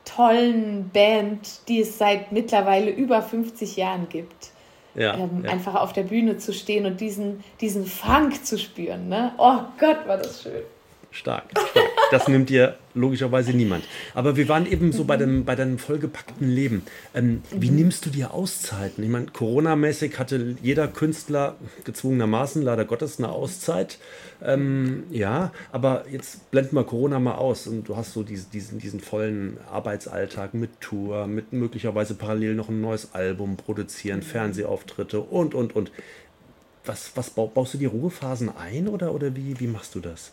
tollen 0.04 0.90
Band, 0.90 1.68
die 1.68 1.80
es 1.80 1.96
seit 1.96 2.32
mittlerweile 2.32 2.90
über 2.90 3.22
50 3.22 3.76
Jahren 3.76 4.08
gibt 4.08 4.51
ja, 4.94 5.14
ähm, 5.14 5.42
ja. 5.44 5.50
einfach 5.50 5.74
auf 5.74 5.92
der 5.92 6.04
Bühne 6.04 6.38
zu 6.38 6.52
stehen 6.52 6.86
und 6.86 7.00
diesen, 7.00 7.42
diesen 7.60 7.86
Funk 7.86 8.44
zu 8.44 8.58
spüren. 8.58 9.08
Ne? 9.08 9.32
Oh 9.38 9.60
Gott, 9.78 10.06
war 10.06 10.18
das 10.18 10.42
schön. 10.42 10.62
Stark, 11.10 11.44
stark. 11.50 11.88
Das 12.10 12.28
nimmt 12.28 12.48
dir 12.48 12.76
logischerweise 12.94 13.52
niemand. 13.52 13.84
Aber 14.14 14.36
wir 14.36 14.48
waren 14.48 14.70
eben 14.70 14.92
so 14.92 15.04
bei, 15.04 15.16
dem, 15.16 15.44
bei 15.44 15.54
deinem 15.54 15.78
vollgepackten 15.78 16.48
Leben. 16.48 16.82
Ähm, 17.14 17.42
wie 17.50 17.70
mhm. 17.70 17.76
nimmst 17.76 18.06
du 18.06 18.10
dir 18.10 18.32
Auszeiten? 18.32 19.02
Ich 19.02 19.10
meine, 19.10 19.26
Corona-mäßig 19.26 20.18
hatte 20.18 20.56
jeder 20.62 20.88
Künstler 20.88 21.56
gezwungenermaßen, 21.84 22.62
leider 22.62 22.84
Gottes, 22.84 23.18
eine 23.18 23.30
Auszeit. 23.30 23.98
Ähm, 24.44 25.04
ja, 25.10 25.52
aber 25.70 26.04
jetzt 26.10 26.50
blenden 26.50 26.76
wir 26.76 26.84
Corona 26.84 27.18
mal 27.18 27.36
aus 27.36 27.66
und 27.66 27.88
du 27.88 27.96
hast 27.96 28.12
so 28.12 28.22
diese, 28.22 28.48
diesen, 28.50 28.78
diesen 28.78 29.00
vollen 29.00 29.58
Arbeitsalltag 29.70 30.54
mit 30.54 30.80
Tour, 30.80 31.26
mit 31.26 31.52
möglicherweise 31.52 32.14
parallel 32.14 32.54
noch 32.54 32.68
ein 32.68 32.80
neues 32.80 33.14
Album 33.14 33.56
produzieren, 33.56 34.18
mhm. 34.18 34.24
Fernsehauftritte 34.24 35.20
und, 35.20 35.54
und, 35.54 35.74
und. 35.74 35.92
Was, 36.84 37.12
was 37.14 37.30
baust 37.30 37.74
du 37.74 37.78
die 37.78 37.86
Ruhephasen 37.86 38.50
ein 38.56 38.88
oder, 38.88 39.14
oder 39.14 39.36
wie, 39.36 39.60
wie 39.60 39.68
machst 39.68 39.94
du 39.94 40.00
das? 40.00 40.32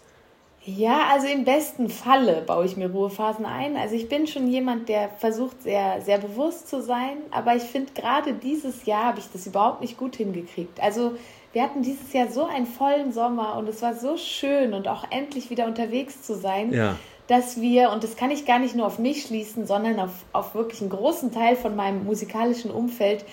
Ja, 0.77 1.07
also 1.11 1.27
im 1.27 1.45
besten 1.45 1.89
Falle 1.89 2.43
baue 2.45 2.65
ich 2.65 2.77
mir 2.77 2.91
Ruhephasen 2.91 3.45
ein. 3.45 3.75
Also 3.75 3.95
ich 3.95 4.07
bin 4.07 4.27
schon 4.27 4.47
jemand, 4.47 4.87
der 4.89 5.09
versucht 5.09 5.63
sehr, 5.63 6.01
sehr 6.01 6.19
bewusst 6.19 6.69
zu 6.69 6.81
sein, 6.81 7.17
aber 7.31 7.55
ich 7.55 7.63
finde 7.63 7.93
gerade 7.93 8.33
dieses 8.33 8.85
Jahr 8.85 9.05
habe 9.05 9.19
ich 9.19 9.25
das 9.31 9.47
überhaupt 9.47 9.81
nicht 9.81 9.97
gut 9.97 10.15
hingekriegt. 10.15 10.81
Also 10.81 11.13
wir 11.53 11.63
hatten 11.63 11.81
dieses 11.81 12.13
Jahr 12.13 12.29
so 12.29 12.45
einen 12.45 12.67
vollen 12.67 13.11
Sommer 13.11 13.57
und 13.57 13.67
es 13.67 13.81
war 13.81 13.95
so 13.95 14.17
schön 14.17 14.73
und 14.73 14.87
auch 14.87 15.05
endlich 15.09 15.49
wieder 15.49 15.65
unterwegs 15.65 16.21
zu 16.21 16.35
sein, 16.35 16.71
ja. 16.71 16.95
dass 17.27 17.59
wir, 17.59 17.91
und 17.91 18.03
das 18.03 18.15
kann 18.15 18.29
ich 18.29 18.45
gar 18.45 18.59
nicht 18.59 18.75
nur 18.75 18.85
auf 18.85 18.99
mich 18.99 19.23
schließen, 19.23 19.65
sondern 19.65 19.99
auf, 19.99 20.11
auf 20.33 20.53
wirklich 20.53 20.81
einen 20.81 20.91
großen 20.91 21.31
Teil 21.31 21.55
von 21.55 21.75
meinem 21.75 22.05
musikalischen 22.05 22.69
Umfeld, 22.69 23.25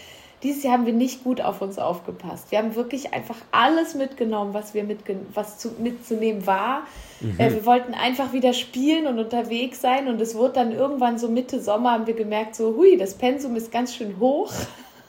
dieses 0.46 0.62
Jahr 0.62 0.74
haben 0.74 0.86
wir 0.86 0.92
nicht 0.92 1.24
gut 1.24 1.40
auf 1.40 1.60
uns 1.60 1.76
aufgepasst. 1.76 2.52
Wir 2.52 2.58
haben 2.58 2.76
wirklich 2.76 3.12
einfach 3.12 3.36
alles 3.50 3.96
mitgenommen, 3.96 4.54
was 4.54 4.74
wir 4.74 4.84
mitge 4.84 5.16
was 5.34 5.58
zu, 5.58 5.72
mitzunehmen 5.78 6.46
war. 6.46 6.82
Mhm. 7.20 7.34
Äh, 7.38 7.52
wir 7.52 7.66
wollten 7.66 7.94
einfach 7.94 8.32
wieder 8.32 8.52
spielen 8.52 9.08
und 9.08 9.18
unterwegs 9.18 9.80
sein 9.80 10.06
und 10.06 10.20
es 10.20 10.36
wurde 10.36 10.54
dann 10.54 10.72
irgendwann 10.72 11.18
so 11.18 11.28
Mitte 11.28 11.60
Sommer 11.60 11.92
haben 11.92 12.06
wir 12.06 12.14
gemerkt, 12.14 12.54
so 12.54 12.76
hui, 12.76 12.96
das 12.96 13.14
Pensum 13.14 13.56
ist 13.56 13.72
ganz 13.72 13.94
schön 13.94 14.20
hoch. 14.20 14.52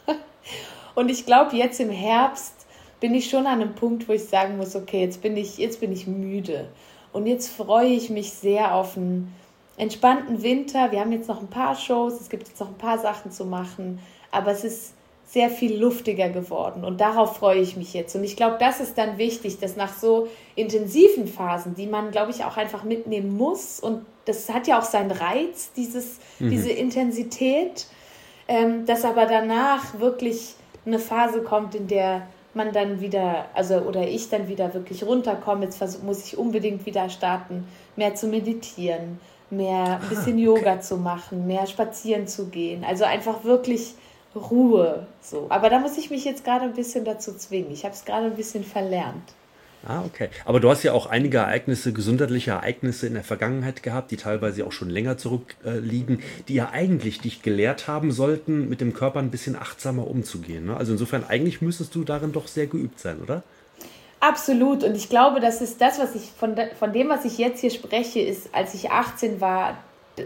und 0.96 1.10
ich 1.10 1.26
glaube, 1.28 1.56
jetzt 1.56 1.80
im 1.80 1.92
Herbst 1.92 2.66
bin 3.00 3.14
ich 3.14 3.30
schon 3.30 3.46
an 3.46 3.62
einem 3.62 3.76
Punkt, 3.76 4.10
wo 4.10 4.14
ich 4.14 4.26
sagen 4.26 4.58
muss, 4.58 4.76
okay, 4.76 5.02
jetzt 5.02 5.22
bin 5.22 5.38
ich, 5.38 5.60
jetzt 5.60 5.80
bin 5.80 5.92
ich 5.92 6.08
müde. 6.08 6.68
Und 7.14 7.28
jetzt 7.28 7.50
freue 7.50 7.90
ich 7.90 8.10
mich 8.10 8.32
sehr 8.32 8.74
auf 8.74 8.98
einen 8.98 9.36
entspannten 9.78 10.42
Winter. 10.42 10.92
Wir 10.92 11.02
haben 11.02 11.12
jetzt 11.12 11.28
noch 11.28 11.42
ein 11.42 11.48
paar 11.48 11.76
Shows, 11.76 12.20
es 12.20 12.30
gibt 12.30 12.48
jetzt 12.48 12.60
noch 12.60 12.70
ein 12.70 12.78
paar 12.80 12.98
Sachen 12.98 13.32
zu 13.32 13.46
machen, 13.46 14.00
aber 14.32 14.52
es 14.52 14.64
ist 14.64 14.97
sehr 15.28 15.50
viel 15.50 15.78
luftiger 15.78 16.30
geworden. 16.30 16.86
Und 16.86 17.02
darauf 17.02 17.36
freue 17.36 17.60
ich 17.60 17.76
mich 17.76 17.94
jetzt. 17.94 18.16
Und 18.16 18.24
ich 18.24 18.38
glaube, 18.38 18.56
das 18.60 18.80
ist 18.80 18.98
dann 18.98 19.18
wichtig, 19.18 19.60
dass 19.60 19.76
nach 19.76 19.94
so 19.94 20.30
intensiven 20.56 21.28
Phasen, 21.28 21.76
die 21.76 21.86
man, 21.86 22.12
glaube 22.12 22.32
ich, 22.32 22.46
auch 22.46 22.56
einfach 22.56 22.84
mitnehmen 22.84 23.36
muss, 23.36 23.80
und 23.82 24.06
das 24.24 24.50
hat 24.50 24.68
ja 24.68 24.80
auch 24.80 24.86
seinen 24.86 25.12
Reiz, 25.12 25.72
dieses, 25.76 26.20
mhm. 26.40 26.50
diese 26.50 26.72
Intensität, 26.72 27.88
ähm, 28.48 28.86
dass 28.86 29.04
aber 29.04 29.26
danach 29.26 30.00
wirklich 30.00 30.56
eine 30.86 31.00
Phase 31.00 31.42
kommt, 31.42 31.76
in 31.76 31.88
der 31.88 32.26
man 32.54 32.72
dann 32.72 33.02
wieder, 33.02 33.46
also 33.54 33.76
oder 33.80 34.08
ich 34.08 34.30
dann 34.30 34.48
wieder 34.48 34.74
wirklich 34.74 35.06
runterkomme. 35.06 35.66
Jetzt 35.66 35.78
versuch, 35.78 36.04
muss 36.04 36.26
ich 36.26 36.38
unbedingt 36.38 36.86
wieder 36.86 37.10
starten, 37.10 37.68
mehr 37.98 38.16
zu 38.16 38.28
meditieren, 38.28 39.20
mehr 39.50 40.00
ein 40.02 40.10
bisschen 40.10 40.34
ah, 40.34 40.52
okay. 40.52 40.62
Yoga 40.62 40.82
zu 40.82 40.98
machen, 40.98 41.48
mehr 41.48 41.68
spazieren 41.68 42.28
zu 42.28 42.48
gehen. 42.48 42.84
Also 42.84 43.04
einfach 43.04 43.44
wirklich 43.44 43.94
Ruhe. 44.38 45.08
So. 45.22 45.48
Aber 45.50 45.70
da 45.70 45.80
muss 45.80 45.98
ich 45.98 46.10
mich 46.10 46.26
jetzt 46.26 46.44
gerade 46.44 46.66
ein 46.66 46.74
bisschen 46.74 47.06
dazu 47.06 47.34
zwingen. 47.34 47.72
Ich 47.72 47.84
habe 47.84 47.94
es 47.94 48.06
gerade 48.06 48.28
ein 48.28 48.36
bisschen 48.36 48.64
verlernt. 48.64 49.34
Ah, 49.86 50.04
okay. 50.04 50.30
Aber 50.44 50.60
du 50.60 50.70
hast 50.70 50.84
ja 50.84 50.92
auch 50.94 51.06
einige 51.06 51.38
Ereignisse, 51.38 51.94
gesundheitliche 51.94 52.52
Ereignisse 52.52 53.08
in 53.08 53.14
der 53.14 53.24
Vergangenheit 53.24 53.84
gehabt, 53.84 54.12
die 54.12 54.18
teilweise 54.18 54.66
auch 54.66 54.72
schon 54.72 54.90
länger 54.90 55.18
zurückliegen, 55.18 56.22
die 56.48 56.56
ja 56.56 56.72
eigentlich 56.72 57.22
dich 57.22 57.42
gelehrt 57.42 57.88
haben 57.88 58.12
sollten, 58.12 58.68
mit 58.68 58.82
dem 58.82 58.94
Körper 58.94 59.20
ein 59.20 59.30
bisschen 59.30 59.56
achtsamer 59.56 60.08
umzugehen. 60.08 60.66
Ne? 60.66 60.76
Also 60.76 60.92
insofern, 60.92 61.24
eigentlich 61.24 61.62
müsstest 61.62 61.96
du 61.96 62.04
darin 62.04 62.34
doch 62.34 62.48
sehr 62.48 62.68
geübt 62.68 63.00
sein, 63.00 63.22
oder? 63.22 63.44
Absolut. 64.20 64.84
Und 64.84 64.96
ich 64.96 65.10
glaube, 65.10 65.40
das 65.40 65.62
ist 65.62 65.80
das, 65.80 66.00
was 66.00 66.16
ich 66.16 66.32
von, 66.38 66.56
de, 66.56 66.74
von 66.76 66.92
dem, 66.92 67.08
was 67.10 67.24
ich 67.24 67.38
jetzt 67.38 67.62
hier 67.62 67.70
spreche, 67.70 68.20
ist, 68.20 68.54
als 68.54 68.74
ich 68.74 68.90
18 68.90 69.40
war, 69.40 69.78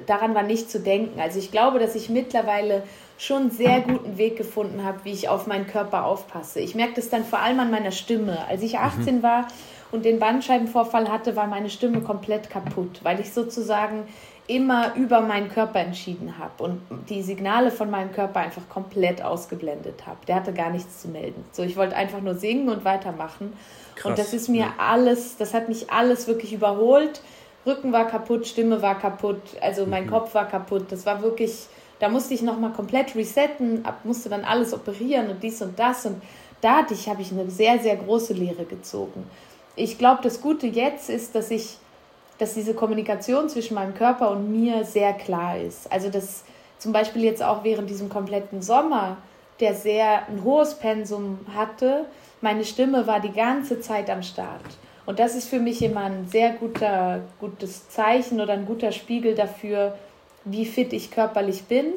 daran 0.06 0.36
war 0.36 0.44
nicht 0.44 0.70
zu 0.70 0.80
denken. 0.80 1.20
Also 1.20 1.40
ich 1.40 1.52
glaube, 1.52 1.80
dass 1.80 1.96
ich 1.96 2.10
mittlerweile 2.10 2.84
schon 3.18 3.52
sehr 3.52 3.82
guten 3.82 4.18
Weg 4.18 4.38
gefunden 4.38 4.84
habe, 4.84 5.02
wie 5.04 5.12
ich 5.12 5.30
auf 5.30 5.46
meinen 5.46 5.68
Körper 5.68 6.06
aufpasse. 6.06 6.60
Ich 6.60 6.74
merke 6.74 6.94
das 6.96 7.10
dann 7.10 7.24
vor 7.24 7.40
allem 7.40 7.60
an 7.60 7.70
meiner 7.70 7.92
Stimme. 7.92 8.48
Als 8.48 8.64
ich 8.64 8.80
18 8.80 9.18
mhm. 9.18 9.24
war 9.24 9.48
und 9.92 10.06
den 10.06 10.20
Bandscheibenvorfall 10.20 11.10
hatte, 11.10 11.36
war 11.36 11.48
meine 11.48 11.70
Stimme 11.70 12.02
komplett 12.02 12.50
kaputt, 12.50 13.00
weil 13.04 13.20
ich 13.20 13.32
sozusagen 13.32 14.08
immer 14.48 14.96
über 14.96 15.22
meinen 15.22 15.50
Körper 15.50 15.80
entschieden 15.80 16.38
habe 16.38 16.64
und 16.64 16.82
die 17.10 17.22
Signale 17.22 17.72
von 17.72 17.90
meinem 17.90 18.12
Körper 18.12 18.40
einfach 18.40 18.68
komplett 18.70 19.22
ausgeblendet 19.22 20.06
habe. 20.08 20.18
Der 20.28 20.36
hatte 20.36 20.52
gar 20.52 20.72
nichts 20.72 21.02
zu 21.02 21.08
melden. 21.08 21.46
So, 21.52 21.64
ich 21.64 21.78
wollte 21.78 21.96
einfach 21.96 22.22
nur 22.22 22.36
singen 22.36 22.68
und 22.70 22.84
weitermachen. 22.84 23.54
Krass. 23.96 24.10
Und 24.10 24.20
das 24.20 24.34
ist 24.34 24.50
mir 24.50 24.66
ja. 24.66 24.74
alles, 24.78 25.38
das 25.38 25.54
hat 25.54 25.70
mich 25.70 25.92
alles 25.92 26.28
wirklich 26.28 26.54
überholt. 26.54 27.22
Rücken 27.66 27.92
war 27.92 28.08
kaputt, 28.08 28.48
Stimme 28.48 28.82
war 28.82 28.98
kaputt, 28.98 29.42
also 29.62 29.86
mein 29.86 30.06
mhm. 30.06 30.12
Kopf 30.12 30.34
war 30.34 30.48
kaputt. 30.48 30.86
Das 30.90 31.06
war 31.06 31.22
wirklich 31.22 31.68
da 32.02 32.10
musste 32.10 32.34
ich 32.34 32.42
nochmal 32.42 32.72
komplett 32.74 33.16
resetten, 33.16 33.84
musste 34.04 34.28
dann 34.28 34.44
alles 34.44 34.74
operieren 34.74 35.30
und 35.30 35.44
dies 35.44 35.62
und 35.62 35.78
das. 35.78 36.08
Und 36.08 36.20
da 36.60 36.78
hatte 36.78 36.96
ich, 36.96 37.08
habe 37.08 37.22
ich 37.22 37.32
eine 37.32 37.48
sehr, 37.52 37.78
sehr 37.78 37.96
große 37.96 38.34
Lehre 38.34 38.66
gezogen. 38.66 39.30
Ich 39.76 40.00
glaube, 40.00 40.22
das 40.24 40.42
Gute 40.42 40.66
jetzt 40.66 41.12
ist, 41.12 41.36
dass 41.36 41.52
ich, 41.52 41.78
dass 42.40 42.56
diese 42.56 42.74
Kommunikation 42.74 43.50
zwischen 43.50 43.76
meinem 43.76 43.94
Körper 43.94 44.32
und 44.32 44.52
mir 44.52 44.84
sehr 44.84 45.14
klar 45.14 45.60
ist. 45.60 45.92
Also 45.92 46.10
dass 46.10 46.44
zum 46.80 46.92
Beispiel 46.92 47.24
jetzt 47.24 47.44
auch 47.44 47.64
während 47.64 47.88
diesem 47.88 48.10
kompletten 48.10 48.64
Sommer, 48.64 49.18
der 49.60 49.76
sehr 49.76 50.28
ein 50.28 50.44
hohes 50.44 50.74
Pensum 50.74 51.42
hatte, 51.56 52.06
meine 52.42 52.66
Stimme 52.66 53.06
war 53.06 53.20
die 53.20 53.32
ganze 53.32 53.80
Zeit 53.80 54.10
am 54.10 54.24
Start. 54.24 54.66
Und 55.12 55.20
das 55.20 55.36
ist 55.36 55.50
für 55.50 55.60
mich 55.60 55.82
immer 55.82 56.06
ein 56.06 56.30
sehr 56.30 56.52
guter, 56.52 57.20
gutes 57.42 57.90
Zeichen 57.90 58.40
oder 58.40 58.54
ein 58.54 58.66
guter 58.66 58.94
Spiegel 58.94 59.36
dafür, 59.36 59.98
wie 60.46 60.66
fit 60.66 60.94
ich 60.94 61.12
körperlich 61.12 61.64
bin. 61.64 61.88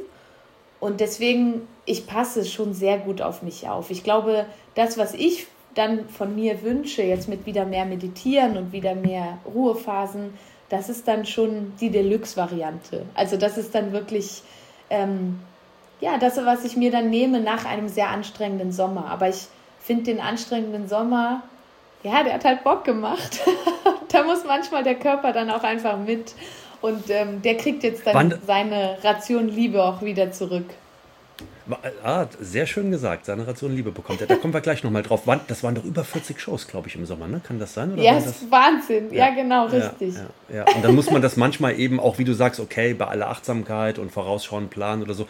Und 0.81 0.99
deswegen, 0.99 1.61
ich 1.85 2.09
passe 2.09 2.45
schon 2.45 2.75
sehr 2.75 2.99
gut 2.99 3.23
auf 3.23 3.43
mich 3.43 3.69
auf. 3.69 3.93
Ich 3.93 4.03
glaube, 4.03 4.47
das, 4.75 4.99
was 4.99 5.15
ich 5.15 5.47
dann 5.77 6.09
von 6.09 6.35
mir 6.35 6.65
wünsche, 6.65 7.05
jetzt 7.05 7.29
mit 7.29 7.47
wieder 7.47 7.65
mehr 7.65 7.85
Meditieren 7.85 8.57
und 8.57 8.73
wieder 8.73 8.97
mehr 8.97 9.39
Ruhephasen, 9.47 10.35
das 10.69 10.89
ist 10.89 11.07
dann 11.07 11.25
schon 11.25 11.73
die 11.81 11.91
Deluxe-Variante. 11.91 13.07
Also 13.15 13.37
das 13.37 13.57
ist 13.59 13.77
dann 13.77 13.93
wirklich, 13.93 14.43
ähm, 14.91 15.39
ja, 16.01 16.19
das, 16.19 16.37
was 16.39 16.65
ich 16.65 16.77
mir 16.77 16.91
dann 16.91 17.11
nehme 17.11 17.39
nach 17.39 17.65
einem 17.65 17.87
sehr 17.87 18.09
anstrengenden 18.09 18.73
Sommer. 18.73 19.07
Aber 19.07 19.29
ich 19.29 19.47
finde 19.79 20.03
den 20.03 20.19
anstrengenden 20.19 20.89
Sommer, 20.89 21.45
ja, 22.05 22.23
der 22.23 22.35
hat 22.35 22.45
halt 22.45 22.63
Bock 22.63 22.85
gemacht. 22.85 23.41
da 24.13 24.23
muss 24.23 24.45
manchmal 24.47 24.85
der 24.85 24.95
Körper 24.95 25.33
dann 25.33 25.51
auch 25.51 25.65
einfach 25.65 25.99
mit. 25.99 26.35
Und 26.81 27.09
ähm, 27.09 27.41
der 27.41 27.57
kriegt 27.57 27.83
jetzt 27.83 28.07
dann 28.07 28.15
Wann, 28.15 28.39
seine 28.47 28.99
Ration 29.03 29.49
Liebe 29.49 29.83
auch 29.83 30.03
wieder 30.03 30.31
zurück. 30.31 30.67
Ah, 32.03 32.27
sehr 32.39 32.67
schön 32.67 32.91
gesagt, 32.91 33.25
seine 33.25 33.47
Ration 33.47 33.75
Liebe 33.75 33.91
bekommt 33.91 34.21
er. 34.21 34.27
Da 34.27 34.37
kommen 34.37 34.53
wir 34.53 34.61
gleich 34.61 34.85
nochmal 34.85 35.03
drauf. 35.03 35.23
Das 35.49 35.63
waren 35.63 35.75
doch 35.75 35.85
über 35.85 36.05
40 36.05 36.39
Shows, 36.39 36.69
glaube 36.69 36.89
ich, 36.89 36.97
im 36.97 37.07
Sommer, 37.07 37.27
ne? 37.27 37.41
Kann 37.43 37.59
das 37.59 37.73
sein? 37.73 37.95
Oder 37.95 38.03
ja, 38.03 38.15
das 38.17 38.27
ist 38.27 38.51
Wahnsinn. 38.51 39.11
Ja, 39.11 39.29
ja 39.29 39.35
genau, 39.35 39.65
richtig. 39.65 40.15
Ja, 40.15 40.21
ja, 40.51 40.57
ja, 40.57 40.77
Und 40.77 40.85
dann 40.85 40.95
muss 40.95 41.11
man 41.11 41.23
das 41.23 41.39
manchmal 41.39 41.81
eben 41.81 42.01
auch, 42.01 42.19
wie 42.19 42.25
du 42.25 42.35
sagst, 42.35 42.61
okay, 42.61 42.93
bei 42.93 43.07
aller 43.07 43.31
Achtsamkeit 43.31 43.99
und 43.99 44.13
Vorausschauen 44.13 44.69
planen 44.69 45.03
oder 45.03 45.15
so, 45.15 45.27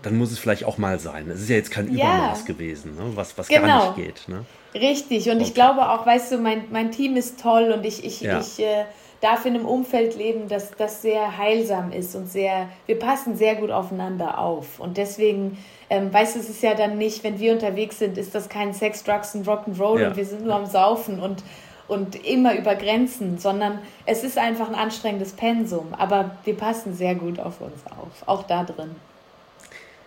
dann 0.00 0.16
muss 0.16 0.32
es 0.32 0.38
vielleicht 0.38 0.64
auch 0.64 0.78
mal 0.78 0.98
sein. 0.98 1.28
Es 1.28 1.42
ist 1.42 1.50
ja 1.50 1.56
jetzt 1.56 1.70
kein 1.70 1.88
Übermaß 1.88 2.46
gewesen, 2.46 2.96
ne? 2.96 3.02
was, 3.14 3.36
was 3.36 3.48
genau. 3.48 3.66
gar 3.66 3.96
nicht 3.96 3.96
geht. 3.96 4.28
Ne? 4.28 4.46
Richtig. 4.80 5.28
Und 5.28 5.36
okay. 5.36 5.44
ich 5.44 5.54
glaube 5.54 5.90
auch, 5.90 6.06
weißt 6.06 6.32
du, 6.32 6.38
mein, 6.38 6.64
mein 6.70 6.90
Team 6.90 7.16
ist 7.16 7.40
toll 7.40 7.72
und 7.72 7.84
ich, 7.84 8.04
ich, 8.04 8.22
ich 8.22 8.60
äh, 8.60 8.84
darf 9.20 9.46
in 9.46 9.54
einem 9.54 9.66
Umfeld 9.66 10.16
leben, 10.16 10.48
das, 10.48 10.72
das 10.76 11.02
sehr 11.02 11.38
heilsam 11.38 11.92
ist 11.92 12.14
und 12.14 12.28
sehr, 12.28 12.68
wir 12.86 12.98
passen 12.98 13.36
sehr 13.36 13.56
gut 13.56 13.70
aufeinander 13.70 14.38
auf. 14.38 14.78
Und 14.78 14.98
deswegen, 14.98 15.58
ähm, 15.88 16.12
weißt 16.12 16.36
du, 16.36 16.40
es 16.40 16.50
ist 16.50 16.62
ja 16.62 16.74
dann 16.74 16.98
nicht, 16.98 17.24
wenn 17.24 17.38
wir 17.38 17.52
unterwegs 17.52 17.98
sind, 17.98 18.18
ist 18.18 18.34
das 18.34 18.48
kein 18.48 18.74
Sex, 18.74 19.04
Drugs 19.04 19.34
und 19.34 19.46
Rock'n'Roll 19.46 20.00
ja. 20.00 20.08
und 20.08 20.16
wir 20.16 20.24
sind 20.24 20.44
nur 20.44 20.54
am 20.54 20.66
Saufen 20.66 21.20
und, 21.20 21.42
und 21.88 22.26
immer 22.26 22.54
über 22.56 22.74
Grenzen, 22.74 23.38
sondern 23.38 23.78
es 24.04 24.24
ist 24.24 24.36
einfach 24.36 24.68
ein 24.68 24.74
anstrengendes 24.74 25.32
Pensum. 25.32 25.94
Aber 25.96 26.32
wir 26.44 26.56
passen 26.56 26.94
sehr 26.94 27.14
gut 27.14 27.40
auf 27.40 27.60
uns 27.60 27.80
auf, 27.86 28.28
auch 28.28 28.42
da 28.42 28.64
drin 28.64 28.96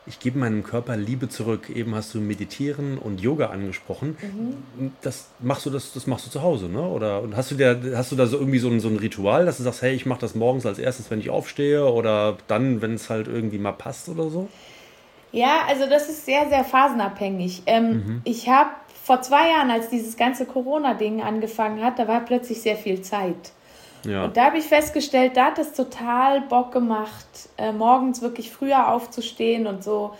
ich 0.10 0.20
gebe 0.20 0.40
meinem 0.40 0.64
Körper 0.64 0.98
Liebe 0.98 1.30
zurück. 1.30 1.70
Eben 1.70 1.96
hast 1.96 2.14
du 2.14 2.20
Meditieren 2.20 2.98
und 2.98 3.22
Yoga 3.22 3.48
angesprochen. 3.48 4.18
Mhm. 4.22 4.92
Das 5.02 5.30
machst 5.40 5.66
du 5.66 5.70
das, 5.70 5.94
das 5.94 6.08
machst 6.08 6.26
du 6.26 6.32
zu 6.32 6.42
Hause, 6.42 6.68
ne? 6.68 6.82
Oder 6.82 7.24
hast 7.36 7.52
du 7.52 7.56
da, 7.56 7.76
hast 7.96 8.12
du 8.12 8.16
da 8.16 8.26
so 8.26 8.38
irgendwie 8.38 8.60
so 8.60 8.70
ein, 8.70 8.80
so 8.80 8.90
ein 8.90 8.98
Ritual, 8.98 9.46
dass 9.46 9.58
du 9.58 9.64
sagst, 9.64 9.84
hey, 9.84 9.94
ich 9.94 10.06
mache 10.06 10.20
das 10.20 10.36
morgens 10.36 10.66
als 10.66 10.80
erstes, 10.80 11.10
wenn 11.12 11.20
ich 11.20 11.30
aufstehe, 11.30 11.86
oder 11.86 12.38
dann, 12.48 12.82
wenn 12.82 12.96
es 12.96 13.10
halt 13.10 13.28
irgendwie 13.28 13.60
mal 13.60 13.72
passt 13.72 14.10
oder 14.10 14.30
so? 14.30 14.50
Ja, 15.32 15.62
also 15.68 15.88
das 15.88 16.10
ist 16.10 16.26
sehr, 16.26 16.50
sehr 16.50 16.64
phasenabhängig. 16.64 17.64
Ähm, 17.68 17.92
mhm. 17.92 18.22
Ich 18.24 18.50
habe 18.50 18.72
vor 19.04 19.22
zwei 19.22 19.50
Jahren, 19.50 19.70
als 19.70 19.90
dieses 19.90 20.18
ganze 20.18 20.46
Corona-Ding 20.46 21.22
angefangen 21.22 21.84
hat, 21.84 22.00
da 22.00 22.08
war 22.08 22.22
plötzlich 22.22 22.62
sehr 22.62 22.76
viel 22.76 23.02
Zeit. 23.02 23.52
Ja. 24.06 24.26
Und 24.26 24.38
da 24.38 24.46
habe 24.46 24.58
ich 24.58 24.66
festgestellt, 24.66 25.36
da 25.36 25.48
hat 25.48 25.60
es 25.60 25.74
total 25.74 26.42
Bock 26.42 26.72
gemacht, 26.72 27.28
äh, 27.58 27.72
morgens 27.72 28.22
wirklich 28.22 28.52
früher 28.52 28.94
aufzustehen 28.94 29.68
und 29.68 29.84
so 29.84 30.12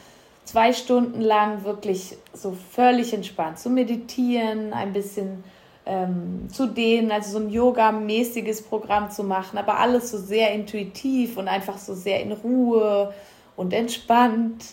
zwei 0.44 0.74
Stunden 0.74 1.22
lang 1.22 1.64
wirklich 1.64 2.18
so 2.34 2.56
völlig 2.72 3.14
entspannt 3.14 3.60
zu 3.60 3.70
meditieren, 3.70 4.74
ein 4.74 4.94
bisschen 4.94 5.44
ähm, 5.86 6.48
zu 6.52 6.68
dehnen, 6.68 7.12
also 7.12 7.38
so 7.38 7.46
ein 7.46 7.50
Yoga-mäßiges 7.50 8.64
Programm 8.64 9.12
zu 9.12 9.24
machen, 9.24 9.58
aber 9.58 9.80
alles 9.80 10.12
so 10.12 10.18
sehr 10.18 10.52
intuitiv 10.54 11.38
und 11.38 11.48
einfach 11.48 11.78
so 11.78 11.94
sehr 11.94 12.22
in 12.22 12.32
Ruhe 12.32 13.14
und 13.56 13.74
entspannt. 13.74 14.66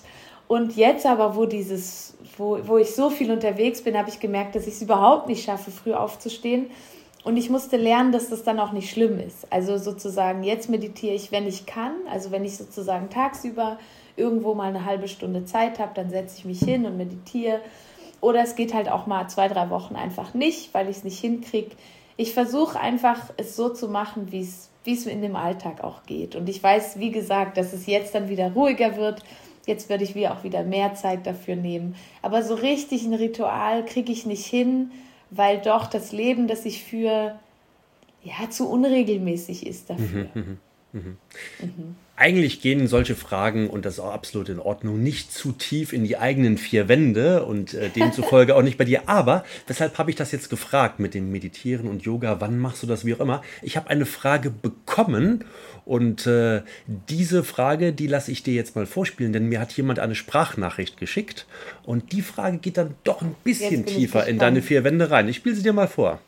Und 0.49 0.77
jetzt 0.77 1.07
aber, 1.07 1.37
wo 1.37 1.45
dieses, 1.47 2.17
wo, 2.39 2.59
wo 2.65 2.79
ich 2.79 2.95
so 2.95 3.11
viel 3.11 3.31
unterwegs 3.31 3.83
bin, 3.83 3.99
habe 3.99 4.09
ich 4.09 4.21
gemerkt, 4.21 4.55
dass 4.55 4.67
ich 4.67 4.75
es 4.75 4.83
überhaupt 4.83 5.29
nicht 5.29 5.45
schaffe, 5.45 5.71
früh 5.71 5.93
aufzustehen 5.93 6.71
und 7.27 7.37
ich 7.37 7.51
musste 7.51 7.77
lernen, 7.77 8.13
dass 8.13 8.31
das 8.31 8.45
dann 8.45 8.61
auch 8.61 8.71
nicht 8.71 8.89
schlimm 8.89 9.19
ist. 9.19 9.53
Also 9.53 9.79
sozusagen, 9.79 10.45
jetzt 10.45 10.71
meditiere 10.71 11.13
ich, 11.13 11.33
wenn 11.33 11.49
ich 11.49 11.67
kann. 11.67 11.93
Also 12.09 12.31
wenn 12.31 12.45
ich 12.45 12.57
sozusagen 12.57 13.11
tagsüber 13.11 13.81
irgendwo 14.15 14.55
mal 14.55 14.69
eine 14.69 14.85
halbe 14.85 15.09
Stunde 15.09 15.45
Zeit 15.45 15.81
habe, 15.81 15.91
dann 15.93 16.09
setze 16.09 16.39
ich 16.39 16.45
mich 16.45 16.61
hin 16.61 16.87
und 16.87 16.97
meditiere. 16.97 17.59
Oder 18.21 18.45
es 18.45 18.55
geht 18.55 18.75
halt 18.75 18.89
auch 18.89 19.09
mal 19.09 19.27
zwei, 19.27 19.49
drei 19.49 19.71
Wochen 19.71 19.97
einfach 19.97 20.35
nicht, 20.35 20.73
weil 20.73 20.89
ich 20.89 20.99
es 20.99 21.05
nicht 21.05 21.19
hinkriege. 21.19 21.73
Ich 22.17 22.33
versuche 22.33 22.79
einfach, 22.79 23.33
es 23.37 23.57
so 23.57 23.71
zu 23.71 23.89
machen, 23.89 24.31
wie 24.31 24.43
es 24.43 24.71
wie 24.85 24.93
es 24.93 25.05
in 25.05 25.21
dem 25.21 25.35
Alltag 25.35 25.83
auch 25.83 26.05
geht. 26.05 26.37
Und 26.37 26.49
ich 26.49 26.63
weiß, 26.63 27.01
wie 27.01 27.11
gesagt, 27.11 27.57
dass 27.57 27.73
es 27.73 27.87
jetzt 27.87 28.15
dann 28.15 28.29
wieder 28.29 28.53
ruhiger 28.53 28.97
wird. 28.97 29.25
Jetzt 29.67 29.89
werde 29.89 30.05
ich 30.05 30.15
mir 30.15 30.33
auch 30.33 30.45
wieder 30.45 30.63
mehr 30.63 30.95
Zeit 30.95 31.27
dafür 31.27 31.57
nehmen. 31.57 31.97
Aber 32.23 32.45
so 32.45 32.55
richtig 32.55 33.05
ein 33.05 33.15
Ritual 33.15 33.85
kriege 33.85 34.13
ich 34.13 34.27
nicht 34.27 34.47
hin 34.47 34.93
weil 35.31 35.61
doch 35.61 35.87
das 35.87 36.13
Leben, 36.13 36.49
das 36.49 36.65
ich 36.65 36.85
führe, 36.85 37.39
ja, 38.23 38.51
zu 38.51 38.69
unregelmäßig 38.69 39.67
ist 39.67 39.91
dafür. 39.91 40.29
Mhm, 40.35 40.59
mh, 40.93 41.01
mh. 41.01 41.17
Mhm. 41.61 41.97
Eigentlich 42.19 42.63
gehen 42.63 42.87
solche 42.87 43.15
Fragen, 43.15 43.69
und 43.69 43.85
das 43.85 43.95
ist 43.95 44.01
auch 44.01 44.13
absolut 44.13 44.49
in 44.49 44.59
Ordnung, 44.59 45.03
nicht 45.03 45.33
zu 45.33 45.53
tief 45.53 45.93
in 45.93 46.05
die 46.05 46.17
eigenen 46.17 46.57
vier 46.57 46.89
Wände 46.89 47.45
und 47.45 47.75
äh, 47.75 47.91
demzufolge 47.91 48.57
auch 48.57 48.63
nicht 48.63 48.79
bei 48.79 48.85
dir. 48.85 49.07
Aber 49.07 49.45
weshalb 49.67 49.99
habe 49.99 50.09
ich 50.09 50.17
das 50.17 50.33
jetzt 50.33 50.49
gefragt 50.49 50.99
mit 50.99 51.13
dem 51.13 51.31
Meditieren 51.31 51.87
und 51.87 52.05
Yoga? 52.05 52.41
Wann 52.41 52.59
machst 52.59 52.83
du 52.83 52.87
das, 52.87 53.05
wie 53.05 53.15
auch 53.15 53.21
immer? 53.21 53.43
Ich 53.61 53.77
habe 53.77 53.91
eine 53.91 54.07
Frage 54.07 54.51
bekommen 54.51 55.45
und 55.85 56.27
äh, 56.27 56.63
diese 56.87 57.45
Frage, 57.45 57.93
die 57.93 58.07
lasse 58.07 58.33
ich 58.33 58.43
dir 58.43 58.55
jetzt 58.55 58.77
mal 58.77 58.87
vorspielen, 58.87 59.35
denn 59.35 59.51
mir 59.51 59.61
hat 59.61 59.73
jemand 59.73 59.99
eine 59.99 60.15
Sprachnachricht 60.15 60.97
geschickt 60.99 61.47
und 61.85 62.13
die 62.13 62.23
Frage 62.23 62.57
geht 62.59 62.79
dann 62.79 62.95
doch 63.05 63.21
ein 63.21 63.35
bisschen 63.45 63.85
tiefer 63.85 64.27
in 64.27 64.39
deine 64.39 64.63
vier 64.63 64.85
Wände 64.85 65.11
rein. 65.11 65.29
Ich 65.29 65.37
spiele 65.37 65.55
sie 65.55 65.63
dir 65.63 65.75
mal 65.75 65.87
vor. 65.87 66.19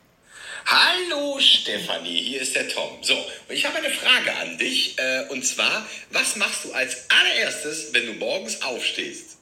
Hallo 0.71 1.39
Stefanie, 1.39 2.21
hier 2.21 2.41
ist 2.43 2.55
der 2.55 2.67
Tom. 2.67 2.89
So, 3.01 3.15
und 3.15 3.55
ich 3.55 3.65
habe 3.65 3.79
eine 3.79 3.89
Frage 3.89 4.37
an 4.39 4.59
dich 4.59 4.95
äh, 4.99 5.27
und 5.33 5.43
zwar, 5.43 5.83
was 6.11 6.35
machst 6.35 6.63
du 6.65 6.73
als 6.73 7.07
allererstes, 7.09 7.91
wenn 7.91 8.05
du 8.05 8.13
morgens 8.13 8.61
aufstehst? 8.61 9.37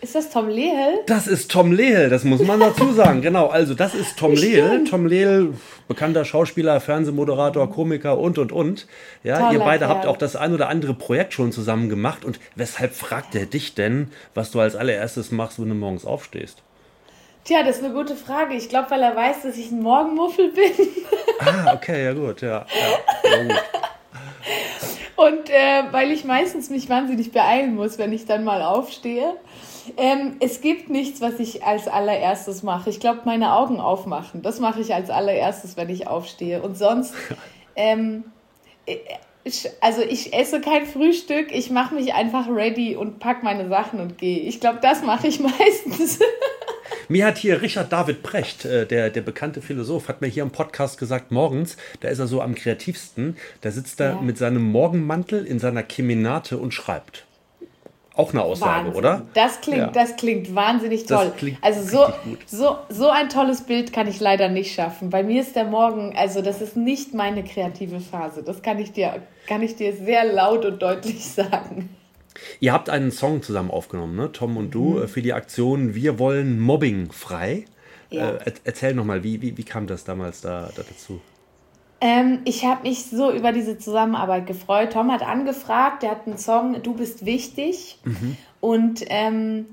Ist 0.00 0.16
das 0.16 0.28
Tom 0.28 0.48
Lehel? 0.48 0.98
Das 1.06 1.28
ist 1.28 1.48
Tom 1.52 1.70
Lehel, 1.70 2.10
das 2.10 2.24
muss 2.24 2.42
man 2.42 2.58
dazu 2.58 2.92
sagen. 2.96 3.22
genau, 3.22 3.46
also 3.46 3.74
das 3.74 3.94
ist 3.94 4.18
Tom 4.18 4.32
Lehel. 4.32 4.82
Tom 4.82 5.06
Lehel, 5.06 5.54
bekannter 5.86 6.24
Schauspieler, 6.24 6.80
Fernsehmoderator, 6.80 7.70
Komiker 7.70 8.18
und, 8.18 8.38
und, 8.38 8.50
und. 8.50 8.88
Ja, 9.22 9.38
Toller 9.38 9.52
ihr 9.52 9.58
beide 9.60 9.86
Kerl. 9.86 9.90
habt 9.90 10.06
auch 10.06 10.16
das 10.16 10.34
ein 10.34 10.52
oder 10.52 10.68
andere 10.68 10.94
Projekt 10.94 11.34
schon 11.34 11.52
zusammen 11.52 11.88
gemacht. 11.88 12.24
Und 12.24 12.40
weshalb 12.56 12.96
fragt 12.96 13.36
er 13.36 13.46
dich 13.46 13.76
denn, 13.76 14.10
was 14.34 14.50
du 14.50 14.58
als 14.58 14.74
allererstes 14.74 15.30
machst, 15.30 15.60
wenn 15.60 15.68
du 15.68 15.76
morgens 15.76 16.04
aufstehst? 16.04 16.64
Tja, 17.46 17.62
das 17.62 17.76
ist 17.76 17.84
eine 17.84 17.94
gute 17.94 18.16
Frage. 18.16 18.54
Ich 18.54 18.68
glaube, 18.68 18.90
weil 18.90 19.02
er 19.02 19.14
weiß, 19.14 19.42
dass 19.42 19.56
ich 19.56 19.70
ein 19.70 19.80
Morgenmuffel 19.80 20.50
bin. 20.50 20.72
ah, 21.38 21.74
okay, 21.74 22.04
ja 22.04 22.12
gut, 22.12 22.42
ja. 22.42 22.66
ja, 23.24 23.30
ja 23.30 23.42
gut. 23.44 23.62
Und 25.14 25.50
äh, 25.50 25.84
weil 25.92 26.10
ich 26.10 26.24
meistens 26.24 26.70
mich 26.70 26.88
wahnsinnig 26.88 27.30
beeilen 27.30 27.76
muss, 27.76 27.98
wenn 27.98 28.12
ich 28.12 28.26
dann 28.26 28.42
mal 28.42 28.62
aufstehe. 28.62 29.36
Ähm, 29.96 30.36
es 30.40 30.60
gibt 30.60 30.90
nichts, 30.90 31.20
was 31.20 31.38
ich 31.38 31.64
als 31.64 31.86
allererstes 31.86 32.64
mache. 32.64 32.90
Ich 32.90 32.98
glaube, 32.98 33.20
meine 33.24 33.52
Augen 33.52 33.78
aufmachen, 33.78 34.42
das 34.42 34.58
mache 34.58 34.80
ich 34.80 34.92
als 34.92 35.08
allererstes, 35.08 35.76
wenn 35.76 35.88
ich 35.88 36.08
aufstehe. 36.08 36.60
Und 36.60 36.76
sonst, 36.76 37.14
ähm, 37.76 38.24
ich, 39.46 39.70
also 39.80 40.02
ich 40.02 40.34
esse 40.34 40.60
kein 40.60 40.86
Frühstück, 40.86 41.52
ich 41.52 41.70
mache 41.70 41.94
mich 41.94 42.12
einfach 42.14 42.48
ready 42.48 42.96
und 42.96 43.20
packe 43.20 43.44
meine 43.44 43.68
Sachen 43.68 44.00
und 44.00 44.18
gehe. 44.18 44.40
Ich 44.40 44.58
glaube, 44.58 44.80
das 44.82 45.02
mache 45.02 45.28
ich 45.28 45.38
meistens. 45.58 46.18
Mir 47.08 47.26
hat 47.26 47.38
hier 47.38 47.62
Richard 47.62 47.92
David 47.92 48.24
Precht, 48.24 48.64
äh, 48.64 48.86
der, 48.86 49.10
der 49.10 49.20
bekannte 49.20 49.62
Philosoph, 49.62 50.08
hat 50.08 50.20
mir 50.20 50.26
hier 50.26 50.42
im 50.42 50.50
Podcast 50.50 50.98
gesagt, 50.98 51.30
morgens, 51.30 51.76
da 52.00 52.08
ist 52.08 52.18
er 52.18 52.26
so 52.26 52.42
am 52.42 52.56
kreativsten, 52.56 53.36
da 53.60 53.70
sitzt 53.70 54.00
er 54.00 54.14
ja. 54.14 54.20
mit 54.20 54.36
seinem 54.36 54.62
Morgenmantel 54.62 55.46
in 55.46 55.60
seiner 55.60 55.84
Kemenate 55.84 56.58
und 56.58 56.74
schreibt. 56.74 57.25
Auch 58.16 58.32
eine 58.32 58.42
Aussage, 58.42 58.86
Wahnsinn. 58.86 58.98
oder? 58.98 59.22
Das 59.34 59.60
klingt, 59.60 59.78
ja. 59.78 59.86
das 59.88 60.16
klingt 60.16 60.54
wahnsinnig 60.54 61.04
toll. 61.04 61.32
Klingt 61.36 61.58
also 61.62 61.82
so, 61.82 62.12
so, 62.46 62.78
so 62.88 63.10
ein 63.10 63.28
tolles 63.28 63.62
Bild 63.62 63.92
kann 63.92 64.08
ich 64.08 64.20
leider 64.20 64.48
nicht 64.48 64.74
schaffen. 64.74 65.10
Bei 65.10 65.22
mir 65.22 65.42
ist 65.42 65.54
der 65.54 65.64
Morgen, 65.64 66.14
also 66.16 66.40
das 66.40 66.62
ist 66.62 66.78
nicht 66.78 67.12
meine 67.12 67.44
kreative 67.44 68.00
Phase. 68.00 68.42
Das 68.42 68.62
kann 68.62 68.78
ich 68.78 68.92
dir, 68.92 69.22
kann 69.46 69.60
ich 69.62 69.76
dir 69.76 69.94
sehr 69.94 70.24
laut 70.24 70.64
und 70.64 70.80
deutlich 70.80 71.26
sagen. 71.30 71.90
Ihr 72.58 72.72
habt 72.72 72.88
einen 72.88 73.12
Song 73.12 73.42
zusammen 73.42 73.70
aufgenommen, 73.70 74.16
ne? 74.16 74.32
Tom 74.32 74.56
und 74.56 74.74
du, 74.74 74.94
mhm. 74.94 75.08
für 75.08 75.20
die 75.20 75.34
Aktion 75.34 75.94
Wir 75.94 76.18
wollen 76.18 76.58
Mobbing 76.58 77.12
frei. 77.12 77.66
Ja. 78.08 78.36
Äh, 78.36 78.52
erzähl 78.64 78.94
nochmal, 78.94 79.24
wie, 79.24 79.42
wie, 79.42 79.58
wie 79.58 79.64
kam 79.64 79.86
das 79.86 80.04
damals 80.04 80.40
da, 80.40 80.70
da 80.74 80.82
dazu? 80.82 81.20
Ähm, 82.00 82.40
ich 82.44 82.64
habe 82.64 82.88
mich 82.88 83.06
so 83.06 83.32
über 83.32 83.52
diese 83.52 83.78
Zusammenarbeit 83.78 84.46
gefreut. 84.46 84.92
Tom 84.92 85.10
hat 85.10 85.22
angefragt, 85.22 86.02
der 86.02 86.10
hat 86.10 86.26
einen 86.26 86.38
Song 86.38 86.82
Du 86.82 86.94
bist 86.94 87.24
wichtig. 87.24 87.98
Mhm. 88.04 88.36
Und 88.60 89.04
ähm, 89.08 89.66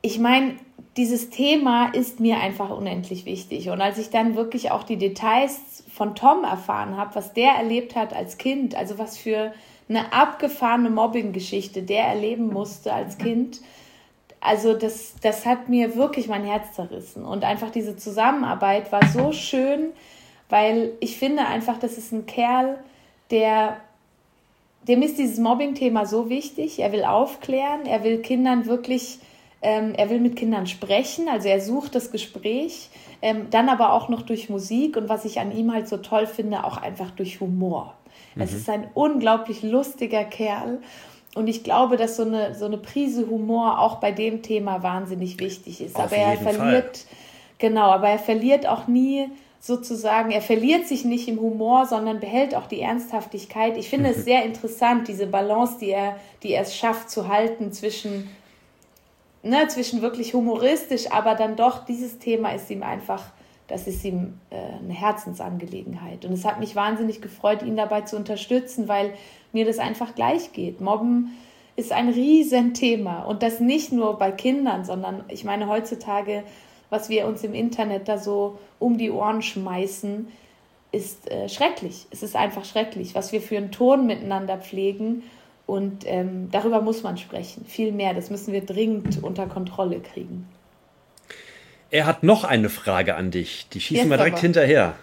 ich 0.00 0.18
meine, 0.18 0.56
dieses 0.96 1.30
Thema 1.30 1.88
ist 1.88 2.20
mir 2.20 2.38
einfach 2.38 2.70
unendlich 2.70 3.24
wichtig. 3.24 3.70
Und 3.70 3.80
als 3.80 3.98
ich 3.98 4.10
dann 4.10 4.36
wirklich 4.36 4.70
auch 4.70 4.84
die 4.84 4.96
Details 4.96 5.82
von 5.92 6.14
Tom 6.14 6.44
erfahren 6.44 6.96
habe, 6.96 7.14
was 7.14 7.32
der 7.32 7.52
erlebt 7.52 7.96
hat 7.96 8.14
als 8.14 8.38
Kind, 8.38 8.74
also 8.74 8.98
was 8.98 9.18
für 9.18 9.52
eine 9.88 10.12
abgefahrene 10.12 10.90
Mobbing-Geschichte 10.90 11.82
der 11.82 12.04
erleben 12.04 12.48
musste 12.48 12.92
als 12.92 13.18
Kind, 13.18 13.60
also 14.40 14.74
das, 14.74 15.14
das 15.22 15.46
hat 15.46 15.68
mir 15.68 15.96
wirklich 15.96 16.28
mein 16.28 16.44
Herz 16.44 16.74
zerrissen. 16.74 17.24
Und 17.24 17.44
einfach 17.44 17.70
diese 17.70 17.96
Zusammenarbeit 17.96 18.92
war 18.92 19.06
so 19.06 19.32
schön, 19.32 19.92
weil 20.54 20.92
ich 21.00 21.18
finde 21.18 21.46
einfach, 21.46 21.78
das 21.80 21.98
ist 21.98 22.12
ein 22.12 22.26
Kerl, 22.26 22.78
der 23.32 23.78
dem 24.86 25.02
ist 25.02 25.18
dieses 25.18 25.38
Mobbing-Thema 25.38 26.06
so 26.06 26.28
wichtig. 26.28 26.78
Er 26.78 26.92
will 26.92 27.04
aufklären, 27.04 27.86
er 27.86 28.04
will 28.04 28.22
Kindern 28.22 28.66
wirklich 28.66 29.18
ähm, 29.62 29.94
er 29.96 30.10
will 30.10 30.20
mit 30.20 30.36
Kindern 30.36 30.68
sprechen, 30.68 31.26
also 31.28 31.48
er 31.48 31.60
sucht 31.60 31.96
das 31.96 32.12
Gespräch, 32.12 32.90
ähm, 33.20 33.48
dann 33.50 33.68
aber 33.68 33.94
auch 33.94 34.08
noch 34.08 34.22
durch 34.22 34.48
Musik 34.48 34.96
und 34.96 35.08
was 35.08 35.24
ich 35.24 35.40
an 35.40 35.56
ihm 35.56 35.72
halt 35.72 35.88
so 35.88 35.96
toll 35.96 36.26
finde, 36.28 36.62
auch 36.62 36.76
einfach 36.76 37.10
durch 37.10 37.40
Humor. 37.40 37.94
Mhm. 38.36 38.42
Es 38.42 38.52
ist 38.52 38.68
ein 38.68 38.86
unglaublich 38.94 39.62
lustiger 39.62 40.22
Kerl. 40.22 40.78
Und 41.34 41.48
ich 41.48 41.64
glaube, 41.64 41.96
dass 41.96 42.16
so 42.16 42.22
eine, 42.22 42.54
so 42.54 42.66
eine 42.66 42.76
Prise 42.76 43.28
Humor 43.28 43.80
auch 43.80 43.96
bei 43.96 44.12
dem 44.12 44.42
Thema 44.42 44.84
wahnsinnig 44.84 45.40
wichtig 45.40 45.80
ist. 45.80 45.96
Auf 45.96 46.04
aber 46.04 46.16
er 46.16 46.36
verliert, 46.36 46.98
Fall. 46.98 47.16
genau, 47.58 47.90
aber 47.90 48.08
er 48.08 48.20
verliert 48.20 48.68
auch 48.68 48.86
nie 48.86 49.30
sozusagen, 49.64 50.30
er 50.30 50.42
verliert 50.42 50.86
sich 50.86 51.06
nicht 51.06 51.26
im 51.26 51.40
Humor, 51.40 51.86
sondern 51.86 52.20
behält 52.20 52.54
auch 52.54 52.66
die 52.66 52.82
Ernsthaftigkeit. 52.82 53.78
Ich 53.78 53.88
finde 53.88 54.10
mhm. 54.10 54.14
es 54.14 54.24
sehr 54.26 54.44
interessant, 54.44 55.08
diese 55.08 55.26
Balance, 55.26 55.78
die 55.80 55.88
er, 55.88 56.16
die 56.42 56.52
er 56.52 56.60
es 56.62 56.76
schafft 56.76 57.08
zu 57.08 57.28
halten 57.28 57.72
zwischen 57.72 58.28
ne, 59.42 59.66
zwischen 59.68 60.02
wirklich 60.02 60.34
humoristisch, 60.34 61.10
aber 61.10 61.34
dann 61.34 61.56
doch, 61.56 61.84
dieses 61.86 62.18
Thema 62.18 62.50
ist 62.50 62.70
ihm 62.70 62.82
einfach, 62.82 63.22
das 63.68 63.86
ist 63.86 64.04
ihm 64.04 64.38
äh, 64.50 64.56
eine 64.82 64.92
Herzensangelegenheit. 64.92 66.24
Und 66.24 66.32
es 66.32 66.44
hat 66.44 66.60
mich 66.60 66.74
wahnsinnig 66.74 67.22
gefreut, 67.22 67.62
ihn 67.62 67.76
dabei 67.76 68.02
zu 68.02 68.16
unterstützen, 68.16 68.88
weil 68.88 69.14
mir 69.52 69.64
das 69.64 69.78
einfach 69.78 70.14
gleich 70.14 70.52
geht. 70.52 70.80
Mobben 70.80 71.38
ist 71.76 71.92
ein 71.92 72.08
Riesenthema 72.08 73.22
und 73.22 73.42
das 73.42 73.60
nicht 73.60 73.92
nur 73.92 74.18
bei 74.18 74.30
Kindern, 74.30 74.84
sondern 74.84 75.24
ich 75.28 75.44
meine 75.44 75.68
heutzutage, 75.68 76.44
was 76.94 77.08
wir 77.08 77.26
uns 77.26 77.42
im 77.42 77.54
Internet 77.54 78.08
da 78.08 78.18
so 78.18 78.58
um 78.78 78.98
die 78.98 79.10
Ohren 79.10 79.42
schmeißen, 79.42 80.28
ist 80.92 81.28
äh, 81.28 81.48
schrecklich. 81.48 82.06
Es 82.12 82.22
ist 82.22 82.36
einfach 82.36 82.64
schrecklich, 82.64 83.16
was 83.16 83.32
wir 83.32 83.42
für 83.42 83.56
einen 83.56 83.72
Ton 83.72 84.06
miteinander 84.06 84.58
pflegen 84.58 85.24
und 85.66 86.04
ähm, 86.06 86.50
darüber 86.52 86.80
muss 86.80 87.02
man 87.02 87.18
sprechen, 87.18 87.66
viel 87.66 87.90
mehr. 87.90 88.14
Das 88.14 88.30
müssen 88.30 88.52
wir 88.52 88.64
dringend 88.64 89.22
unter 89.22 89.46
Kontrolle 89.46 90.00
kriegen. 90.00 90.46
Er 91.90 92.06
hat 92.06 92.22
noch 92.22 92.44
eine 92.44 92.70
Frage 92.70 93.16
an 93.16 93.32
dich. 93.32 93.66
Die 93.72 93.80
schießen 93.80 94.08
wir 94.08 94.16
direkt 94.16 94.34
aber. 94.34 94.42
hinterher. 94.42 94.94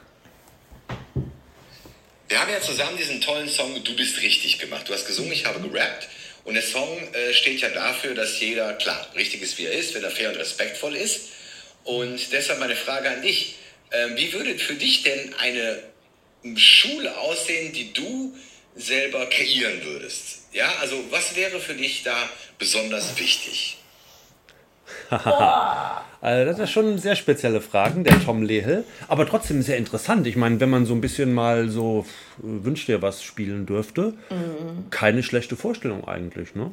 Wir 2.29 2.39
haben 2.39 2.51
ja 2.51 2.61
zusammen 2.61 2.95
diesen 2.97 3.19
tollen 3.19 3.49
Song 3.49 3.71
Du 3.83 3.95
bist 3.97 4.21
richtig 4.21 4.59
gemacht. 4.59 4.87
Du 4.87 4.93
hast 4.93 5.07
gesungen, 5.07 5.33
ich 5.33 5.45
habe 5.45 5.59
gerappt. 5.59 6.07
Und 6.45 6.53
der 6.53 6.63
Song 6.63 6.87
äh, 7.13 7.33
steht 7.33 7.59
ja 7.59 7.69
dafür, 7.69 8.15
dass 8.15 8.39
jeder, 8.39 8.73
klar, 8.73 9.07
richtig 9.15 9.41
ist, 9.41 9.57
wie 9.57 9.65
er 9.65 9.73
ist, 9.73 9.93
wenn 9.93 10.03
er 10.03 10.11
fair 10.11 10.29
und 10.29 10.37
respektvoll 10.37 10.95
ist. 10.95 11.29
Und 11.83 12.31
deshalb 12.31 12.59
meine 12.59 12.75
Frage 12.75 13.09
an 13.09 13.21
dich. 13.21 13.55
Äh, 13.89 14.15
wie 14.15 14.31
würde 14.33 14.57
für 14.57 14.75
dich 14.75 15.03
denn 15.03 15.33
eine 15.39 15.79
Schule 16.55 17.17
aussehen, 17.17 17.73
die 17.73 17.93
du 17.93 18.35
selber 18.75 19.25
kreieren 19.27 19.83
würdest? 19.83 20.47
Ja, 20.53 20.71
also 20.79 21.03
was 21.09 21.35
wäre 21.35 21.59
für 21.59 21.73
dich 21.73 22.03
da 22.03 22.29
besonders 22.57 23.17
wichtig? 23.19 23.77
also 26.21 26.45
das 26.45 26.59
ist 26.59 26.71
schon 26.71 26.97
sehr 26.97 27.15
spezielle 27.15 27.61
Fragen, 27.61 28.03
der 28.03 28.23
Tom 28.23 28.43
Lehel. 28.43 28.83
Aber 29.07 29.27
trotzdem 29.27 29.61
sehr 29.61 29.77
interessant. 29.77 30.27
Ich 30.27 30.35
meine, 30.35 30.59
wenn 30.59 30.69
man 30.69 30.85
so 30.85 30.93
ein 30.93 31.01
bisschen 31.01 31.33
mal 31.33 31.69
so 31.69 32.05
wünscht 32.37 32.87
dir 32.87 33.01
was 33.01 33.23
spielen 33.23 33.65
dürfte, 33.65 34.13
mhm. 34.29 34.89
keine 34.89 35.23
schlechte 35.23 35.55
Vorstellung 35.55 36.07
eigentlich, 36.07 36.55
ne? 36.55 36.71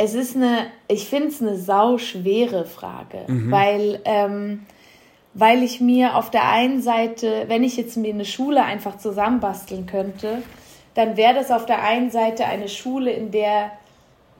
Es 0.00 0.14
ist 0.14 0.36
eine, 0.36 0.68
ich 0.86 1.08
finde 1.08 1.28
es 1.28 1.42
eine 1.42 1.56
sauschwere 1.56 2.64
Frage, 2.64 3.24
mhm. 3.26 3.50
weil, 3.50 4.00
ähm, 4.04 4.66
weil 5.34 5.64
ich 5.64 5.80
mir 5.80 6.16
auf 6.16 6.30
der 6.30 6.48
einen 6.48 6.80
Seite, 6.80 7.46
wenn 7.48 7.64
ich 7.64 7.76
jetzt 7.76 7.96
mir 7.96 8.14
eine 8.14 8.24
Schule 8.24 8.62
einfach 8.62 8.98
zusammenbasteln 8.98 9.86
könnte, 9.86 10.42
dann 10.94 11.16
wäre 11.16 11.34
das 11.34 11.50
auf 11.50 11.66
der 11.66 11.82
einen 11.82 12.12
Seite 12.12 12.44
eine 12.44 12.68
Schule, 12.68 13.10
in 13.10 13.32
der 13.32 13.72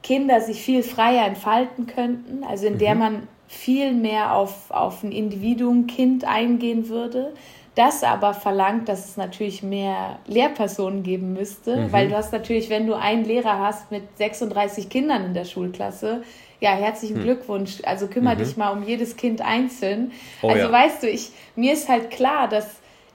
Kinder 0.01 0.39
sich 0.39 0.61
viel 0.61 0.81
freier 0.81 1.25
entfalten 1.25 1.87
könnten, 1.87 2.45
also 2.45 2.65
in 2.65 2.77
der 2.77 2.95
mhm. 2.95 2.99
man 2.99 3.27
viel 3.49 3.93
mehr 3.93 4.35
auf, 4.35 4.71
auf 4.71 5.03
ein 5.03 5.11
Individuum, 5.11 5.87
Kind 5.87 6.23
eingehen 6.23 6.87
würde. 6.87 7.33
Das 7.79 8.03
aber 8.03 8.33
verlangt, 8.33 8.89
dass 8.89 9.07
es 9.07 9.15
natürlich 9.15 9.63
mehr 9.63 10.19
Lehrpersonen 10.27 11.01
geben 11.01 11.31
müsste, 11.31 11.77
mhm. 11.77 11.91
weil 11.93 12.09
du 12.09 12.17
hast 12.17 12.33
natürlich, 12.33 12.69
wenn 12.69 12.85
du 12.85 12.93
einen 12.93 13.23
Lehrer 13.23 13.57
hast 13.57 13.89
mit 13.89 14.03
36 14.17 14.89
Kindern 14.89 15.23
in 15.23 15.33
der 15.33 15.45
Schulklasse, 15.45 16.23
ja, 16.59 16.71
herzlichen 16.71 17.19
mhm. 17.19 17.23
Glückwunsch. 17.23 17.77
Also 17.85 18.07
kümmere 18.07 18.35
mhm. 18.35 18.39
dich 18.39 18.57
mal 18.57 18.71
um 18.71 18.83
jedes 18.83 19.15
Kind 19.15 19.39
einzeln. 19.39 20.11
Oh, 20.41 20.49
also 20.49 20.65
ja. 20.65 20.71
weißt 20.73 21.03
du, 21.03 21.09
ich, 21.09 21.29
mir 21.55 21.71
ist 21.71 21.87
halt 21.87 22.11
klar, 22.11 22.49
dass 22.49 22.67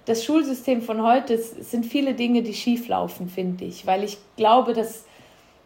das 0.07 0.25
Schulsystem 0.25 0.81
von 0.81 1.03
heute, 1.03 1.35
es 1.35 1.51
sind 1.71 1.85
viele 1.85 2.15
Dinge, 2.15 2.43
die 2.43 2.55
schief 2.55 2.89
laufen, 2.89 3.29
finde 3.29 3.67
ich. 3.67 3.87
Weil 3.87 4.03
ich 4.03 4.17
glaube, 4.39 4.73
dass 4.73 5.05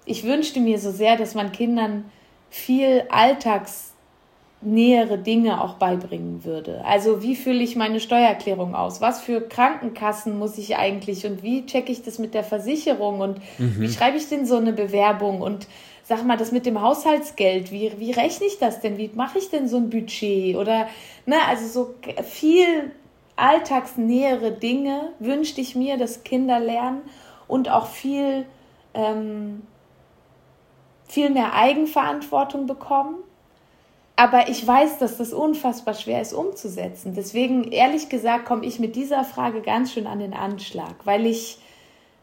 ich 0.07 0.25
wünschte 0.25 0.59
mir 0.59 0.81
so 0.81 0.91
sehr, 0.91 1.17
dass 1.17 1.37
man 1.37 1.53
Kindern 1.53 2.11
viel 2.51 3.05
alltagsnähere 4.61 5.19
Dinge 5.19 5.63
auch 5.63 5.75
beibringen 5.75 6.45
würde. 6.45 6.85
Also 6.85 7.23
wie 7.23 7.37
fülle 7.37 7.63
ich 7.63 7.77
meine 7.77 8.01
Steuererklärung 8.01 8.75
aus? 8.75 9.01
Was 9.01 9.21
für 9.21 9.41
Krankenkassen 9.41 10.39
muss 10.39 10.59
ich 10.59 10.77
eigentlich 10.77 11.27
und 11.27 11.43
wie 11.43 11.67
checke 11.67 11.93
ich 11.93 12.03
das 12.03 12.19
mit 12.19 12.35
der 12.35 12.45
Versicherung 12.45 13.21
und 13.21 13.39
mhm. 13.59 13.81
wie 13.81 13.89
schreibe 13.89 14.17
ich 14.17 14.29
denn 14.29 14.47
so 14.47 14.57
eine 14.57 14.73
Bewerbung 14.73 15.41
und 15.41 15.67
sag 16.05 16.25
mal, 16.25 16.39
das 16.39 16.53
mit 16.53 16.65
dem 16.65 16.81
Haushaltsgeld, 16.81 17.71
wie, 17.71 17.93
wie 17.99 18.13
rechne 18.13 18.47
ich 18.47 18.59
das 18.59 18.81
denn? 18.81 18.97
Wie 18.97 19.11
mache 19.15 19.39
ich 19.39 19.51
denn 19.51 19.69
so 19.69 19.77
ein 19.77 19.91
Budget? 19.91 20.57
Oder, 20.57 20.89
ne, 21.27 21.37
also 21.47 21.67
so 21.67 21.95
viel 22.25 22.93
alltagsnähere 23.37 24.53
Dinge 24.53 25.13
wünschte 25.19 25.61
ich 25.61 25.77
mir, 25.77 25.99
dass 25.99 26.25
Kinder 26.25 26.59
lernen 26.59 27.03
und 27.47 27.71
auch 27.71 27.87
viel, 27.87 28.47
ähm, 28.95 29.63
viel 31.07 31.29
mehr 31.31 31.53
Eigenverantwortung 31.53 32.67
bekommen. 32.67 33.17
Aber 34.19 34.49
ich 34.49 34.67
weiß, 34.67 34.99
dass 34.99 35.17
das 35.17 35.33
unfassbar 35.33 35.95
schwer 35.95 36.21
ist 36.21 36.33
umzusetzen. 36.33 37.15
Deswegen, 37.15 37.71
ehrlich 37.71 38.09
gesagt, 38.09 38.47
komme 38.47 38.67
ich 38.67 38.81
mit 38.81 38.97
dieser 38.97 39.23
Frage 39.23 39.61
ganz 39.61 39.93
schön 39.93 40.09
an 40.09 40.19
den 40.19 40.35
Anschlag, 40.35 40.97
weil 41.05 41.25
ich 41.25 41.59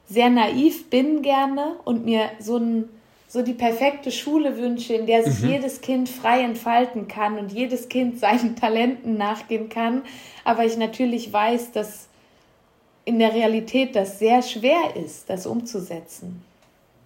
sehr 0.06 0.30
naiv 0.30 0.90
bin 0.90 1.22
gerne 1.22 1.78
und 1.86 2.04
mir 2.04 2.30
so 2.38 2.58
ein 2.58 2.90
so 3.30 3.44
die 3.44 3.54
perfekte 3.54 4.12
Schule 4.12 4.58
wünsche, 4.58 4.94
in 4.94 5.06
der 5.06 5.24
sich 5.24 5.42
mhm. 5.42 5.52
jedes 5.52 5.80
Kind 5.80 6.10
frei 6.10 6.42
entfalten 6.42 7.08
kann 7.08 7.40
und 7.40 7.54
jedes 7.54 7.88
Kind 7.88 8.20
seinen 8.20 8.58
Talenten 8.58 9.16
nachgehen 9.16 9.70
kann. 9.70 10.02
Aber 10.44 10.66
ich 10.66 10.76
natürlich 10.76 11.32
weiß, 11.32 11.72
dass 11.72 12.10
in 13.06 13.20
der 13.20 13.34
Realität 13.34 13.96
das 13.96 14.20
sehr 14.20 14.42
schwer 14.42 14.98
ist, 14.98 15.30
das 15.30 15.46
umzusetzen. 15.46 16.44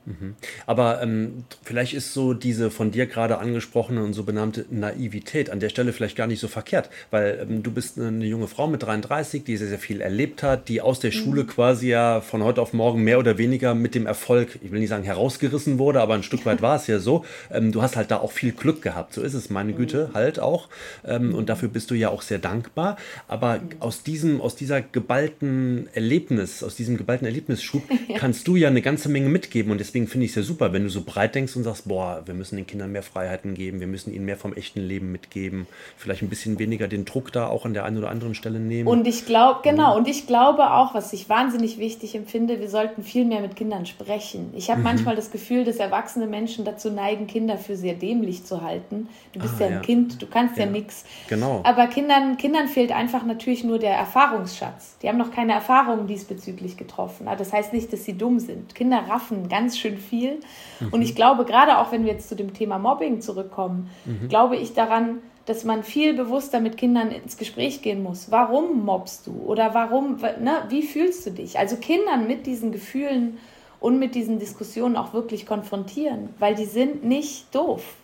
Mhm. 0.05 0.35
Aber 0.65 1.01
ähm, 1.01 1.43
vielleicht 1.63 1.93
ist 1.93 2.13
so 2.13 2.33
diese 2.33 2.71
von 2.71 2.91
dir 2.91 3.05
gerade 3.05 3.37
angesprochene 3.37 4.03
und 4.03 4.13
so 4.13 4.23
benannte 4.23 4.65
Naivität 4.69 5.49
an 5.49 5.59
der 5.59 5.69
Stelle 5.69 5.93
vielleicht 5.93 6.15
gar 6.15 6.27
nicht 6.27 6.39
so 6.39 6.47
verkehrt, 6.47 6.89
weil 7.11 7.39
ähm, 7.41 7.63
du 7.63 7.71
bist 7.71 7.99
eine 7.99 8.25
junge 8.25 8.47
Frau 8.47 8.67
mit 8.67 8.83
33, 8.83 9.43
die 9.43 9.57
sehr, 9.57 9.67
sehr 9.67 9.79
viel 9.79 10.01
erlebt 10.01 10.43
hat, 10.43 10.69
die 10.69 10.81
aus 10.81 10.99
der 10.99 11.11
mhm. 11.11 11.15
Schule 11.15 11.45
quasi 11.45 11.89
ja 11.89 12.21
von 12.21 12.43
heute 12.43 12.61
auf 12.61 12.73
morgen 12.73 13.03
mehr 13.03 13.19
oder 13.19 13.37
weniger 13.37 13.75
mit 13.75 13.95
dem 13.95 14.05
Erfolg, 14.05 14.59
ich 14.63 14.71
will 14.71 14.79
nicht 14.79 14.89
sagen 14.89 15.03
herausgerissen 15.03 15.79
wurde, 15.79 16.01
aber 16.01 16.15
ein 16.15 16.23
Stück 16.23 16.45
weit 16.45 16.61
war 16.61 16.75
es 16.75 16.87
ja 16.87 16.99
so. 16.99 17.25
Ähm, 17.51 17.71
du 17.71 17.81
hast 17.81 17.95
halt 17.95 18.11
da 18.11 18.17
auch 18.17 18.31
viel 18.31 18.51
Glück 18.51 18.81
gehabt, 18.81 19.13
so 19.13 19.21
ist 19.21 19.33
es, 19.33 19.49
meine 19.49 19.73
Güte, 19.73 20.09
mhm. 20.09 20.13
halt 20.13 20.39
auch. 20.39 20.69
Ähm, 21.05 21.33
und 21.35 21.49
dafür 21.49 21.69
bist 21.69 21.91
du 21.91 21.95
ja 21.95 22.09
auch 22.09 22.21
sehr 22.21 22.39
dankbar. 22.39 22.97
Aber 23.27 23.59
mhm. 23.59 23.69
aus 23.79 24.03
diesem, 24.03 24.41
aus 24.41 24.55
dieser 24.55 24.81
geballten 24.81 25.87
Erlebnis, 25.93 26.63
aus 26.63 26.75
diesem 26.75 26.97
geballten 26.97 27.25
Erlebnisschub 27.25 27.83
ja. 28.07 28.17
kannst 28.17 28.47
du 28.47 28.55
ja 28.55 28.67
eine 28.67 28.81
ganze 28.81 29.09
Menge 29.09 29.29
mitgeben 29.29 29.71
und 29.71 29.79
deswegen 29.79 29.98
deswegen 29.99 30.07
finde 30.07 30.25
ich 30.25 30.31
es 30.31 30.35
ja 30.35 30.43
super, 30.43 30.71
wenn 30.71 30.83
du 30.83 30.89
so 30.89 31.01
breit 31.01 31.35
denkst 31.35 31.55
und 31.55 31.63
sagst, 31.63 31.87
boah, 31.87 32.21
wir 32.25 32.33
müssen 32.33 32.55
den 32.55 32.65
Kindern 32.65 32.91
mehr 32.91 33.03
Freiheiten 33.03 33.53
geben, 33.53 33.79
wir 33.79 33.87
müssen 33.87 34.13
ihnen 34.13 34.25
mehr 34.25 34.37
vom 34.37 34.53
echten 34.53 34.79
Leben 34.79 35.11
mitgeben, 35.11 35.67
vielleicht 35.97 36.21
ein 36.21 36.29
bisschen 36.29 36.57
weniger 36.59 36.87
den 36.87 37.05
Druck 37.05 37.31
da 37.33 37.47
auch 37.47 37.65
an 37.65 37.73
der 37.73 37.85
einen 37.85 37.97
oder 37.97 38.09
anderen 38.09 38.35
Stelle 38.35 38.59
nehmen. 38.59 38.87
Und 38.87 39.07
ich 39.07 39.25
glaube, 39.25 39.59
genau, 39.63 39.97
und 39.97 40.07
ich 40.07 40.27
glaube 40.27 40.71
auch, 40.71 40.93
was 40.93 41.11
ich 41.11 41.27
wahnsinnig 41.27 41.77
wichtig 41.79 42.15
empfinde, 42.15 42.59
wir 42.59 42.69
sollten 42.69 43.03
viel 43.03 43.25
mehr 43.25 43.41
mit 43.41 43.55
Kindern 43.55 43.85
sprechen. 43.85 44.51
Ich 44.55 44.69
habe 44.69 44.79
mhm. 44.79 44.85
manchmal 44.85 45.15
das 45.15 45.31
Gefühl, 45.31 45.65
dass 45.65 45.77
erwachsene 45.77 46.27
Menschen 46.27 46.65
dazu 46.65 46.89
neigen, 46.89 47.27
Kinder 47.27 47.57
für 47.57 47.75
sehr 47.75 47.95
dämlich 47.95 48.45
zu 48.45 48.61
halten. 48.61 49.09
Du 49.33 49.39
bist 49.39 49.55
ah, 49.57 49.61
ja 49.61 49.67
ein 49.67 49.73
ja. 49.73 49.79
Kind, 49.79 50.21
du 50.21 50.27
kannst 50.27 50.57
ja, 50.57 50.65
ja 50.65 50.71
nichts. 50.71 51.03
Genau. 51.27 51.61
Aber 51.63 51.87
Kindern, 51.87 52.37
Kindern 52.37 52.67
fehlt 52.67 52.91
einfach 52.91 53.25
natürlich 53.25 53.63
nur 53.63 53.79
der 53.79 53.95
Erfahrungsschatz. 53.95 54.97
Die 55.01 55.09
haben 55.09 55.17
noch 55.17 55.31
keine 55.31 55.53
Erfahrungen 55.53 56.07
diesbezüglich 56.07 56.77
getroffen. 56.77 57.27
Aber 57.27 57.37
das 57.37 57.51
heißt 57.51 57.73
nicht, 57.73 57.91
dass 57.91 58.05
sie 58.05 58.17
dumm 58.17 58.39
sind. 58.39 58.75
Kinder 58.75 59.03
raffen 59.09 59.49
ganz 59.49 59.77
schön 59.79 59.97
viel. 59.97 60.39
Mhm. 60.79 60.89
Und 60.91 61.01
ich 61.01 61.15
glaube, 61.15 61.45
gerade 61.45 61.77
auch 61.77 61.91
wenn 61.91 62.05
wir 62.05 62.13
jetzt 62.13 62.29
zu 62.29 62.35
dem 62.35 62.53
Thema 62.53 62.79
Mobbing 62.79 63.21
zurückkommen, 63.21 63.89
mhm. 64.05 64.27
glaube 64.27 64.57
ich 64.57 64.73
daran, 64.73 65.19
dass 65.45 65.63
man 65.63 65.83
viel 65.83 66.13
bewusster 66.13 66.59
mit 66.59 66.77
Kindern 66.77 67.09
ins 67.09 67.37
Gespräch 67.37 67.81
gehen 67.81 68.03
muss. 68.03 68.29
Warum 68.29 68.85
mobbst 68.85 69.25
du? 69.25 69.31
Oder 69.47 69.73
warum, 69.73 70.17
ne, 70.17 70.63
wie 70.69 70.83
fühlst 70.83 71.25
du 71.25 71.31
dich? 71.31 71.57
Also 71.57 71.77
Kindern 71.77 72.27
mit 72.27 72.45
diesen 72.45 72.71
Gefühlen 72.71 73.39
und 73.79 73.97
mit 73.97 74.13
diesen 74.13 74.37
Diskussionen 74.37 74.95
auch 74.95 75.13
wirklich 75.13 75.47
konfrontieren, 75.47 76.29
weil 76.37 76.53
die 76.53 76.65
sind 76.65 77.03
nicht 77.03 77.53
doof. 77.55 77.95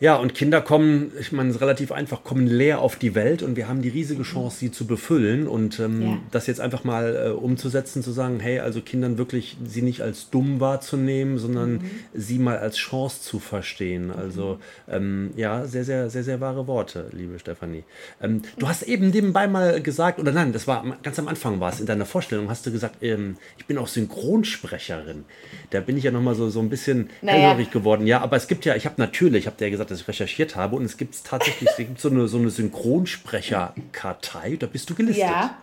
Ja, 0.00 0.16
und 0.16 0.34
Kinder 0.34 0.62
kommen, 0.62 1.12
ich 1.20 1.30
meine, 1.30 1.50
es 1.50 1.56
ist 1.56 1.60
relativ 1.60 1.92
einfach, 1.92 2.24
kommen 2.24 2.46
leer 2.46 2.80
auf 2.80 2.96
die 2.96 3.14
Welt 3.14 3.42
und 3.42 3.56
wir 3.56 3.68
haben 3.68 3.82
die 3.82 3.90
riesige 3.90 4.22
Chance, 4.22 4.56
sie 4.58 4.72
zu 4.72 4.86
befüllen 4.86 5.46
und 5.46 5.78
ähm, 5.78 6.02
ja. 6.02 6.18
das 6.30 6.46
jetzt 6.46 6.60
einfach 6.60 6.84
mal 6.84 7.26
äh, 7.26 7.28
umzusetzen, 7.30 8.02
zu 8.02 8.10
sagen, 8.10 8.40
hey, 8.40 8.60
also 8.60 8.80
Kindern 8.80 9.18
wirklich 9.18 9.58
sie 9.62 9.82
nicht 9.82 10.00
als 10.00 10.30
dumm 10.30 10.58
wahrzunehmen, 10.58 11.36
sondern 11.36 11.72
mhm. 11.72 11.90
sie 12.14 12.38
mal 12.38 12.56
als 12.56 12.78
Chance 12.78 13.20
zu 13.20 13.38
verstehen. 13.38 14.10
Also 14.10 14.58
ähm, 14.88 15.32
ja, 15.36 15.66
sehr, 15.66 15.84
sehr, 15.84 16.08
sehr, 16.08 16.24
sehr 16.24 16.40
wahre 16.40 16.66
Worte, 16.66 17.10
liebe 17.12 17.38
Stefanie. 17.38 17.84
Ähm, 18.22 18.40
du 18.58 18.68
hast 18.68 18.84
eben 18.84 19.10
nebenbei 19.10 19.48
mal 19.48 19.82
gesagt, 19.82 20.18
oder 20.18 20.32
nein, 20.32 20.54
das 20.54 20.66
war 20.66 20.82
ganz 21.02 21.18
am 21.18 21.28
Anfang 21.28 21.60
war 21.60 21.74
es, 21.74 21.80
in 21.80 21.84
deiner 21.84 22.06
Vorstellung 22.06 22.48
hast 22.48 22.64
du 22.64 22.72
gesagt, 22.72 23.02
ähm, 23.02 23.36
ich 23.58 23.66
bin 23.66 23.76
auch 23.76 23.88
Synchronsprecherin. 23.88 25.26
Da 25.68 25.80
bin 25.80 25.98
ich 25.98 26.04
ja 26.04 26.10
nochmal 26.10 26.36
so, 26.36 26.48
so 26.48 26.60
ein 26.60 26.70
bisschen 26.70 27.10
naja. 27.20 27.54
geworden. 27.70 28.06
Ja, 28.06 28.22
aber 28.22 28.36
es 28.36 28.48
gibt 28.48 28.64
ja, 28.64 28.74
ich 28.76 28.86
habe 28.86 28.94
natürlich, 28.96 29.40
ich 29.40 29.46
habe 29.46 29.58
dir 29.58 29.66
ja 29.66 29.70
gesagt, 29.70 29.89
dass 29.90 30.00
ich 30.00 30.08
recherchiert 30.08 30.56
habe 30.56 30.76
und 30.76 30.84
es 30.84 30.96
gibt 30.96 31.22
tatsächlich 31.24 31.68
es 31.70 31.76
gibt 31.76 32.00
so 32.00 32.08
eine, 32.08 32.28
so 32.28 32.38
eine 32.38 32.48
Synchronsprecherkartei, 32.50 34.56
da 34.56 34.66
bist 34.66 34.88
du 34.90 34.94
gelistet. 34.94 35.26
Ja. 35.26 35.56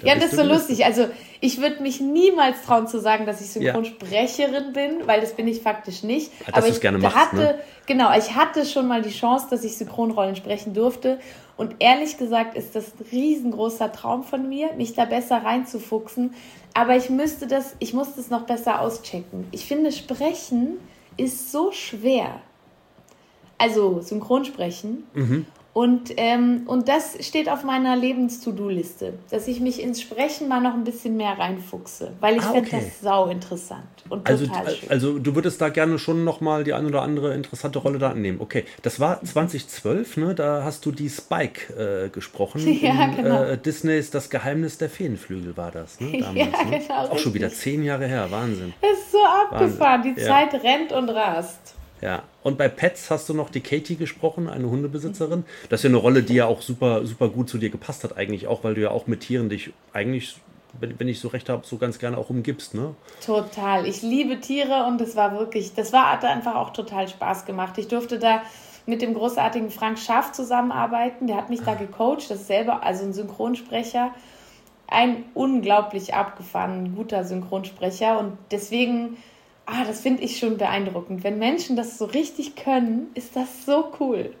Da 0.00 0.06
ja, 0.06 0.14
das 0.14 0.26
ist 0.26 0.36
so 0.36 0.42
lustig. 0.42 0.84
Also 0.84 1.08
ich 1.40 1.60
würde 1.60 1.82
mich 1.82 2.00
niemals 2.00 2.62
trauen 2.62 2.86
zu 2.86 3.00
sagen, 3.00 3.26
dass 3.26 3.40
ich 3.40 3.48
Synchronsprecherin 3.48 4.52
ja. 4.52 4.70
bin, 4.70 5.06
weil 5.06 5.20
das 5.20 5.34
bin 5.34 5.46
ich 5.46 5.60
faktisch 5.60 6.02
nicht. 6.02 6.30
Ja, 6.40 6.54
Aber 6.54 6.68
ich 6.68 6.80
gerne 6.80 6.98
machst, 6.98 7.16
hatte, 7.16 7.36
ne? 7.36 7.58
genau, 7.86 8.16
ich 8.16 8.34
hatte 8.34 8.64
schon 8.64 8.88
mal 8.88 9.02
die 9.02 9.10
Chance, 9.10 9.46
dass 9.50 9.64
ich 9.64 9.76
Synchronrollen 9.76 10.36
sprechen 10.36 10.74
durfte. 10.74 11.18
Und 11.56 11.76
ehrlich 11.78 12.16
gesagt 12.16 12.56
ist 12.56 12.74
das 12.74 12.92
ein 12.98 13.06
riesengroßer 13.10 13.92
Traum 13.92 14.24
von 14.24 14.48
mir, 14.48 14.72
mich 14.74 14.94
da 14.94 15.04
besser 15.04 15.44
reinzufuchsen. 15.44 16.34
Aber 16.74 16.96
ich 16.96 17.10
müsste 17.10 17.46
das, 17.46 17.76
ich 17.78 17.92
muss 17.92 18.16
das 18.16 18.30
noch 18.30 18.42
besser 18.42 18.80
auschecken. 18.80 19.46
Ich 19.52 19.66
finde, 19.66 19.92
Sprechen 19.92 20.78
ist 21.16 21.52
so 21.52 21.70
schwer 21.72 22.40
also 23.62 24.00
Synchronsprechen. 24.00 25.04
Mhm. 25.14 25.46
Und, 25.74 26.12
ähm, 26.18 26.64
und 26.66 26.88
das 26.88 27.16
steht 27.26 27.48
auf 27.48 27.64
meiner 27.64 27.96
Lebens-To-Do-Liste, 27.96 29.14
dass 29.30 29.48
ich 29.48 29.60
mich 29.60 29.82
ins 29.82 30.02
Sprechen 30.02 30.46
mal 30.46 30.60
noch 30.60 30.74
ein 30.74 30.84
bisschen 30.84 31.16
mehr 31.16 31.38
reinfuchse, 31.38 32.12
weil 32.20 32.36
ich 32.36 32.42
ah, 32.42 32.50
okay. 32.50 32.64
finde 32.64 32.84
das 32.84 33.00
sau 33.00 33.28
interessant 33.28 33.82
und 34.10 34.28
also, 34.28 34.46
total 34.46 34.68
schön. 34.68 34.90
Also 34.90 35.18
du 35.18 35.34
würdest 35.34 35.62
da 35.62 35.70
gerne 35.70 35.98
schon 35.98 36.24
noch 36.24 36.42
mal 36.42 36.62
die 36.62 36.74
ein 36.74 36.84
oder 36.84 37.00
andere 37.00 37.32
interessante 37.32 37.78
Rolle 37.78 37.98
da 37.98 38.10
annehmen. 38.10 38.42
Okay, 38.42 38.66
das 38.82 39.00
war 39.00 39.24
2012, 39.24 40.18
ne? 40.18 40.34
da 40.34 40.62
hast 40.62 40.84
du 40.84 40.92
die 40.92 41.08
Spike 41.08 42.04
äh, 42.04 42.08
gesprochen. 42.10 42.60
Ja, 42.82 43.04
in, 43.04 43.16
genau. 43.16 43.42
Äh, 43.44 43.58
Disneys 43.58 44.10
Das 44.10 44.28
Geheimnis 44.28 44.76
der 44.76 44.90
Feenflügel 44.90 45.56
war 45.56 45.70
das, 45.70 46.00
ne? 46.00 46.18
Damals, 46.20 46.36
ja, 46.36 46.64
ne? 46.64 46.78
genau. 46.80 47.08
Auch 47.08 47.18
schon 47.18 47.32
wieder 47.32 47.48
zehn 47.50 47.84
Jahre 47.84 48.06
her, 48.06 48.26
Wahnsinn. 48.30 48.74
Das 48.80 48.98
ist 48.98 49.12
so 49.12 49.18
abgefahren, 49.22 50.04
Wahnsinn. 50.04 50.14
die 50.16 50.22
Zeit 50.22 50.52
ja. 50.52 50.58
rennt 50.58 50.92
und 50.92 51.08
rast. 51.10 51.74
Ja, 52.02 52.24
und 52.42 52.58
bei 52.58 52.68
Pets 52.68 53.10
hast 53.12 53.28
du 53.28 53.34
noch 53.34 53.48
die 53.48 53.60
Katie 53.60 53.94
gesprochen, 53.94 54.48
eine 54.48 54.68
Hundebesitzerin. 54.68 55.44
Das 55.68 55.80
ist 55.80 55.84
ja 55.84 55.90
eine 55.90 55.98
Rolle, 55.98 56.24
die 56.24 56.34
ja 56.34 56.46
auch 56.46 56.60
super, 56.60 57.06
super 57.06 57.28
gut 57.28 57.48
zu 57.48 57.58
dir 57.58 57.70
gepasst 57.70 58.02
hat, 58.02 58.16
eigentlich 58.16 58.48
auch, 58.48 58.64
weil 58.64 58.74
du 58.74 58.80
ja 58.80 58.90
auch 58.90 59.06
mit 59.06 59.20
Tieren 59.20 59.48
dich 59.48 59.72
eigentlich, 59.92 60.34
wenn, 60.80 61.06
ich 61.06 61.20
so 61.20 61.28
recht 61.28 61.48
habe, 61.48 61.64
so 61.64 61.78
ganz 61.78 62.00
gerne 62.00 62.18
auch 62.18 62.28
umgibst, 62.28 62.74
ne? 62.74 62.96
Total. 63.24 63.86
Ich 63.86 64.02
liebe 64.02 64.40
Tiere 64.40 64.84
und 64.88 65.00
das 65.00 65.14
war 65.14 65.38
wirklich, 65.38 65.74
das 65.74 65.92
war 65.92 66.10
hat 66.10 66.24
einfach 66.24 66.56
auch 66.56 66.70
total 66.70 67.06
Spaß 67.06 67.44
gemacht. 67.44 67.78
Ich 67.78 67.86
durfte 67.86 68.18
da 68.18 68.42
mit 68.84 69.00
dem 69.00 69.14
großartigen 69.14 69.70
Frank 69.70 69.96
Schaff 70.00 70.32
zusammenarbeiten. 70.32 71.28
Der 71.28 71.36
hat 71.36 71.50
mich 71.50 71.60
da 71.62 71.74
gecoacht. 71.74 72.28
Das 72.30 72.48
selber, 72.48 72.82
also 72.82 73.04
ein 73.04 73.12
Synchronsprecher. 73.12 74.12
Ein 74.88 75.24
unglaublich 75.34 76.14
abgefahren, 76.14 76.96
guter 76.96 77.22
Synchronsprecher. 77.22 78.18
Und 78.18 78.36
deswegen 78.50 79.18
ah, 79.66 79.84
das 79.84 80.00
finde 80.00 80.22
ich 80.22 80.38
schon 80.38 80.58
beeindruckend. 80.58 81.24
Wenn 81.24 81.38
Menschen 81.38 81.76
das 81.76 81.98
so 81.98 82.04
richtig 82.04 82.56
können, 82.56 83.08
ist 83.14 83.36
das 83.36 83.64
so 83.66 83.92
cool. 84.00 84.34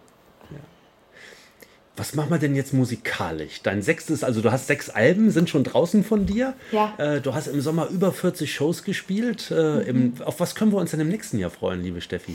Was 1.94 2.14
machen 2.14 2.30
wir 2.30 2.38
denn 2.38 2.54
jetzt 2.54 2.72
musikalisch? 2.72 3.60
Dein 3.62 3.82
sechstes, 3.82 4.24
also 4.24 4.40
du 4.40 4.50
hast 4.50 4.66
sechs 4.66 4.88
Alben, 4.88 5.30
sind 5.30 5.50
schon 5.50 5.62
draußen 5.62 6.04
von 6.04 6.24
dir. 6.24 6.54
Ja. 6.72 6.94
Äh, 6.96 7.20
du 7.20 7.34
hast 7.34 7.48
im 7.48 7.60
Sommer 7.60 7.88
über 7.88 8.12
40 8.12 8.52
Shows 8.52 8.82
gespielt. 8.82 9.50
Äh, 9.50 9.82
im, 9.82 10.14
auf 10.24 10.40
was 10.40 10.54
können 10.54 10.72
wir 10.72 10.78
uns 10.78 10.92
denn 10.92 11.00
im 11.00 11.08
nächsten 11.08 11.38
Jahr 11.38 11.50
freuen, 11.50 11.82
liebe 11.82 12.00
Steffi? 12.00 12.34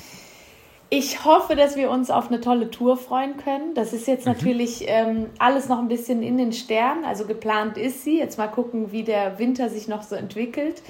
Ich 0.90 1.26
hoffe, 1.26 1.56
dass 1.56 1.76
wir 1.76 1.90
uns 1.90 2.12
auf 2.12 2.28
eine 2.28 2.40
tolle 2.40 2.70
Tour 2.70 2.98
freuen 2.98 3.36
können. 3.38 3.74
Das 3.74 3.94
ist 3.94 4.08
jetzt 4.08 4.28
mhm. 4.28 4.34
natürlich 4.34 4.86
ähm, 4.88 5.26
alles 5.40 5.68
noch 5.68 5.80
ein 5.80 5.88
bisschen 5.88 6.22
in 6.22 6.38
den 6.38 6.54
Sternen. 6.54 7.04
Also 7.04 7.26
geplant 7.26 7.78
ist 7.78 8.04
sie. 8.04 8.20
Jetzt 8.20 8.38
mal 8.38 8.48
gucken, 8.48 8.92
wie 8.92 9.04
der 9.04 9.40
Winter 9.40 9.70
sich 9.70 9.88
noch 9.88 10.04
so 10.04 10.16
entwickelt. 10.16 10.84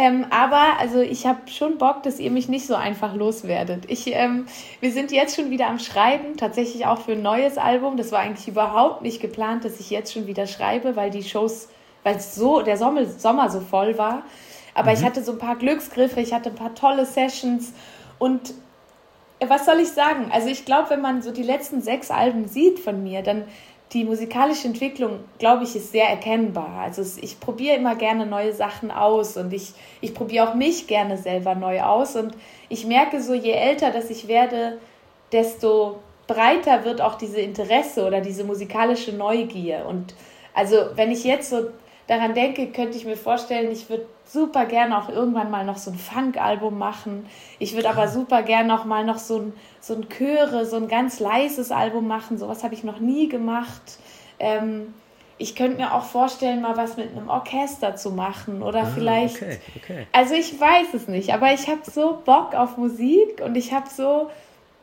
Ähm, 0.00 0.24
aber 0.30 0.78
also 0.78 1.02
ich 1.02 1.26
habe 1.26 1.40
schon 1.50 1.76
Bock, 1.76 2.02
dass 2.04 2.18
ihr 2.20 2.30
mich 2.30 2.48
nicht 2.48 2.66
so 2.66 2.74
einfach 2.74 3.14
loswerdet. 3.14 3.84
Ich, 3.88 4.06
ähm, 4.06 4.46
wir 4.80 4.92
sind 4.92 5.12
jetzt 5.12 5.36
schon 5.36 5.50
wieder 5.50 5.66
am 5.66 5.78
Schreiben, 5.78 6.38
tatsächlich 6.38 6.86
auch 6.86 7.02
für 7.02 7.12
ein 7.12 7.20
neues 7.20 7.58
Album. 7.58 7.98
Das 7.98 8.10
war 8.10 8.20
eigentlich 8.20 8.48
überhaupt 8.48 9.02
nicht 9.02 9.20
geplant, 9.20 9.66
dass 9.66 9.78
ich 9.78 9.90
jetzt 9.90 10.14
schon 10.14 10.26
wieder 10.26 10.46
schreibe, 10.46 10.96
weil 10.96 11.10
die 11.10 11.22
Shows, 11.22 11.68
weil 12.02 12.18
so 12.18 12.62
der 12.62 12.78
Sommer, 12.78 13.04
Sommer 13.04 13.50
so 13.50 13.60
voll 13.60 13.98
war. 13.98 14.22
Aber 14.72 14.90
mhm. 14.90 14.96
ich 14.96 15.04
hatte 15.04 15.22
so 15.22 15.32
ein 15.32 15.38
paar 15.38 15.56
Glücksgriffe, 15.56 16.18
ich 16.22 16.32
hatte 16.32 16.48
ein 16.48 16.54
paar 16.54 16.74
tolle 16.74 17.04
Sessions 17.04 17.74
und 18.18 18.54
äh, 19.38 19.50
was 19.50 19.66
soll 19.66 19.80
ich 19.80 19.90
sagen? 19.90 20.30
Also 20.32 20.48
ich 20.48 20.64
glaube, 20.64 20.88
wenn 20.88 21.02
man 21.02 21.20
so 21.20 21.30
die 21.30 21.42
letzten 21.42 21.82
sechs 21.82 22.10
Alben 22.10 22.48
sieht 22.48 22.78
von 22.78 23.02
mir, 23.02 23.20
dann 23.20 23.44
die 23.92 24.04
musikalische 24.04 24.68
Entwicklung, 24.68 25.18
glaube 25.38 25.64
ich, 25.64 25.74
ist 25.74 25.90
sehr 25.90 26.08
erkennbar. 26.08 26.80
Also 26.80 27.02
ich 27.20 27.40
probiere 27.40 27.76
immer 27.76 27.96
gerne 27.96 28.24
neue 28.24 28.52
Sachen 28.52 28.92
aus 28.92 29.36
und 29.36 29.52
ich, 29.52 29.72
ich 30.00 30.14
probiere 30.14 30.48
auch 30.48 30.54
mich 30.54 30.86
gerne 30.86 31.16
selber 31.18 31.56
neu 31.56 31.82
aus. 31.82 32.14
Und 32.14 32.34
ich 32.68 32.86
merke 32.86 33.20
so, 33.20 33.34
je 33.34 33.50
älter 33.50 33.90
dass 33.90 34.08
ich 34.10 34.28
werde, 34.28 34.78
desto 35.32 35.98
breiter 36.28 36.84
wird 36.84 37.00
auch 37.00 37.16
diese 37.16 37.40
Interesse 37.40 38.06
oder 38.06 38.20
diese 38.20 38.44
musikalische 38.44 39.12
Neugier. 39.12 39.84
Und 39.88 40.14
also 40.54 40.76
wenn 40.94 41.10
ich 41.10 41.24
jetzt 41.24 41.50
so 41.50 41.70
daran 42.10 42.34
denke, 42.34 42.66
könnte 42.66 42.98
ich 42.98 43.04
mir 43.04 43.16
vorstellen, 43.16 43.70
ich 43.70 43.88
würde 43.88 44.04
super 44.26 44.66
gerne 44.66 44.98
auch 44.98 45.08
irgendwann 45.08 45.48
mal 45.48 45.64
noch 45.64 45.76
so 45.76 45.92
ein 45.92 45.96
Funk-Album 45.96 46.76
machen. 46.76 47.24
Ich 47.60 47.74
würde 47.74 47.88
aber 47.88 48.08
super 48.08 48.42
gerne 48.42 48.74
auch 48.74 48.84
mal 48.84 49.04
noch 49.04 49.18
so 49.18 49.38
ein, 49.38 49.52
so 49.80 49.94
ein 49.94 50.08
Chöre, 50.08 50.66
so 50.66 50.74
ein 50.74 50.88
ganz 50.88 51.20
leises 51.20 51.70
Album 51.70 52.08
machen. 52.08 52.36
Sowas 52.36 52.64
habe 52.64 52.74
ich 52.74 52.82
noch 52.82 52.98
nie 52.98 53.28
gemacht. 53.28 53.98
Ähm, 54.40 54.92
ich 55.38 55.54
könnte 55.54 55.76
mir 55.76 55.94
auch 55.94 56.02
vorstellen, 56.02 56.62
mal 56.62 56.76
was 56.76 56.96
mit 56.96 57.12
einem 57.12 57.28
Orchester 57.28 57.94
zu 57.94 58.10
machen 58.10 58.60
oder 58.60 58.82
ah, 58.82 58.92
vielleicht. 58.92 59.36
Okay, 59.36 59.58
okay. 59.76 60.06
Also 60.10 60.34
ich 60.34 60.60
weiß 60.60 60.92
es 60.94 61.06
nicht, 61.06 61.32
aber 61.32 61.52
ich 61.52 61.68
habe 61.68 61.88
so 61.88 62.20
Bock 62.24 62.56
auf 62.56 62.76
Musik 62.76 63.40
und 63.40 63.54
ich 63.54 63.72
habe 63.72 63.88
so 63.88 64.30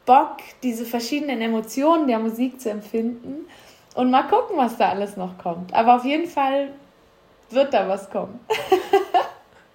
Bock, 0.06 0.38
diese 0.64 0.86
verschiedenen 0.86 1.42
Emotionen 1.42 2.08
der 2.08 2.20
Musik 2.20 2.62
zu 2.62 2.70
empfinden. 2.70 3.48
Und 3.96 4.12
mal 4.12 4.24
gucken, 4.24 4.56
was 4.56 4.78
da 4.78 4.90
alles 4.90 5.18
noch 5.18 5.38
kommt. 5.38 5.74
Aber 5.74 5.98
auf 5.98 6.06
jeden 6.06 6.28
Fall 6.28 6.70
wird 7.52 7.74
da 7.74 7.88
was 7.88 8.10
kommen. 8.10 8.40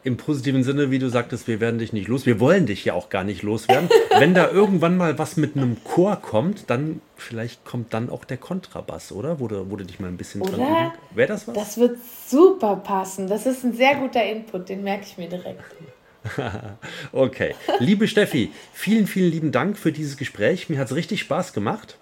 im 0.04 0.16
positiven 0.16 0.64
Sinne, 0.64 0.90
wie 0.90 0.98
du 0.98 1.08
sagtest, 1.08 1.46
wir 1.46 1.60
werden 1.60 1.78
dich 1.78 1.92
nicht 1.92 2.08
los. 2.08 2.26
Wir 2.26 2.40
wollen 2.40 2.66
dich 2.66 2.84
ja 2.84 2.94
auch 2.94 3.08
gar 3.08 3.24
nicht 3.24 3.42
loswerden. 3.42 3.88
Wenn 4.18 4.34
da 4.34 4.50
irgendwann 4.50 4.96
mal 4.96 5.18
was 5.18 5.36
mit 5.36 5.56
einem 5.56 5.82
Chor 5.84 6.16
kommt, 6.16 6.68
dann 6.70 7.00
vielleicht 7.16 7.64
kommt 7.64 7.94
dann 7.94 8.10
auch 8.10 8.24
der 8.24 8.36
Kontrabass, 8.36 9.12
oder? 9.12 9.38
Wo 9.38 9.46
du 9.46 9.84
dich 9.84 10.00
mal 10.00 10.08
ein 10.08 10.16
bisschen 10.16 10.42
oder? 10.42 10.56
dran 10.56 10.92
Wäre 11.14 11.28
das 11.28 11.46
was? 11.46 11.54
Das 11.54 11.78
wird 11.78 11.98
super 12.26 12.76
passen. 12.76 13.28
Das 13.28 13.46
ist 13.46 13.64
ein 13.64 13.74
sehr 13.74 13.96
guter 13.96 14.24
Input, 14.24 14.68
den 14.68 14.82
merke 14.82 15.04
ich 15.06 15.18
mir 15.18 15.28
direkt. 15.28 15.62
okay. 17.12 17.54
Liebe 17.78 18.08
Steffi, 18.08 18.52
vielen, 18.72 19.06
vielen 19.06 19.30
lieben 19.30 19.52
Dank 19.52 19.78
für 19.78 19.92
dieses 19.92 20.16
Gespräch. 20.16 20.68
Mir 20.68 20.78
hat 20.78 20.88
es 20.88 20.96
richtig 20.96 21.20
Spaß 21.20 21.52
gemacht. 21.52 21.98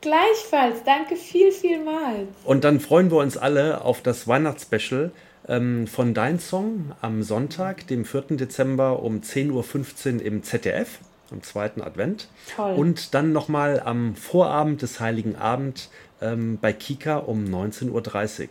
Gleichfalls. 0.00 0.84
Danke 0.84 1.16
viel, 1.16 1.50
vielmals. 1.52 2.28
Und 2.44 2.64
dann 2.64 2.80
freuen 2.80 3.10
wir 3.10 3.18
uns 3.18 3.36
alle 3.36 3.84
auf 3.84 4.00
das 4.00 4.28
Weihnachtsspecial 4.28 5.10
ähm, 5.48 5.86
von 5.86 6.14
Dein 6.14 6.38
Song 6.38 6.92
am 7.00 7.22
Sonntag, 7.22 7.86
dem 7.88 8.04
4. 8.04 8.36
Dezember 8.36 9.02
um 9.02 9.20
10.15 9.20 10.16
Uhr 10.16 10.22
im 10.22 10.42
ZDF, 10.42 10.98
am 11.30 11.42
zweiten 11.42 11.82
Advent. 11.82 12.28
Toll. 12.54 12.74
Und 12.74 13.14
dann 13.14 13.32
nochmal 13.32 13.80
am 13.84 14.14
Vorabend 14.14 14.82
des 14.82 15.00
Heiligen 15.00 15.36
Abend 15.36 15.90
ähm, 16.20 16.58
bei 16.60 16.72
Kika 16.72 17.16
um 17.16 17.44
19.30 17.44 17.90
Uhr. 17.90 18.48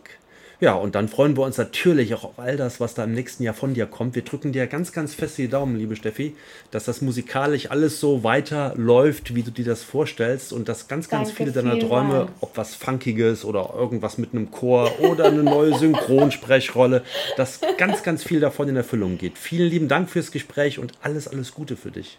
Ja, 0.59 0.73
und 0.73 0.95
dann 0.95 1.07
freuen 1.07 1.37
wir 1.37 1.43
uns 1.43 1.57
natürlich 1.57 2.15
auch 2.15 2.23
auf 2.23 2.39
all 2.39 2.57
das, 2.57 2.79
was 2.79 2.95
da 2.95 3.03
im 3.03 3.13
nächsten 3.13 3.43
Jahr 3.43 3.53
von 3.53 3.75
dir 3.75 3.85
kommt. 3.85 4.15
Wir 4.15 4.23
drücken 4.23 4.53
dir 4.53 4.65
ganz, 4.65 4.91
ganz 4.91 5.13
fest 5.13 5.37
die 5.37 5.49
Daumen, 5.49 5.75
liebe 5.75 5.95
Steffi, 5.95 6.35
dass 6.71 6.85
das 6.85 7.01
musikalisch 7.01 7.69
alles 7.69 7.99
so 7.99 8.23
weiterläuft, 8.23 9.35
wie 9.35 9.43
du 9.43 9.51
dir 9.51 9.65
das 9.65 9.83
vorstellst 9.83 10.53
und 10.53 10.67
dass 10.67 10.87
ganz, 10.87 11.09
ganz 11.09 11.29
Danke 11.29 11.37
viele 11.37 11.51
deiner 11.51 11.77
Träume, 11.77 12.09
vielmals. 12.09 12.31
ob 12.41 12.57
was 12.57 12.73
Funkiges 12.73 13.45
oder 13.45 13.71
irgendwas 13.75 14.17
mit 14.17 14.33
einem 14.33 14.49
Chor 14.49 14.99
oder 14.99 15.25
eine 15.25 15.43
neue 15.43 15.77
Synchronsprechrolle, 15.77 17.03
dass 17.35 17.61
ganz, 17.77 18.01
ganz 18.01 18.23
viel 18.23 18.39
davon 18.39 18.67
in 18.67 18.75
Erfüllung 18.75 19.19
geht. 19.19 19.37
Vielen 19.37 19.69
lieben 19.69 19.87
Dank 19.87 20.09
fürs 20.09 20.31
Gespräch 20.31 20.79
und 20.79 20.93
alles, 21.01 21.27
alles 21.27 21.53
Gute 21.53 21.77
für 21.77 21.91
dich. 21.91 22.17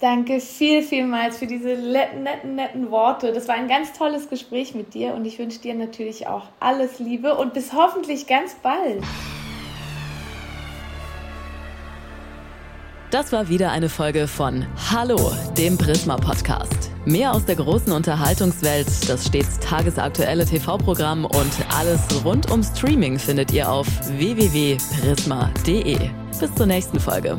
Danke 0.00 0.40
viel, 0.40 0.82
vielmals 0.82 1.36
für 1.36 1.46
diese 1.46 1.68
netten, 1.68 2.22
netten, 2.22 2.54
netten 2.54 2.90
Worte. 2.90 3.32
Das 3.32 3.48
war 3.48 3.54
ein 3.54 3.68
ganz 3.68 3.92
tolles 3.92 4.30
Gespräch 4.30 4.74
mit 4.74 4.94
dir 4.94 5.12
und 5.12 5.26
ich 5.26 5.38
wünsche 5.38 5.60
dir 5.60 5.74
natürlich 5.74 6.26
auch 6.26 6.44
alles 6.58 6.98
Liebe 6.98 7.36
und 7.36 7.52
bis 7.52 7.74
hoffentlich 7.74 8.26
ganz 8.26 8.54
bald. 8.62 9.02
Das 13.10 13.30
war 13.30 13.50
wieder 13.50 13.72
eine 13.72 13.90
Folge 13.90 14.26
von 14.26 14.64
Hallo, 14.90 15.32
dem 15.58 15.76
Prisma 15.76 16.16
Podcast. 16.16 16.90
Mehr 17.04 17.34
aus 17.34 17.44
der 17.44 17.56
großen 17.56 17.92
Unterhaltungswelt, 17.92 18.86
das 19.06 19.26
stets 19.26 19.58
tagesaktuelle 19.58 20.46
TV-Programm 20.46 21.26
und 21.26 21.52
alles 21.76 22.00
rund 22.24 22.50
um 22.50 22.62
Streaming 22.62 23.18
findet 23.18 23.52
ihr 23.52 23.70
auf 23.70 23.86
www.prisma.de. 24.16 25.98
Bis 26.38 26.54
zur 26.54 26.66
nächsten 26.66 27.00
Folge. 27.00 27.38